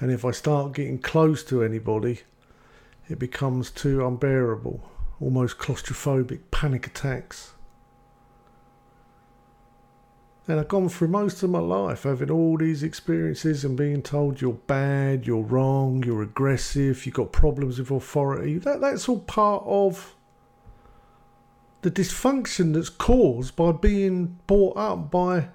And 0.00 0.12
if 0.12 0.24
I 0.24 0.32
start 0.32 0.74
getting 0.74 0.98
close 0.98 1.42
to 1.44 1.62
anybody, 1.62 2.20
it 3.08 3.18
becomes 3.18 3.70
too 3.70 4.06
unbearable, 4.06 4.86
almost 5.20 5.56
claustrophobic 5.56 6.40
panic 6.50 6.86
attacks. 6.86 7.53
And 10.46 10.60
I've 10.60 10.68
gone 10.68 10.90
through 10.90 11.08
most 11.08 11.42
of 11.42 11.48
my 11.48 11.58
life 11.58 12.02
having 12.02 12.30
all 12.30 12.58
these 12.58 12.82
experiences 12.82 13.64
and 13.64 13.78
being 13.78 14.02
told 14.02 14.42
you're 14.42 14.52
bad, 14.52 15.26
you're 15.26 15.42
wrong, 15.42 16.02
you're 16.04 16.22
aggressive, 16.22 17.06
you've 17.06 17.14
got 17.14 17.32
problems 17.32 17.78
with 17.78 17.90
authority. 17.90 18.58
That, 18.58 18.82
that's 18.82 19.08
all 19.08 19.20
part 19.20 19.62
of 19.66 20.14
the 21.80 21.90
dysfunction 21.90 22.74
that's 22.74 22.90
caused 22.90 23.56
by 23.56 23.72
being 23.72 24.38
brought 24.46 24.76
up 24.76 25.10
by 25.10 25.48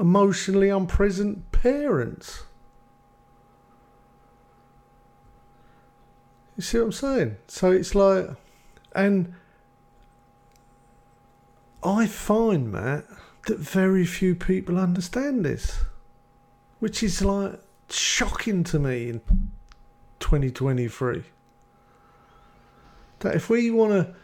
emotionally 0.00 0.70
unpresent 0.70 1.52
parents. 1.52 2.42
You 6.56 6.62
see 6.62 6.78
what 6.78 6.84
I'm 6.84 6.92
saying? 6.92 7.36
So 7.46 7.70
it's 7.70 7.94
like, 7.94 8.30
and 8.94 9.34
I 11.84 12.06
find, 12.06 12.72
Matt, 12.72 13.04
that 13.46 13.58
very 13.58 14.06
few 14.06 14.34
people 14.34 14.78
understand 14.78 15.44
this, 15.44 15.80
which 16.78 17.02
is 17.02 17.22
like 17.22 17.60
shocking 17.90 18.64
to 18.64 18.78
me 18.78 19.10
in 19.10 19.20
2023. 20.20 21.24
That 23.20 23.34
if 23.34 23.48
we 23.48 23.70
want 23.70 23.92
to 23.92 24.14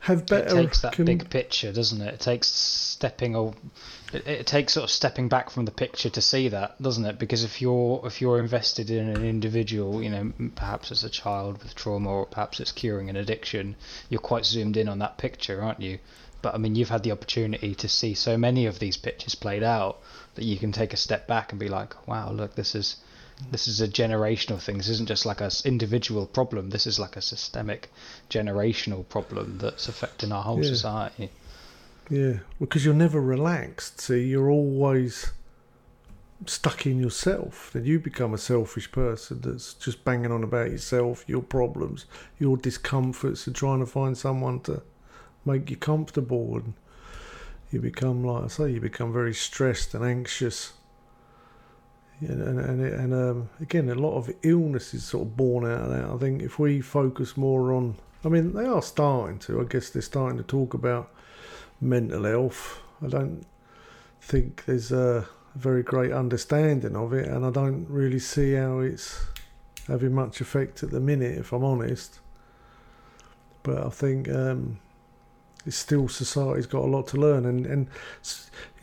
have 0.00 0.26
better, 0.26 0.58
it 0.58 0.62
takes 0.62 0.82
that 0.82 0.92
com- 0.92 1.04
big 1.04 1.30
picture, 1.30 1.72
doesn't 1.72 2.00
it? 2.00 2.14
It 2.14 2.20
takes 2.20 2.48
stepping 2.48 3.34
or 3.34 3.54
it, 4.12 4.26
it 4.26 4.46
takes 4.46 4.74
sort 4.74 4.84
of 4.84 4.90
stepping 4.90 5.28
back 5.28 5.50
from 5.50 5.64
the 5.64 5.72
picture 5.72 6.10
to 6.10 6.20
see 6.20 6.48
that, 6.48 6.80
doesn't 6.80 7.04
it? 7.04 7.18
Because 7.18 7.44
if 7.44 7.60
you're 7.60 8.00
if 8.04 8.20
you're 8.20 8.38
invested 8.38 8.90
in 8.90 9.08
an 9.08 9.24
individual, 9.24 10.02
you 10.02 10.10
know, 10.10 10.32
perhaps 10.54 10.90
it's 10.90 11.04
a 11.04 11.10
child 11.10 11.62
with 11.62 11.74
trauma 11.74 12.08
or 12.08 12.26
perhaps 12.26 12.60
it's 12.60 12.72
curing 12.72 13.10
an 13.10 13.16
addiction, 13.16 13.76
you're 14.08 14.20
quite 14.20 14.44
zoomed 14.44 14.76
in 14.76 14.88
on 14.88 14.98
that 15.00 15.18
picture, 15.18 15.62
aren't 15.62 15.80
you? 15.80 15.98
But 16.46 16.54
I 16.54 16.58
mean, 16.58 16.76
you've 16.76 16.90
had 16.90 17.02
the 17.02 17.10
opportunity 17.10 17.74
to 17.74 17.88
see 17.88 18.14
so 18.14 18.38
many 18.38 18.66
of 18.66 18.78
these 18.78 18.96
pitches 18.96 19.34
played 19.34 19.64
out 19.64 19.98
that 20.36 20.44
you 20.44 20.56
can 20.56 20.70
take 20.70 20.92
a 20.92 20.96
step 20.96 21.26
back 21.26 21.50
and 21.50 21.58
be 21.58 21.68
like, 21.68 22.06
wow, 22.06 22.30
look, 22.30 22.54
this 22.54 22.76
is 22.76 22.98
this 23.50 23.66
is 23.66 23.80
a 23.80 23.88
generational 23.88 24.60
thing. 24.60 24.76
This 24.76 24.88
isn't 24.90 25.08
just 25.08 25.26
like 25.26 25.40
a 25.40 25.50
individual 25.64 26.24
problem. 26.24 26.70
This 26.70 26.86
is 26.86 27.00
like 27.00 27.16
a 27.16 27.20
systemic, 27.20 27.90
generational 28.30 29.08
problem 29.08 29.58
that's 29.58 29.88
affecting 29.88 30.30
our 30.30 30.44
whole 30.44 30.62
yeah. 30.62 30.68
society. 30.68 31.30
Yeah, 32.08 32.34
because 32.60 32.84
you're 32.84 32.94
never 32.94 33.20
relaxed. 33.20 34.00
See, 34.02 34.28
you're 34.28 34.48
always 34.48 35.32
stuck 36.46 36.86
in 36.86 37.00
yourself. 37.00 37.70
Then 37.72 37.86
you 37.86 37.98
become 37.98 38.34
a 38.34 38.38
selfish 38.38 38.92
person 38.92 39.40
that's 39.40 39.74
just 39.74 40.04
banging 40.04 40.30
on 40.30 40.44
about 40.44 40.70
yourself, 40.70 41.24
your 41.26 41.42
problems, 41.42 42.06
your 42.38 42.56
discomforts, 42.56 43.48
and 43.48 43.56
trying 43.56 43.80
to 43.80 43.86
find 43.86 44.16
someone 44.16 44.60
to 44.60 44.82
make 45.46 45.70
you 45.70 45.76
comfortable 45.76 46.56
and 46.56 46.74
you 47.70 47.80
become 47.80 48.24
like 48.24 48.44
I 48.44 48.48
say 48.48 48.70
you 48.70 48.80
become 48.80 49.12
very 49.12 49.34
stressed 49.34 49.94
and 49.94 50.04
anxious. 50.04 50.72
And 52.20 52.42
and 52.42 52.58
and, 52.58 52.80
and 52.80 53.14
um, 53.14 53.50
again 53.60 53.88
a 53.88 53.94
lot 53.94 54.16
of 54.16 54.34
illness 54.42 54.94
is 54.94 55.04
sort 55.04 55.26
of 55.26 55.36
born 55.36 55.64
out 55.64 55.82
of 55.82 55.90
that 55.90 56.04
I 56.04 56.16
think. 56.18 56.42
If 56.42 56.58
we 56.58 56.80
focus 56.80 57.36
more 57.36 57.72
on 57.72 57.96
I 58.24 58.28
mean 58.28 58.52
they 58.52 58.64
are 58.64 58.82
starting 58.82 59.38
to 59.40 59.60
I 59.60 59.64
guess 59.64 59.90
they're 59.90 60.02
starting 60.02 60.38
to 60.38 60.44
talk 60.44 60.74
about 60.74 61.12
mental 61.80 62.24
health. 62.24 62.80
I 63.04 63.08
don't 63.08 63.46
think 64.20 64.64
there's 64.64 64.92
a 64.92 65.28
very 65.54 65.82
great 65.82 66.12
understanding 66.12 66.96
of 66.96 67.12
it 67.12 67.28
and 67.28 67.44
I 67.44 67.50
don't 67.50 67.86
really 67.88 68.18
see 68.18 68.54
how 68.54 68.80
it's 68.80 69.24
having 69.86 70.12
much 70.12 70.40
effect 70.40 70.82
at 70.82 70.90
the 70.90 71.00
minute 71.00 71.38
if 71.38 71.52
I'm 71.52 71.64
honest. 71.64 72.20
But 73.62 73.84
I 73.84 73.90
think 73.90 74.28
um, 74.28 74.78
it's 75.66 75.76
still 75.76 76.08
society's 76.08 76.66
got 76.66 76.84
a 76.84 76.86
lot 76.86 77.08
to 77.08 77.16
learn. 77.16 77.44
And 77.44 77.66
and 77.66 77.88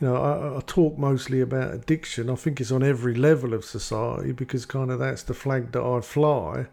you 0.00 0.06
know 0.06 0.16
I, 0.16 0.58
I, 0.58 0.60
talk 0.66 0.98
mostly 0.98 1.40
about 1.40 1.74
addiction. 1.74 2.30
I 2.30 2.34
think 2.34 2.60
it's 2.60 2.70
on 2.70 2.82
every 2.82 3.14
level 3.14 3.54
of 3.54 3.64
society 3.64 4.32
because 4.32 4.66
kind 4.66 4.90
of 4.90 4.98
that's 4.98 5.22
the 5.22 5.34
flag 5.34 5.72
that 5.72 5.82
i 5.82 6.00
fly. 6.00 6.66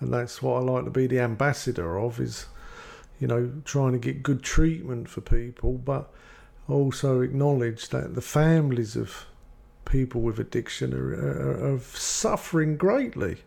And 0.00 0.12
that's 0.12 0.42
what 0.42 0.56
i 0.56 0.60
like 0.60 0.84
to 0.84 0.90
be 0.90 1.06
the 1.06 1.20
ambassador 1.20 1.98
of 1.98 2.20
is 2.20 2.46
you 3.20 3.26
know 3.26 3.50
trying 3.64 3.92
to 3.92 3.98
get 3.98 4.22
good 4.22 4.42
treatment 4.42 5.08
for 5.08 5.20
people 5.20 5.72
but 5.72 6.08
also 6.68 7.20
acknowledge 7.20 7.88
that 7.88 8.14
the 8.14 8.20
families 8.20 8.94
of 8.94 9.26
people 9.84 10.20
with 10.20 10.38
addiction 10.38 10.94
are, 10.94 11.14
are, 11.14 11.74
are 11.74 11.78
suffering 11.80 12.76
greatly. 12.76 13.38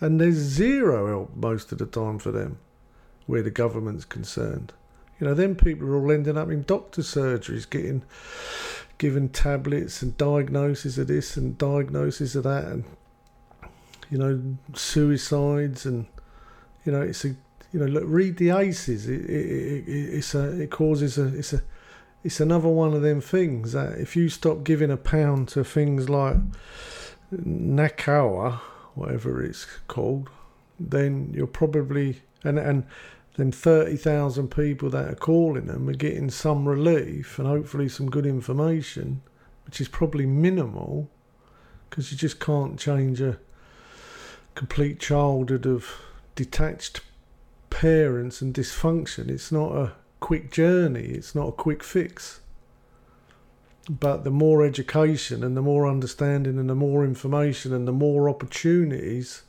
And 0.00 0.20
there's 0.20 0.34
zero 0.34 1.08
help 1.08 1.36
most 1.36 1.72
of 1.72 1.78
the 1.78 1.86
time 1.86 2.18
for 2.18 2.30
them 2.30 2.58
where 3.26 3.42
the 3.42 3.50
government's 3.50 4.04
concerned 4.04 4.72
you 5.20 5.26
know, 5.26 5.34
then 5.34 5.54
people 5.54 5.86
are 5.86 5.96
all 5.96 6.10
ending 6.10 6.38
up 6.38 6.50
in 6.50 6.62
doctor 6.62 7.02
surgeries, 7.02 7.68
getting 7.68 8.02
given 8.96 9.28
tablets 9.28 10.02
and 10.02 10.16
diagnoses 10.16 10.98
of 10.98 11.06
this 11.08 11.36
and 11.36 11.58
diagnoses 11.58 12.34
of 12.34 12.44
that, 12.44 12.64
and 12.64 12.84
you 14.10 14.18
know, 14.18 14.56
suicides 14.74 15.84
and 15.84 16.06
you 16.84 16.92
know, 16.92 17.02
it's 17.02 17.24
a 17.24 17.28
you 17.72 17.78
know, 17.78 17.86
look, 17.86 18.04
read 18.06 18.38
the 18.38 18.50
ACEs. 18.50 19.08
It, 19.08 19.20
it, 19.30 19.88
it, 19.88 20.14
it's 20.14 20.34
a 20.34 20.60
it 20.60 20.70
causes 20.70 21.18
a 21.18 21.26
it's 21.36 21.52
a 21.52 21.62
it's 22.24 22.40
another 22.40 22.68
one 22.68 22.94
of 22.94 23.02
them 23.02 23.20
things 23.20 23.72
that 23.72 23.98
if 23.98 24.16
you 24.16 24.28
stop 24.28 24.64
giving 24.64 24.90
a 24.90 24.96
pound 24.96 25.48
to 25.48 25.64
things 25.64 26.08
like 26.08 26.36
NACOA, 27.32 28.54
whatever 28.94 29.42
it's 29.42 29.66
called, 29.86 30.30
then 30.78 31.30
you're 31.34 31.46
probably 31.46 32.22
and 32.42 32.58
and 32.58 32.86
then 33.40 33.50
30,000 33.50 34.48
people 34.48 34.90
that 34.90 35.08
are 35.08 35.14
calling 35.14 35.66
them 35.66 35.88
are 35.88 35.94
getting 35.94 36.30
some 36.30 36.68
relief 36.68 37.38
and 37.38 37.48
hopefully 37.48 37.88
some 37.88 38.10
good 38.10 38.26
information, 38.26 39.22
which 39.64 39.80
is 39.80 39.88
probably 39.88 40.26
minimal 40.26 41.08
because 41.88 42.12
you 42.12 42.18
just 42.18 42.38
can't 42.38 42.78
change 42.78 43.20
a 43.20 43.38
complete 44.54 45.00
childhood 45.00 45.66
of 45.66 45.90
detached 46.34 47.00
parents 47.70 48.42
and 48.42 48.52
dysfunction. 48.52 49.30
It's 49.30 49.50
not 49.50 49.74
a 49.74 49.92
quick 50.20 50.50
journey, 50.50 51.06
it's 51.06 51.34
not 51.34 51.48
a 51.48 51.52
quick 51.52 51.82
fix. 51.82 52.40
But 53.88 54.22
the 54.22 54.30
more 54.30 54.64
education 54.64 55.42
and 55.42 55.56
the 55.56 55.62
more 55.62 55.88
understanding 55.88 56.58
and 56.58 56.68
the 56.68 56.74
more 56.74 57.04
information 57.04 57.72
and 57.72 57.88
the 57.88 57.92
more 57.92 58.28
opportunities 58.28 59.44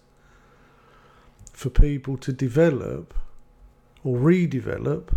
for 1.51 1.69
people 1.69 2.15
to 2.17 2.31
develop 2.31 3.13
or 4.03 4.17
redevelop, 4.17 5.15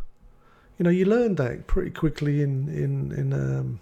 you 0.79 0.85
know, 0.85 0.91
you 0.91 1.05
learn 1.05 1.37
that 1.37 1.67
pretty 1.67 1.91
quickly 1.91 2.43
in 2.43 2.69
in 2.69 3.13
in 3.13 3.33
um, 3.33 3.81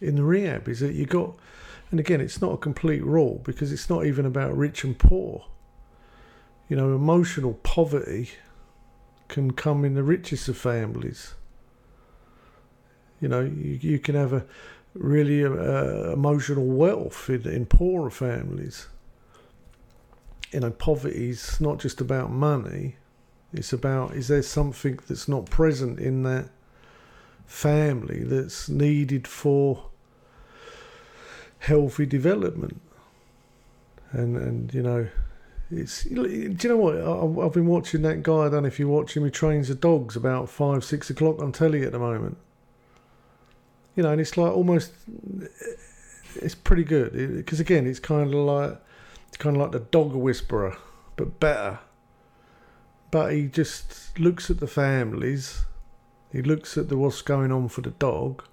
in 0.00 0.16
the 0.16 0.22
rehab. 0.22 0.68
Is 0.68 0.80
that 0.80 0.94
you 0.94 1.06
got, 1.06 1.34
and 1.90 1.98
again, 1.98 2.20
it's 2.20 2.40
not 2.40 2.52
a 2.52 2.56
complete 2.58 3.02
rule 3.02 3.40
because 3.44 3.72
it's 3.72 3.88
not 3.88 4.04
even 4.04 4.26
about 4.26 4.56
rich 4.56 4.84
and 4.84 4.98
poor. 4.98 5.46
You 6.68 6.76
know, 6.76 6.94
emotional 6.94 7.54
poverty 7.54 8.30
can 9.28 9.52
come 9.52 9.84
in 9.84 9.94
the 9.94 10.02
richest 10.02 10.48
of 10.48 10.58
families. 10.58 11.34
You 13.20 13.28
know, 13.28 13.40
you, 13.40 13.78
you 13.80 13.98
can 13.98 14.14
have 14.14 14.32
a 14.32 14.44
really 14.94 15.44
uh, 15.44 16.12
emotional 16.12 16.66
wealth 16.66 17.30
in, 17.30 17.48
in 17.48 17.64
poorer 17.66 18.10
families. 18.10 18.88
You 20.52 20.60
know, 20.60 20.70
poverty 20.70 21.30
is 21.30 21.60
not 21.60 21.78
just 21.78 22.00
about 22.00 22.30
money 22.30 22.96
it's 23.52 23.72
about 23.72 24.14
is 24.14 24.28
there 24.28 24.42
something 24.42 24.98
that's 25.08 25.28
not 25.28 25.46
present 25.50 25.98
in 25.98 26.22
that 26.24 26.50
family 27.46 28.22
that's 28.24 28.68
needed 28.68 29.26
for 29.26 29.86
healthy 31.60 32.06
development? 32.06 32.80
And 34.12 34.36
and 34.36 34.74
you 34.74 34.82
know, 34.82 35.08
it's 35.70 36.04
do 36.04 36.22
you 36.28 36.68
know 36.68 36.76
what 36.76 37.44
I've 37.44 37.52
been 37.52 37.66
watching 37.66 38.02
that 38.02 38.22
guy. 38.22 38.46
I 38.46 38.48
don't 38.48 38.62
know 38.62 38.68
if 38.68 38.78
you're 38.78 38.88
watching. 38.88 39.24
He 39.24 39.30
trains 39.30 39.68
the 39.68 39.74
dogs 39.74 40.16
about 40.16 40.48
five 40.48 40.84
six 40.84 41.10
o'clock 41.10 41.40
on 41.42 41.52
telly 41.52 41.82
at 41.84 41.92
the 41.92 41.98
moment. 41.98 42.36
you 43.98 44.04
know, 44.04 44.12
and 44.12 44.20
it's 44.20 44.36
like 44.36 44.52
almost, 44.52 44.92
it's 46.36 46.54
pretty 46.54 46.84
good 46.84 47.12
because 47.36 47.58
again, 47.58 47.84
it's 47.84 47.98
kind 47.98 48.32
of 48.32 48.40
like, 48.40 48.80
it's 49.26 49.36
kind 49.36 49.56
of 49.56 49.62
like 49.62 49.72
the 49.72 49.80
dog 49.80 50.12
whisperer, 50.14 50.76
but 51.16 51.40
better. 51.40 51.80
But 53.10 53.32
he 53.32 53.46
just 53.48 54.18
looks 54.18 54.50
at 54.50 54.60
the 54.60 54.66
families, 54.66 55.64
he 56.32 56.42
looks 56.42 56.76
at 56.76 56.88
the 56.88 56.96
what's 56.96 57.22
going 57.22 57.50
on 57.52 57.68
for 57.68 57.80
the 57.80 57.90
dog, 57.90 58.44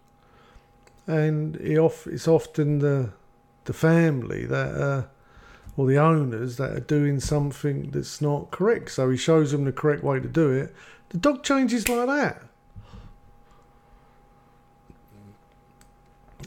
and 1.08 1.56
he 1.58 1.78
off. 1.78 2.08
It's 2.08 2.28
often 2.28 2.80
the 2.80 3.12
the 3.66 3.74
family 3.74 4.46
that. 4.46 5.10
Or 5.78 5.86
the 5.86 5.98
owners 5.98 6.56
that 6.56 6.72
are 6.72 6.80
doing 6.80 7.20
something 7.20 7.92
that's 7.92 8.22
not 8.22 8.50
correct. 8.50 8.92
So 8.92 9.10
he 9.10 9.18
shows 9.18 9.52
them 9.52 9.66
the 9.66 9.74
correct 9.74 10.06
way 10.06 10.22
to 10.22 10.28
do 10.30 10.50
it. 10.50 10.74
The 11.10 11.18
dog 11.18 11.44
changes 11.44 11.90
like 11.90 12.08
that. 12.08 12.42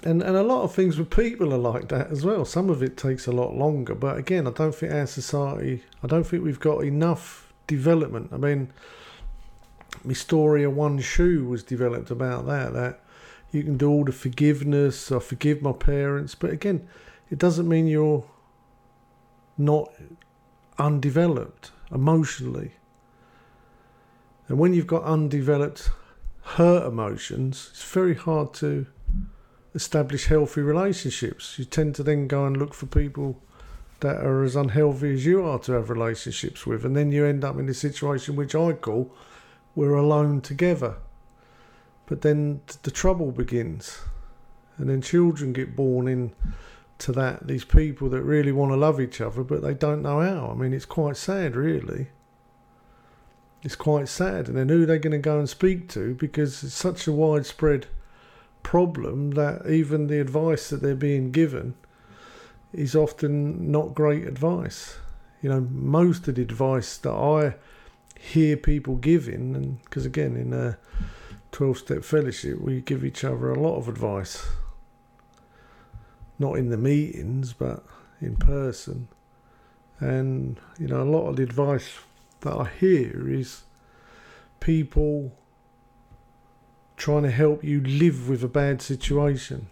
And 0.03 0.23
and 0.23 0.35
a 0.35 0.43
lot 0.43 0.63
of 0.63 0.75
things 0.75 0.97
with 0.97 1.11
people 1.11 1.53
are 1.53 1.59
like 1.59 1.89
that 1.89 2.11
as 2.11 2.25
well. 2.25 2.47
Some 2.47 2.71
of 2.71 2.83
it 2.83 2.97
takes 2.97 3.27
a 3.27 3.33
lot 3.33 3.55
longer, 3.55 3.95
but 3.95 4.17
again, 4.17 4.47
I 4.47 4.51
don't 4.51 4.75
think 4.75 4.95
our 4.95 5.07
society. 5.07 5.85
I 6.03 6.07
don't 6.07 6.25
think 6.25 6.43
we've 6.43 6.59
got 6.59 6.85
enough 6.85 7.48
development. 7.69 8.31
I 8.33 8.37
mean, 8.37 8.73
of 10.65 10.75
one 10.75 10.99
shoe 10.99 11.45
was 11.45 11.63
developed 11.63 12.11
about 12.11 12.47
that. 12.47 12.73
That 12.73 13.01
you 13.53 13.63
can 13.63 13.77
do 13.77 13.89
all 13.89 14.05
the 14.05 14.13
forgiveness. 14.13 15.13
I 15.13 15.21
forgive 15.21 15.63
my 15.63 15.73
parents, 15.73 16.35
but 16.35 16.51
again, 16.51 16.89
it 17.31 17.39
doesn't 17.39 17.69
mean 17.69 17.87
you're 17.87 18.25
not 19.57 19.93
undeveloped 20.79 21.71
emotionally. 21.93 22.73
And 24.49 24.59
when 24.59 24.73
you've 24.73 24.87
got 24.87 25.05
undeveloped 25.05 25.91
hurt 26.43 26.87
emotions, 26.87 27.69
it's 27.71 27.85
very 27.85 28.15
hard 28.15 28.55
to 28.55 28.87
establish 29.75 30.27
healthy 30.27 30.63
relationships. 30.63 31.59
You 31.59 31.65
tend 31.65 31.95
to 31.97 32.03
then 32.03 32.29
go 32.29 32.47
and 32.47 32.57
look 32.57 32.75
for 32.75 32.87
people 32.87 33.43
that 34.01 34.25
are 34.25 34.45
as 34.45 34.55
unhealthy 34.55 35.13
as 35.15 35.27
you 35.27 35.45
are 35.45 35.59
to 35.61 35.73
have 35.73 35.91
relationships 35.91 36.67
with, 36.67 36.85
and 36.85 36.97
then 36.97 37.13
you 37.13 37.25
end 37.25 37.45
up 37.45 37.59
in 37.59 37.69
a 37.69 37.75
situation 37.75 38.37
which 38.37 38.55
I 38.55 38.73
call 38.73 39.11
we're 39.75 39.95
alone 39.95 40.41
together. 40.41 40.97
But 42.07 42.23
then 42.23 42.61
the 42.83 42.91
trouble 42.91 43.33
begins, 43.33 43.99
and 44.77 44.89
then 44.89 45.03
children 45.03 45.53
get 45.53 45.77
born 45.77 46.09
in 46.09 46.33
to 46.99 47.13
that. 47.13 47.47
These 47.47 47.65
people 47.65 48.09
that 48.11 48.23
really 48.23 48.53
want 48.53 48.73
to 48.73 48.77
love 48.77 49.01
each 49.01 49.21
other, 49.21 49.43
but 49.43 49.63
they 49.63 49.75
don't 49.75 50.03
know 50.03 50.21
how. 50.21 50.51
I 50.51 50.55
mean, 50.55 50.73
it's 50.73 50.85
quite 50.85 51.17
sad, 51.17 51.55
really. 51.55 52.09
It's 53.63 53.77
quite 53.77 54.09
sad. 54.09 54.49
And 54.49 54.57
then 54.57 54.69
who 54.69 54.85
are 54.85 54.87
they 54.87 54.99
going 54.99 55.13
to 55.13 55.19
go 55.19 55.39
and 55.39 55.49
speak 55.49 55.89
to? 55.91 56.15
Because 56.15 56.63
it's 56.63 56.75
such 56.75 57.07
a 57.07 57.13
widespread 57.13 57.87
problem 58.63 59.33
that 59.33 59.69
even 59.69 60.07
the 60.07 60.21
advice 60.21 60.71
that 60.71 60.83
they're 60.83 60.95
being 60.95 61.31
given 61.31 61.75
is 62.73 62.95
often 62.95 63.71
not 63.71 63.95
great 63.95 64.27
advice. 64.27 64.99
You 65.43 65.51
know, 65.51 65.61
most 65.61 66.29
of 66.29 66.35
the 66.35 66.43
advice 66.43 66.97
that 66.99 67.13
I 67.13 67.55
hear 68.19 68.57
people 68.57 68.97
giving, 68.97 69.55
and 69.55 69.83
because 69.85 70.05
again, 70.05 70.37
in 70.37 70.53
a 70.53 70.79
12 71.53 71.79
step 71.79 72.05
fellowship, 72.05 72.61
we 72.61 72.81
give 72.81 73.05
each 73.05 73.25
other 73.25 73.51
a 73.51 73.61
lot 73.61 73.77
of 73.77 73.89
advice 73.89 74.47
not 76.39 76.57
in 76.57 76.71
the 76.71 76.77
meetings, 76.77 77.53
but 77.53 77.85
in 78.21 78.37
person. 78.37 79.09
And, 80.01 80.59
you 80.79 80.87
know, 80.87 81.03
a 81.03 81.05
lot 81.05 81.29
of 81.29 81.37
the 81.37 81.43
advice 81.43 81.99
that 82.41 82.55
I 82.55 82.71
hear 82.79 83.29
is 83.29 83.63
people 84.61 85.33
trying 86.97 87.25
to 87.25 87.31
help 87.31 87.65
you 87.65 87.81
live 87.81 88.29
with 88.29 88.45
a 88.45 88.49
bad 88.49 88.81
situation 88.81 89.69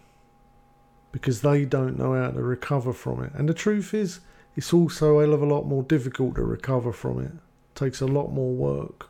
because 1.11 1.41
they 1.41 1.65
don't 1.65 1.97
know 1.97 2.13
how 2.13 2.31
to 2.31 2.41
recover 2.41 2.93
from 2.93 3.23
it. 3.23 3.31
And 3.33 3.47
the 3.47 3.53
truth 3.53 3.93
is, 3.93 4.19
it's 4.55 4.73
also 4.73 5.19
a 5.19 5.23
hell 5.23 5.33
of 5.33 5.41
a 5.41 5.45
lot 5.45 5.65
more 5.65 5.83
difficult 5.83 6.35
to 6.35 6.43
recover 6.43 6.91
from 6.91 7.19
it. 7.19 7.31
it 7.31 7.75
takes 7.75 8.01
a 8.01 8.07
lot 8.07 8.31
more 8.31 8.53
work. 8.53 9.09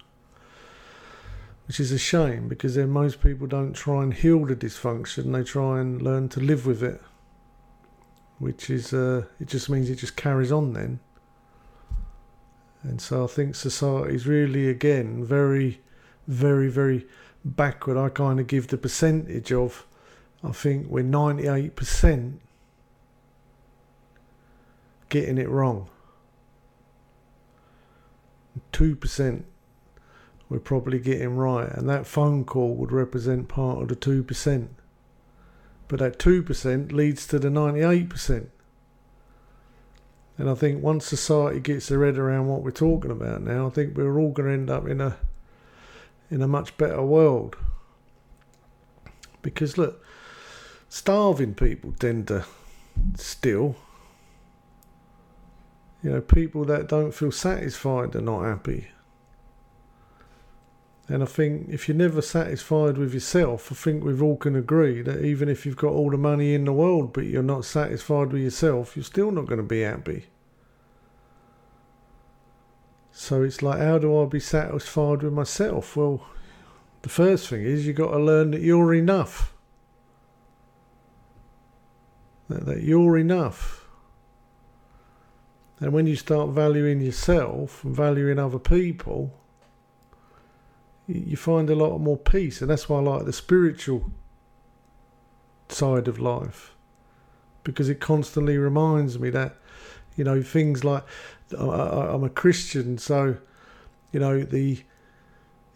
Which 1.68 1.80
is 1.80 1.91
a 1.91 1.98
shame 1.98 2.48
because 2.48 2.76
then 2.76 2.89
most 2.89 3.22
people 3.22 3.48
don't 3.48 3.74
try 3.74 4.04
and 4.04 4.14
heal 4.14 4.45
the 4.45 4.56
dysfunction, 4.56 5.34
they 5.34 5.43
try 5.43 5.82
and 5.82 6.02
learn 6.02 6.30
to 6.30 6.39
live 6.39 6.66
with 6.66 6.82
it 6.82 7.02
which 8.39 8.70
is 8.70 8.93
uh, 8.93 9.24
it 9.39 9.48
just 9.48 9.70
means 9.70 9.89
it 9.89 9.95
just 9.95 10.16
carries 10.16 10.52
on 10.52 10.74
then. 10.74 11.00
And 12.84 13.02
so 13.02 13.24
I 13.24 13.28
think 13.28 13.56
society 13.56 14.16
is 14.16 14.28
really 14.28 14.70
again 14.70 15.24
very, 15.24 15.82
very, 16.28 16.70
very 16.70 17.08
backward. 17.43 17.98
I 17.98 18.10
kind 18.10 18.39
of 18.39 18.48
give 18.48 18.68
the 18.68 18.78
percentage 18.78 19.52
of, 19.52 19.87
I 20.44 20.52
think 20.52 20.88
we're 20.88 21.04
ninety 21.04 21.48
eight 21.48 21.76
percent 21.76 22.42
getting 25.10 25.38
it 25.38 25.50
wrong. 25.50 25.90
Two 28.72 28.96
percent 28.96 29.46
we're 30.50 30.60
probably 30.60 31.00
getting 31.00 31.36
right, 31.36 31.70
and 31.70 31.90
that 31.90 32.08
phone 32.08 32.46
call 32.46 32.76
would 32.76 32.92
represent 32.92 33.50
part 33.50 33.82
of 33.82 33.90
the 33.90 33.96
two 33.96 34.24
percent. 34.24 34.70
But 35.88 36.00
that 36.00 36.20
2% 36.20 36.92
leads 36.92 37.28
to 37.28 37.40
the 37.40 37.48
98%. 37.48 38.48
And 40.38 40.50
I 40.50 40.54
think 40.54 40.84
once 40.84 41.06
society 41.06 41.60
gets 41.60 41.88
their 41.88 42.06
head 42.06 42.18
around 42.18 42.48
what 42.48 42.62
we're 42.62 42.72
talking 42.72 43.10
about 43.10 43.42
now, 43.42 43.68
I 43.68 43.70
think 43.70 43.96
we're 43.96 44.20
all 44.20 44.32
going 44.32 44.50
to 44.50 44.54
end 44.54 44.70
up 44.70 44.88
in 44.88 45.02
a 45.02 45.18
in 46.30 46.42
a 46.42 46.48
much 46.48 46.78
better 46.78 47.02
world. 47.02 47.56
Because 49.42 49.78
look, 49.78 50.04
starving 50.90 51.54
people 51.54 51.94
tend 52.00 52.28
to 52.28 52.46
steal. 53.16 53.76
You 56.04 56.12
know, 56.12 56.22
people 56.22 56.64
that 56.66 56.88
don't 56.88 57.14
feel 57.14 57.32
satisfied 57.32 58.16
are 58.16 58.22
not 58.22 58.44
happy. 58.44 58.88
And 61.10 61.24
I 61.24 61.26
think 61.26 61.70
if 61.70 61.88
you're 61.88 61.98
never 61.98 62.22
satisfied 62.22 62.98
with 62.98 63.14
yourself, 63.14 63.72
I 63.72 63.76
think 63.76 64.04
we've 64.04 64.22
all 64.22 64.36
can 64.36 64.56
agree 64.56 65.02
that 65.04 65.24
even 65.24 65.48
if 65.48 65.66
you've 65.66 65.78
got 65.78 65.94
all 65.94 66.12
the 66.12 66.18
money 66.18 66.54
in 66.54 66.66
the 66.66 66.74
world 66.74 67.14
but 67.14 67.26
you're 67.26 67.42
not 67.42 67.64
satisfied 67.64 68.34
with 68.34 68.42
yourself, 68.42 68.96
you're 68.96 69.04
still 69.04 69.32
not 69.32 69.46
going 69.46 69.58
to 69.58 69.64
be 69.64 69.82
happy. 69.82 70.26
So 73.12 73.42
it's 73.42 73.64
like, 73.64 73.80
how 73.80 73.98
do 73.98 74.22
I 74.22 74.26
be 74.26 74.40
satisfied 74.40 75.24
with 75.24 75.34
myself? 75.34 75.96
Well, 75.96 76.24
the 77.02 77.10
first 77.10 77.48
thing 77.48 77.64
is 77.64 77.88
you've 77.88 77.96
got 77.96 78.12
to 78.12 78.20
learn 78.20 78.52
that 78.52 78.62
you're 78.62 78.94
enough. 78.94 79.54
That, 82.50 82.66
that 82.66 82.84
you're 82.84 83.18
enough. 83.18 83.88
And 85.80 85.93
when 85.93 86.08
you 86.08 86.16
start 86.16 86.50
valuing 86.50 87.02
yourself 87.02 87.84
and 87.84 87.95
valuing 87.95 88.39
other 88.39 88.60
people, 88.60 89.34
you 91.08 91.38
find 91.38 91.70
a 91.70 91.76
lot 91.76 91.98
more 92.00 92.18
peace, 92.18 92.62
and 92.62 92.70
that's 92.70 92.89
why 92.89 92.98
I 92.98 93.02
like 93.02 93.26
the 93.26 93.34
spiritual 93.34 94.12
side 95.70 96.08
of 96.08 96.20
life 96.20 96.74
because 97.68 97.89
it 97.89 98.00
constantly 98.00 98.58
reminds 98.58 99.20
me 99.20 99.30
that 99.30 99.56
you 100.16 100.24
know 100.24 100.41
things 100.41 100.86
like 100.86 101.04
I'm 101.58 102.24
a 102.24 102.30
Christian, 102.30 102.98
so 102.98 103.38
you 104.12 104.20
know 104.20 104.43
the 104.43 104.84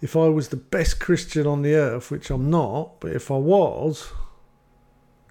if 0.02 0.16
I 0.16 0.30
was 0.30 0.48
the 0.48 0.58
best 0.58 1.00
Christian 1.00 1.46
on 1.46 1.62
the 1.62 1.76
earth, 1.76 2.10
which 2.10 2.32
I'm 2.32 2.50
not, 2.50 3.00
but 3.00 3.12
if 3.12 3.30
I 3.30 3.38
was, 3.38 4.12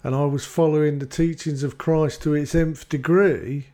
and 0.03 0.15
I 0.15 0.25
was 0.25 0.47
following 0.47 0.99
the 0.99 1.07
teachings 1.07 1.63
of 1.63 1.79
Christ 1.79 2.23
to 2.23 2.35
its 2.35 2.55
nth 2.55 2.89
degree, 2.89 3.67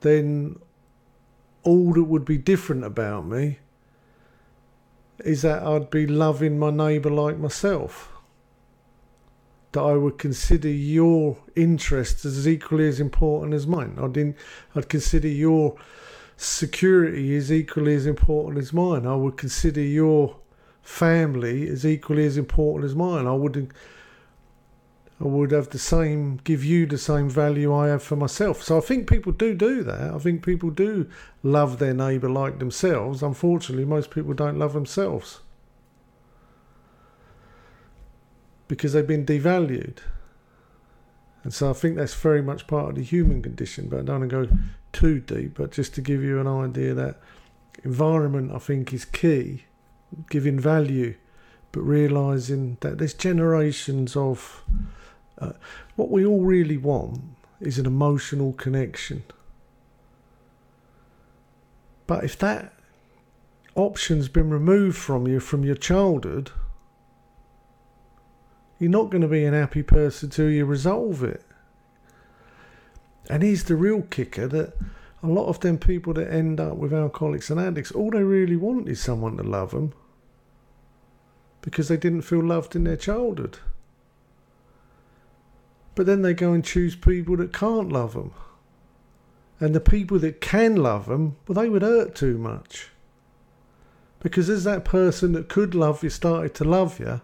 then 0.00 0.58
all 1.62 1.92
that 1.92 2.04
would 2.04 2.24
be 2.24 2.38
different 2.38 2.84
about 2.84 3.26
me 3.26 3.58
is 5.24 5.42
that 5.42 5.62
I'd 5.62 5.90
be 5.90 6.06
loving 6.06 6.58
my 6.58 6.70
neighbour 6.70 7.10
like 7.10 7.38
myself. 7.38 8.12
That 9.72 9.82
I 9.82 9.92
would 9.92 10.18
consider 10.18 10.68
your 10.68 11.36
interests 11.54 12.24
as 12.24 12.48
equally 12.48 12.88
as 12.88 12.98
important 12.98 13.54
as 13.54 13.66
mine. 13.66 13.98
I'd, 14.00 14.16
in, 14.16 14.34
I'd 14.74 14.88
consider 14.88 15.28
your 15.28 15.76
security 16.36 17.36
as 17.36 17.52
equally 17.52 17.94
as 17.94 18.06
important 18.06 18.58
as 18.58 18.72
mine. 18.72 19.06
I 19.06 19.14
would 19.14 19.36
consider 19.36 19.82
your 19.82 20.38
family 20.82 21.68
as 21.68 21.86
equally 21.86 22.24
as 22.24 22.36
important 22.36 22.86
as 22.86 22.96
mine. 22.96 23.26
I 23.26 23.32
would 23.32 23.56
I 23.56 23.68
would 25.28 25.50
have 25.50 25.68
the 25.68 25.78
same, 25.78 26.40
give 26.44 26.64
you 26.64 26.86
the 26.86 26.98
same 26.98 27.28
value 27.28 27.74
I 27.74 27.88
have 27.88 28.02
for 28.02 28.16
myself. 28.16 28.62
So 28.62 28.78
I 28.78 28.80
think 28.80 29.08
people 29.08 29.32
do 29.32 29.54
do 29.54 29.82
that. 29.82 30.14
I 30.14 30.18
think 30.18 30.44
people 30.44 30.70
do 30.70 31.08
love 31.42 31.78
their 31.78 31.92
neighbour 31.92 32.30
like 32.30 32.58
themselves. 32.58 33.22
Unfortunately, 33.22 33.84
most 33.84 34.10
people 34.10 34.32
don't 34.32 34.58
love 34.58 34.72
themselves 34.72 35.40
because 38.66 38.94
they've 38.94 39.06
been 39.06 39.26
devalued. 39.26 39.98
And 41.42 41.52
so 41.52 41.70
I 41.70 41.74
think 41.74 41.96
that's 41.96 42.14
very 42.14 42.42
much 42.42 42.66
part 42.66 42.90
of 42.90 42.94
the 42.96 43.02
human 43.02 43.42
condition. 43.42 43.88
But 43.88 44.00
I 44.00 44.02
don't 44.02 44.20
want 44.20 44.30
to 44.30 44.46
go 44.46 44.58
too 44.92 45.20
deep, 45.20 45.54
but 45.56 45.70
just 45.70 45.94
to 45.94 46.00
give 46.00 46.22
you 46.22 46.40
an 46.40 46.46
idea 46.46 46.94
that 46.94 47.20
environment, 47.84 48.52
I 48.54 48.58
think, 48.58 48.92
is 48.92 49.04
key. 49.04 49.64
Giving 50.28 50.58
value 50.58 51.14
but 51.72 51.80
realizing 51.82 52.76
that 52.80 52.98
there's 52.98 53.14
generations 53.14 54.16
of 54.16 54.64
uh, 55.40 55.52
what 55.96 56.10
we 56.10 56.24
all 56.24 56.42
really 56.42 56.76
want 56.76 57.20
is 57.60 57.78
an 57.78 57.86
emotional 57.86 58.52
connection. 58.52 59.22
But 62.06 62.24
if 62.24 62.38
that 62.38 62.72
option's 63.74 64.28
been 64.28 64.50
removed 64.50 64.98
from 64.98 65.26
you 65.26 65.40
from 65.40 65.64
your 65.64 65.76
childhood, 65.76 66.50
you're 68.78 68.90
not 68.90 69.10
going 69.10 69.22
to 69.22 69.28
be 69.28 69.44
an 69.44 69.54
happy 69.54 69.82
person 69.82 70.30
till 70.30 70.50
you 70.50 70.64
resolve 70.64 71.22
it. 71.22 71.44
And 73.28 73.42
here's 73.42 73.64
the 73.64 73.76
real 73.76 74.02
kicker 74.02 74.48
that 74.48 74.76
a 75.22 75.26
lot 75.26 75.46
of 75.46 75.60
them 75.60 75.78
people 75.78 76.14
that 76.14 76.32
end 76.32 76.58
up 76.58 76.76
with 76.76 76.92
alcoholics 76.92 77.50
and 77.50 77.60
addicts, 77.60 77.92
all 77.92 78.10
they 78.10 78.22
really 78.22 78.56
want 78.56 78.88
is 78.88 79.00
someone 79.00 79.36
to 79.36 79.42
love 79.42 79.70
them 79.72 79.92
because 81.62 81.88
they 81.88 81.96
didn't 81.96 82.22
feel 82.22 82.42
loved 82.42 82.74
in 82.74 82.84
their 82.84 82.96
childhood. 82.96 83.58
But 86.00 86.06
then 86.06 86.22
they 86.22 86.32
go 86.32 86.54
and 86.54 86.64
choose 86.64 86.96
people 86.96 87.36
that 87.36 87.52
can't 87.52 87.92
love 87.92 88.14
them. 88.14 88.32
And 89.60 89.74
the 89.74 89.80
people 89.80 90.18
that 90.20 90.40
can 90.40 90.76
love 90.76 91.04
them, 91.04 91.36
well, 91.46 91.62
they 91.62 91.68
would 91.68 91.82
hurt 91.82 92.14
too 92.14 92.38
much. 92.38 92.88
Because 94.18 94.48
as 94.48 94.64
that 94.64 94.82
person 94.82 95.32
that 95.32 95.50
could 95.50 95.74
love 95.74 96.02
you 96.02 96.08
started 96.08 96.54
to 96.54 96.64
love 96.64 96.98
you, 96.98 97.20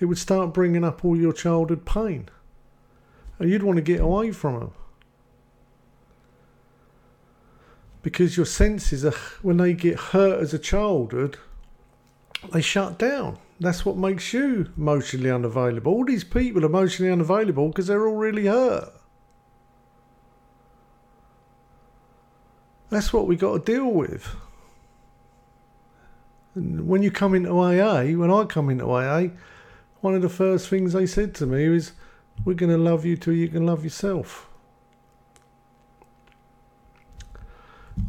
it 0.00 0.06
would 0.06 0.16
start 0.16 0.54
bringing 0.54 0.84
up 0.84 1.04
all 1.04 1.18
your 1.18 1.34
childhood 1.34 1.84
pain. 1.84 2.30
And 3.38 3.50
you'd 3.50 3.62
want 3.62 3.76
to 3.76 3.82
get 3.82 4.00
away 4.00 4.32
from 4.32 4.58
them. 4.58 4.72
Because 8.00 8.38
your 8.38 8.46
senses, 8.46 9.04
are, 9.04 9.12
when 9.42 9.58
they 9.58 9.74
get 9.74 10.00
hurt 10.00 10.40
as 10.40 10.54
a 10.54 10.58
childhood, 10.58 11.36
they 12.54 12.62
shut 12.62 12.98
down. 12.98 13.36
That's 13.62 13.86
what 13.86 13.96
makes 13.96 14.32
you 14.32 14.72
emotionally 14.76 15.30
unavailable. 15.30 15.92
All 15.92 16.04
these 16.04 16.24
people 16.24 16.64
are 16.64 16.66
emotionally 16.66 17.12
unavailable 17.12 17.68
because 17.68 17.86
they're 17.86 18.08
all 18.08 18.16
really 18.16 18.46
hurt. 18.46 18.92
That's 22.90 23.12
what 23.12 23.28
we 23.28 23.36
got 23.36 23.64
to 23.64 23.72
deal 23.72 23.86
with. 23.86 24.34
And 26.56 26.88
when 26.88 27.04
you 27.04 27.12
come 27.12 27.36
into 27.36 27.50
AA, 27.52 28.16
when 28.18 28.32
I 28.32 28.44
come 28.46 28.68
into 28.68 28.84
AA, 28.84 29.28
one 30.00 30.16
of 30.16 30.22
the 30.22 30.28
first 30.28 30.68
things 30.68 30.92
they 30.92 31.06
said 31.06 31.32
to 31.36 31.46
me 31.46 31.62
is, 31.62 31.92
We're 32.44 32.54
going 32.54 32.72
to 32.72 32.78
love 32.78 33.06
you 33.06 33.16
till 33.16 33.32
you 33.32 33.46
can 33.46 33.64
love 33.64 33.84
yourself. 33.84 34.48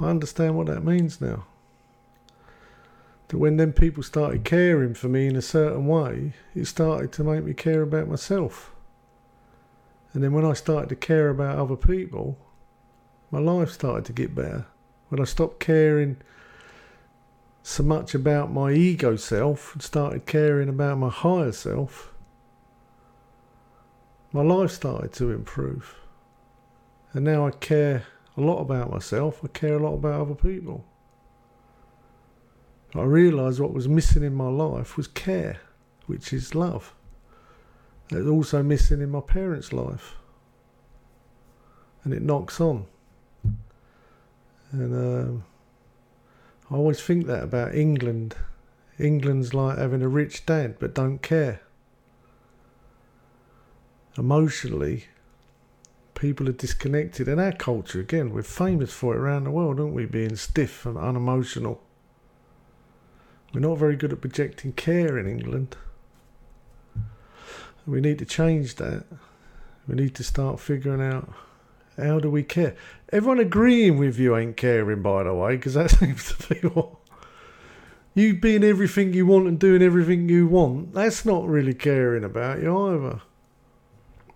I 0.01 0.05
understand 0.09 0.57
what 0.57 0.65
that 0.65 0.83
means 0.83 1.21
now 1.21 1.45
that 3.33 3.39
when 3.39 3.57
then 3.57 3.73
people 3.73 4.03
started 4.03 4.43
caring 4.43 4.93
for 4.93 5.07
me 5.07 5.25
in 5.25 5.35
a 5.35 5.41
certain 5.41 5.87
way, 5.87 6.33
it 6.53 6.65
started 6.65 7.11
to 7.11 7.23
make 7.23 7.43
me 7.43 7.51
care 7.51 7.81
about 7.81 8.07
myself. 8.07 8.71
And 10.13 10.23
then 10.23 10.33
when 10.33 10.45
I 10.45 10.53
started 10.53 10.89
to 10.89 10.95
care 10.95 11.29
about 11.29 11.57
other 11.57 11.75
people, 11.75 12.37
my 13.31 13.39
life 13.39 13.71
started 13.71 14.05
to 14.05 14.13
get 14.13 14.35
better. 14.35 14.67
When 15.09 15.19
I 15.19 15.23
stopped 15.23 15.59
caring 15.59 16.17
so 17.63 17.81
much 17.81 18.13
about 18.13 18.53
my 18.53 18.71
ego 18.71 19.15
self 19.15 19.73
and 19.73 19.81
started 19.81 20.27
caring 20.27 20.69
about 20.69 20.99
my 20.99 21.09
higher 21.09 21.53
self, 21.53 22.13
my 24.31 24.43
life 24.43 24.69
started 24.69 25.11
to 25.13 25.31
improve. 25.31 25.95
And 27.13 27.25
now 27.25 27.47
I 27.47 27.49
care 27.49 28.03
a 28.37 28.41
lot 28.41 28.59
about 28.59 28.91
myself, 28.91 29.39
I 29.43 29.47
care 29.47 29.77
a 29.77 29.79
lot 29.79 29.95
about 29.95 30.21
other 30.21 30.35
people. 30.35 30.85
I 32.95 33.03
realised 33.03 33.59
what 33.59 33.73
was 33.73 33.87
missing 33.87 34.23
in 34.23 34.35
my 34.35 34.49
life 34.49 34.97
was 34.97 35.07
care, 35.07 35.59
which 36.05 36.31
is 36.31 36.53
love. 36.53 36.93
It 38.11 38.17
was 38.17 38.27
also 38.27 38.61
missing 38.61 39.01
in 39.01 39.09
my 39.09 39.21
parents' 39.21 39.73
life. 39.73 40.15
And 42.03 42.13
it 42.13 42.21
knocks 42.21 42.59
on. 42.59 42.85
And 44.71 44.93
um, 44.93 45.43
I 46.69 46.75
always 46.75 47.01
think 47.01 47.27
that 47.27 47.43
about 47.43 47.75
England. 47.75 48.35
England's 48.99 49.53
like 49.53 49.77
having 49.77 50.01
a 50.01 50.07
rich 50.07 50.45
dad 50.45 50.77
but 50.79 50.95
don't 50.95 51.19
care. 51.19 51.61
Emotionally, 54.17 55.05
people 56.15 56.47
are 56.47 56.53
disconnected. 56.53 57.27
And 57.27 57.39
our 57.39 57.51
culture, 57.51 57.99
again, 57.99 58.31
we're 58.31 58.43
famous 58.43 58.91
for 58.91 59.13
it 59.15 59.19
around 59.19 59.43
the 59.43 59.51
world, 59.51 59.79
aren't 59.79 59.93
we? 59.93 60.05
Being 60.05 60.35
stiff 60.35 60.85
and 60.85 60.97
unemotional. 60.97 61.82
We're 63.53 63.59
not 63.59 63.77
very 63.77 63.95
good 63.95 64.11
at 64.11 64.21
projecting 64.21 64.73
care 64.73 65.17
in 65.17 65.27
England. 65.27 65.75
We 67.85 68.01
need 68.01 68.19
to 68.19 68.25
change 68.25 68.75
that. 68.75 69.05
We 69.87 69.95
need 69.95 70.15
to 70.15 70.23
start 70.23 70.59
figuring 70.59 71.01
out 71.01 71.31
how 71.97 72.19
do 72.19 72.31
we 72.31 72.41
care. 72.43 72.75
Everyone 73.11 73.39
agreeing 73.39 73.97
with 73.97 74.17
you 74.17 74.35
ain't 74.35 74.57
caring, 74.57 75.01
by 75.01 75.23
the 75.23 75.33
way, 75.33 75.55
because 75.57 75.75
that 75.75 75.91
seems 75.99 76.33
to 76.33 76.53
be 76.55 76.67
what 76.67 76.89
you 78.15 78.35
being 78.35 78.63
everything 78.63 79.13
you 79.13 79.25
want 79.25 79.47
and 79.47 79.59
doing 79.59 79.81
everything 79.81 80.29
you 80.29 80.47
want. 80.47 80.93
That's 80.93 81.25
not 81.25 81.47
really 81.47 81.73
caring 81.73 82.23
about 82.23 82.61
you 82.61 82.77
either. 82.89 83.21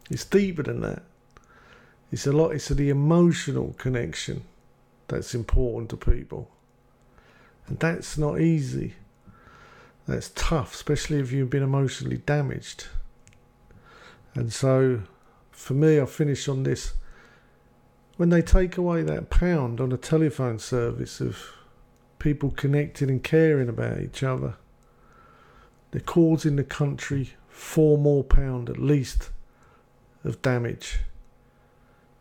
It's 0.10 0.26
deeper 0.26 0.64
than 0.64 0.82
that. 0.82 1.04
It's 2.12 2.28
a 2.28 2.32
lot. 2.32 2.52
It's 2.52 2.70
the 2.70 2.90
emotional 2.90 3.74
connection 3.78 4.44
that's 5.08 5.34
important 5.36 5.90
to 5.90 5.98
people, 5.98 6.50
and 7.68 7.80
that's 7.80 8.18
not 8.18 8.40
easy. 8.40 8.94
That's 10.08 10.32
tough, 10.36 10.74
especially 10.74 11.20
if 11.20 11.32
you've 11.32 11.50
been 11.50 11.64
emotionally 11.64 12.18
damaged. 12.18 12.88
And 14.36 14.54
so, 14.54 15.02
for 15.52 15.74
me, 15.74 16.00
I 16.00 16.06
finish 16.06 16.48
on 16.48 16.64
this. 16.64 16.94
When 18.16 18.30
they 18.30 18.42
take 18.42 18.78
away 18.78 19.02
that 19.04 19.30
pound 19.30 19.82
on 19.82 19.92
a 19.92 19.98
telephone 19.98 20.60
service 20.60 21.20
of 21.20 21.38
people 22.20 22.52
connecting 22.52 23.10
and 23.10 23.24
caring 23.24 23.68
about 23.68 24.00
each 24.00 24.24
other, 24.24 24.56
they're 25.92 26.02
causing 26.02 26.56
the 26.56 26.64
country 26.64 27.34
four 27.50 27.98
more 27.98 28.24
pound 28.24 28.70
at 28.70 28.78
least 28.78 29.30
of 30.24 30.42
damage 30.42 31.00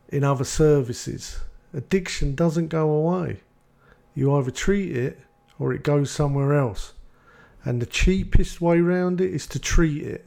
in 0.08 0.24
other 0.24 0.44
services. 0.44 1.40
Addiction 1.72 2.34
doesn't 2.34 2.68
go 2.68 2.90
away. 2.90 3.40
You 4.14 4.34
either 4.34 4.50
treat 4.50 4.96
it 4.96 5.20
or 5.58 5.72
it 5.72 5.82
goes 5.82 6.10
somewhere 6.10 6.54
else. 6.54 6.94
And 7.66 7.82
the 7.82 7.86
cheapest 7.86 8.60
way 8.60 8.78
around 8.78 9.20
it 9.20 9.34
is 9.34 9.48
to 9.48 9.58
treat 9.58 10.00
it. 10.00 10.24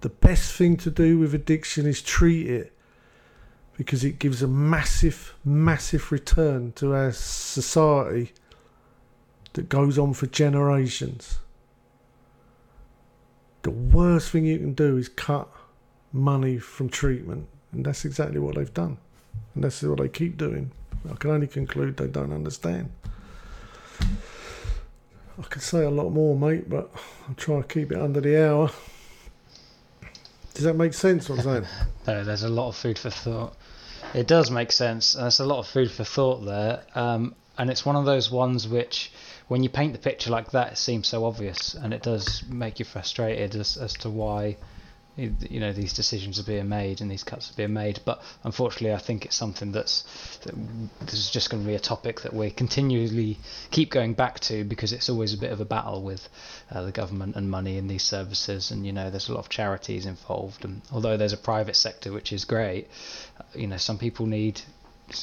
The 0.00 0.08
best 0.08 0.52
thing 0.52 0.76
to 0.78 0.90
do 0.90 1.20
with 1.20 1.34
addiction 1.34 1.86
is 1.86 2.02
treat 2.02 2.50
it 2.50 2.72
because 3.76 4.02
it 4.02 4.18
gives 4.18 4.42
a 4.42 4.48
massive, 4.48 5.34
massive 5.44 6.10
return 6.10 6.72
to 6.72 6.94
our 6.94 7.12
society 7.12 8.32
that 9.52 9.68
goes 9.68 9.98
on 9.98 10.14
for 10.14 10.26
generations. 10.26 11.38
The 13.62 13.70
worst 13.70 14.30
thing 14.30 14.46
you 14.46 14.58
can 14.58 14.74
do 14.74 14.96
is 14.96 15.08
cut 15.08 15.48
money 16.12 16.58
from 16.58 16.88
treatment, 16.88 17.46
and 17.70 17.86
that's 17.86 18.04
exactly 18.04 18.40
what 18.40 18.56
they've 18.56 18.74
done, 18.74 18.98
and 19.54 19.62
that's 19.62 19.80
what 19.82 20.00
they 20.00 20.08
keep 20.08 20.36
doing. 20.36 20.72
I 21.08 21.14
can 21.14 21.30
only 21.30 21.46
conclude 21.46 21.98
they 21.98 22.08
don't 22.08 22.32
understand. 22.32 22.90
I 25.38 25.42
could 25.42 25.62
say 25.62 25.84
a 25.84 25.90
lot 25.90 26.10
more, 26.10 26.34
mate, 26.34 26.68
but 26.68 26.90
I'll 27.28 27.34
try 27.34 27.60
to 27.60 27.66
keep 27.66 27.92
it 27.92 27.98
under 27.98 28.20
the 28.20 28.42
hour. 28.42 28.70
Does 30.54 30.64
that 30.64 30.74
make 30.74 30.94
sense? 30.94 31.28
What 31.28 31.40
I'm 31.40 31.44
saying? 31.44 31.66
no, 32.06 32.24
there's 32.24 32.42
a 32.42 32.48
lot 32.48 32.68
of 32.68 32.76
food 32.76 32.98
for 32.98 33.10
thought. 33.10 33.54
It 34.14 34.26
does 34.26 34.50
make 34.50 34.72
sense. 34.72 35.14
And 35.14 35.24
There's 35.24 35.40
a 35.40 35.44
lot 35.44 35.58
of 35.58 35.66
food 35.66 35.90
for 35.90 36.04
thought 36.04 36.44
there, 36.46 36.82
um, 36.94 37.34
and 37.58 37.68
it's 37.68 37.84
one 37.84 37.96
of 37.96 38.06
those 38.06 38.30
ones 38.30 38.66
which, 38.66 39.12
when 39.48 39.62
you 39.62 39.68
paint 39.68 39.92
the 39.92 39.98
picture 39.98 40.30
like 40.30 40.52
that, 40.52 40.72
it 40.72 40.78
seems 40.78 41.06
so 41.08 41.26
obvious, 41.26 41.74
and 41.74 41.92
it 41.92 42.02
does 42.02 42.42
make 42.48 42.78
you 42.78 42.86
frustrated 42.86 43.54
as 43.56 43.76
as 43.76 43.92
to 43.94 44.10
why 44.10 44.56
you 45.16 45.60
know 45.60 45.72
these 45.72 45.94
decisions 45.94 46.38
are 46.38 46.42
being 46.42 46.68
made 46.68 47.00
and 47.00 47.10
these 47.10 47.24
cuts 47.24 47.50
are 47.50 47.54
being 47.54 47.72
made. 47.72 48.00
But 48.04 48.22
unfortunately 48.44 48.92
I 48.92 48.98
think 48.98 49.24
it's 49.24 49.36
something 49.36 49.72
that's 49.72 50.02
that 50.44 50.54
this 51.00 51.14
is 51.14 51.30
just 51.30 51.48
going 51.50 51.62
to 51.62 51.66
be 51.66 51.74
a 51.74 51.80
topic 51.80 52.20
that 52.20 52.34
we 52.34 52.50
continually 52.50 53.38
keep 53.70 53.90
going 53.90 54.12
back 54.12 54.40
to 54.40 54.64
because 54.64 54.92
it's 54.92 55.08
always 55.08 55.32
a 55.32 55.38
bit 55.38 55.52
of 55.52 55.60
a 55.60 55.64
battle 55.64 56.02
with 56.02 56.28
uh, 56.70 56.82
the 56.82 56.92
government 56.92 57.36
and 57.36 57.50
money 57.50 57.78
in 57.78 57.88
these 57.88 58.02
services. 58.02 58.70
And 58.70 58.86
you 58.86 58.92
know 58.92 59.10
there's 59.10 59.28
a 59.28 59.32
lot 59.32 59.40
of 59.40 59.48
charities 59.48 60.04
involved. 60.04 60.64
And 60.64 60.82
although 60.92 61.16
there's 61.16 61.32
a 61.32 61.38
private 61.38 61.76
sector 61.76 62.12
which 62.12 62.32
is 62.32 62.44
great 62.44 62.88
uh, 63.40 63.44
you 63.54 63.66
know 63.66 63.78
some 63.78 63.98
people 63.98 64.26
need 64.26 64.60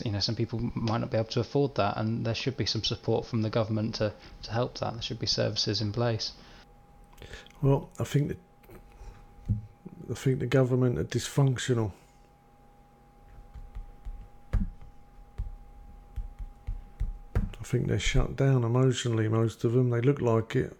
you 0.03 0.11
know 0.11 0.19
some 0.19 0.35
people 0.35 0.59
might 0.73 0.99
not 0.99 1.11
be 1.11 1.17
able 1.17 1.29
to 1.29 1.39
afford 1.39 1.75
that. 1.75 1.97
And 1.97 2.25
there 2.25 2.35
should 2.35 2.57
be 2.57 2.65
some 2.65 2.83
support 2.83 3.27
from 3.27 3.43
the 3.43 3.49
government 3.51 3.95
to, 3.95 4.13
to 4.43 4.51
help 4.51 4.79
that. 4.79 4.93
There 4.93 5.03
should 5.03 5.19
be 5.19 5.27
services 5.27 5.81
in 5.81 5.91
place. 5.91 6.31
Well 7.61 7.89
I 7.99 8.05
think 8.05 8.29
that 8.29 8.37
I 10.09 10.13
think 10.13 10.39
the 10.39 10.45
government 10.45 10.99
are 10.99 11.03
dysfunctional. 11.03 11.91
I 17.35 17.65
think 17.65 17.87
they're 17.87 17.99
shut 17.99 18.35
down 18.35 18.63
emotionally, 18.63 19.27
most 19.27 19.63
of 19.63 19.73
them. 19.73 19.89
They 19.89 20.01
look 20.01 20.21
like 20.21 20.55
it. 20.55 20.77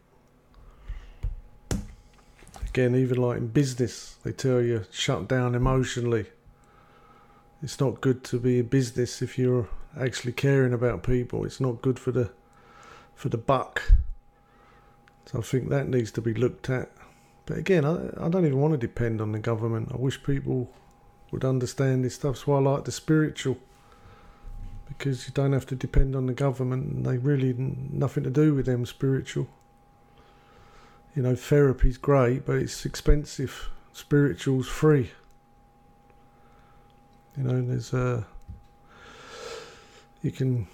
again, 2.73 2.95
even 2.95 3.17
like 3.17 3.37
in 3.37 3.47
business, 3.49 4.15
they 4.23 4.31
tell 4.31 4.59
you 4.59 4.83
shut 4.89 5.27
down 5.27 5.53
emotionally. 5.53 6.25
It's 7.61 7.79
not 7.79 8.01
good 8.01 8.23
to 8.25 8.39
be 8.39 8.57
a 8.59 8.63
business 8.63 9.21
if 9.21 9.37
you're 9.37 9.69
actually 9.97 10.31
caring 10.31 10.73
about 10.73 11.03
people. 11.03 11.45
It's 11.45 11.59
not 11.59 11.83
good 11.83 11.99
for 11.99 12.11
the 12.11 12.31
for 13.13 13.29
the 13.29 13.37
buck. 13.37 13.93
So 15.27 15.37
I 15.37 15.41
think 15.43 15.69
that 15.69 15.87
needs 15.87 16.11
to 16.13 16.21
be 16.21 16.33
looked 16.33 16.67
at. 16.67 16.89
But 17.45 17.57
again, 17.57 17.85
I, 17.85 18.25
I 18.25 18.29
don't 18.29 18.45
even 18.45 18.59
want 18.59 18.73
to 18.73 18.77
depend 18.77 19.21
on 19.21 19.31
the 19.31 19.39
government. 19.39 19.89
I 19.93 19.97
wish 19.97 20.23
people 20.23 20.69
would 21.31 21.43
understand 21.43 22.05
this 22.05 22.15
stuff. 22.15 22.37
So 22.37 22.53
I 22.53 22.59
like 22.59 22.85
the 22.85 22.91
spiritual. 22.91 23.57
Because 24.87 25.27
you 25.27 25.33
don't 25.33 25.53
have 25.53 25.65
to 25.67 25.75
depend 25.75 26.15
on 26.15 26.27
the 26.27 26.33
government 26.33 26.91
and 26.91 27.05
they 27.05 27.17
really 27.17 27.53
nothing 27.57 28.23
to 28.23 28.29
do 28.29 28.53
with 28.53 28.67
them 28.67 28.85
spiritual. 28.85 29.47
You 31.15 31.23
know, 31.23 31.35
therapy's 31.35 31.97
great, 31.97 32.45
but 32.45 32.57
it's 32.57 32.85
expensive. 32.85 33.69
Spiritual's 33.91 34.67
free. 34.67 35.11
You 37.37 37.43
know, 37.43 37.61
there's 37.61 37.93
a 37.93 38.25
you 40.21 40.31
can 40.31 40.67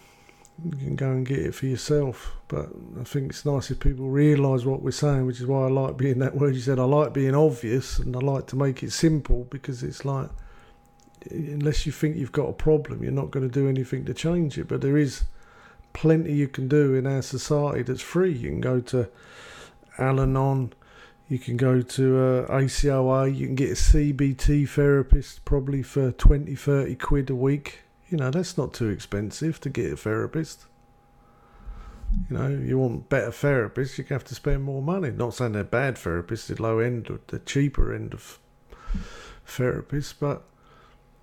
you 0.64 0.78
can 0.78 0.96
go 0.96 1.12
and 1.12 1.26
get 1.26 1.40
it 1.40 1.56
for 1.56 1.66
yourself. 1.66 2.36
But 2.48 2.70
I 3.00 3.04
think 3.04 3.32
it's 3.32 3.46
nice 3.46 3.72
if 3.72 3.80
people 3.80 4.10
realise 4.10 4.66
what 4.66 4.82
we're 4.82 4.92
saying, 4.92 5.26
which 5.26 5.40
is 5.40 5.48
why 5.48 5.66
I 5.66 5.70
like 5.70 5.98
being 5.98 6.20
that 6.20 6.36
word 6.36 6.56
you 6.56 6.62
said. 6.62 6.80
I 6.80 6.84
like 6.84 7.14
being 7.14 7.36
obvious 7.36 8.00
and 8.00 8.16
I 8.16 8.20
like 8.20 8.48
to 8.48 8.56
make 8.56 8.84
it 8.84 8.92
simple 8.92 9.48
because 9.50 9.84
it's 9.84 10.06
like 10.06 10.30
unless 11.30 11.86
you 11.86 11.92
think 11.92 12.16
you've 12.16 12.32
got 12.32 12.50
a 12.50 12.54
problem, 12.54 13.04
you're 13.04 13.12
not 13.12 13.32
going 13.32 13.48
to 13.48 13.54
do 13.54 13.68
anything 13.68 14.06
to 14.06 14.14
change 14.14 14.58
it. 14.58 14.68
But 14.68 14.82
there 14.82 14.98
is 14.98 15.26
plenty 15.94 16.34
you 16.34 16.48
can 16.48 16.68
do 16.68 16.96
in 16.96 17.08
our 17.08 17.22
society 17.22 17.84
that's 17.84 18.02
free. 18.02 18.34
You 18.34 18.50
can 18.50 18.62
go 18.62 18.80
to 18.82 19.10
Al 19.98 20.20
Anon, 20.20 20.74
you 21.28 21.40
can 21.40 21.58
go 21.58 21.82
to 21.82 22.18
uh, 22.18 22.48
ACOA, 22.48 23.36
you 23.36 23.46
can 23.48 23.56
get 23.56 23.72
a 23.72 23.74
CBT 23.74 24.68
therapist 24.70 25.44
probably 25.46 25.84
for 25.84 26.12
20, 26.12 26.56
30 26.56 26.96
quid 26.96 27.30
a 27.30 27.36
week. 27.36 27.82
You 28.10 28.18
know, 28.18 28.32
that's 28.32 28.58
not 28.58 28.74
too 28.74 28.90
expensive 28.90 29.60
to 29.62 29.70
get 29.70 29.94
a 29.94 29.98
therapist. 29.98 30.66
You 32.30 32.38
know, 32.38 32.48
you 32.48 32.80
want 32.80 33.08
better 33.08 33.30
therapists, 33.30 33.98
you 33.98 34.04
have 34.10 34.24
to 34.26 34.36
spend 34.36 34.64
more 34.64 34.82
money. 34.82 35.12
Not 35.12 35.36
saying 35.36 35.52
they're 35.52 35.64
bad 35.64 35.96
therapists, 35.96 36.48
the 36.48 36.62
low 36.62 36.80
end 36.80 37.10
or 37.10 37.20
the 37.28 37.40
cheaper 37.40 37.94
end 37.94 38.14
of 38.14 38.40
therapists, 39.48 40.14
but 40.20 40.44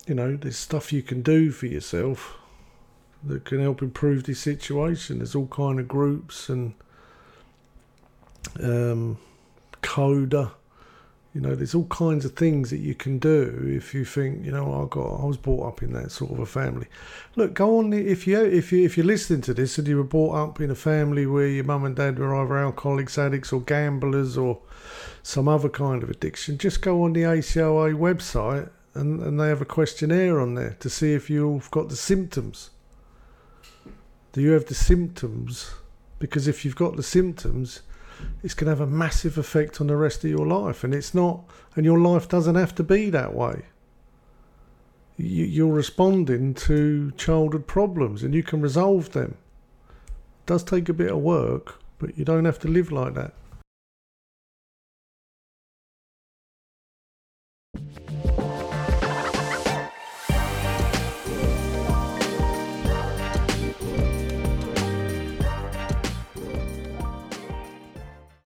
you 0.06 0.14
know, 0.14 0.36
there's 0.36 0.56
stuff 0.56 0.92
you 0.92 1.02
can 1.02 1.22
do 1.22 1.50
for 1.50 1.66
yourself 1.66 2.36
that 3.24 3.44
can 3.44 3.60
help 3.60 3.82
improve 3.82 4.24
the 4.24 4.34
situation. 4.34 5.18
There's 5.18 5.34
all 5.34 5.48
kind 5.48 5.80
of 5.80 5.88
groups 5.88 6.48
and 6.48 6.74
um, 8.62 9.18
coda. 9.82 10.52
You 11.36 11.42
know, 11.42 11.54
there's 11.54 11.74
all 11.74 11.84
kinds 11.88 12.24
of 12.24 12.32
things 12.32 12.70
that 12.70 12.78
you 12.78 12.94
can 12.94 13.18
do 13.18 13.62
if 13.68 13.92
you 13.92 14.06
think, 14.06 14.42
you 14.42 14.50
know, 14.50 14.82
I 14.82 14.86
got, 14.88 15.20
I 15.20 15.26
was 15.26 15.36
brought 15.36 15.68
up 15.68 15.82
in 15.82 15.92
that 15.92 16.10
sort 16.10 16.30
of 16.30 16.38
a 16.38 16.46
family. 16.46 16.86
Look, 17.34 17.52
go 17.52 17.76
on 17.78 17.92
if 17.92 18.26
you 18.26 18.42
if 18.42 18.72
you 18.72 18.82
if 18.82 18.96
you're 18.96 19.04
listening 19.04 19.42
to 19.42 19.52
this 19.52 19.76
and 19.76 19.86
you 19.86 19.98
were 19.98 20.02
brought 20.02 20.34
up 20.34 20.62
in 20.62 20.70
a 20.70 20.74
family 20.74 21.26
where 21.26 21.46
your 21.46 21.64
mum 21.64 21.84
and 21.84 21.94
dad 21.94 22.18
were 22.18 22.34
either 22.34 22.56
alcoholics, 22.56 23.18
addicts, 23.18 23.52
or 23.52 23.60
gamblers, 23.60 24.38
or 24.38 24.60
some 25.22 25.46
other 25.46 25.68
kind 25.68 26.02
of 26.02 26.08
addiction, 26.08 26.56
just 26.56 26.80
go 26.80 27.02
on 27.02 27.12
the 27.12 27.24
ACOA 27.24 27.94
website 27.94 28.70
and, 28.94 29.20
and 29.22 29.38
they 29.38 29.48
have 29.48 29.60
a 29.60 29.66
questionnaire 29.66 30.40
on 30.40 30.54
there 30.54 30.78
to 30.80 30.88
see 30.88 31.12
if 31.12 31.28
you've 31.28 31.70
got 31.70 31.90
the 31.90 31.96
symptoms. 31.96 32.70
Do 34.32 34.40
you 34.40 34.52
have 34.52 34.64
the 34.64 34.74
symptoms? 34.74 35.74
Because 36.18 36.48
if 36.48 36.64
you've 36.64 36.76
got 36.76 36.96
the 36.96 37.02
symptoms, 37.02 37.82
it's 38.42 38.54
going 38.54 38.66
to 38.66 38.76
have 38.76 38.86
a 38.86 38.90
massive 38.90 39.38
effect 39.38 39.80
on 39.80 39.86
the 39.86 39.96
rest 39.96 40.24
of 40.24 40.30
your 40.30 40.46
life. 40.46 40.84
And 40.84 40.94
it's 40.94 41.14
not, 41.14 41.44
and 41.74 41.84
your 41.84 41.98
life 41.98 42.28
doesn't 42.28 42.54
have 42.54 42.74
to 42.76 42.82
be 42.82 43.10
that 43.10 43.34
way. 43.34 43.62
You, 45.18 45.68
are 45.68 45.72
responding 45.72 46.52
to 46.54 47.12
childhood 47.12 47.66
problems 47.66 48.22
and 48.22 48.34
you 48.34 48.42
can 48.42 48.60
resolve 48.60 49.12
them. 49.12 49.36
It 49.88 50.46
does 50.46 50.62
take 50.62 50.88
a 50.88 50.92
bit 50.92 51.10
of 51.10 51.18
work, 51.18 51.80
but 51.98 52.18
you 52.18 52.24
don't 52.24 52.44
have 52.44 52.58
to 52.60 52.68
live 52.68 52.92
like 52.92 53.14
that. 53.14 53.32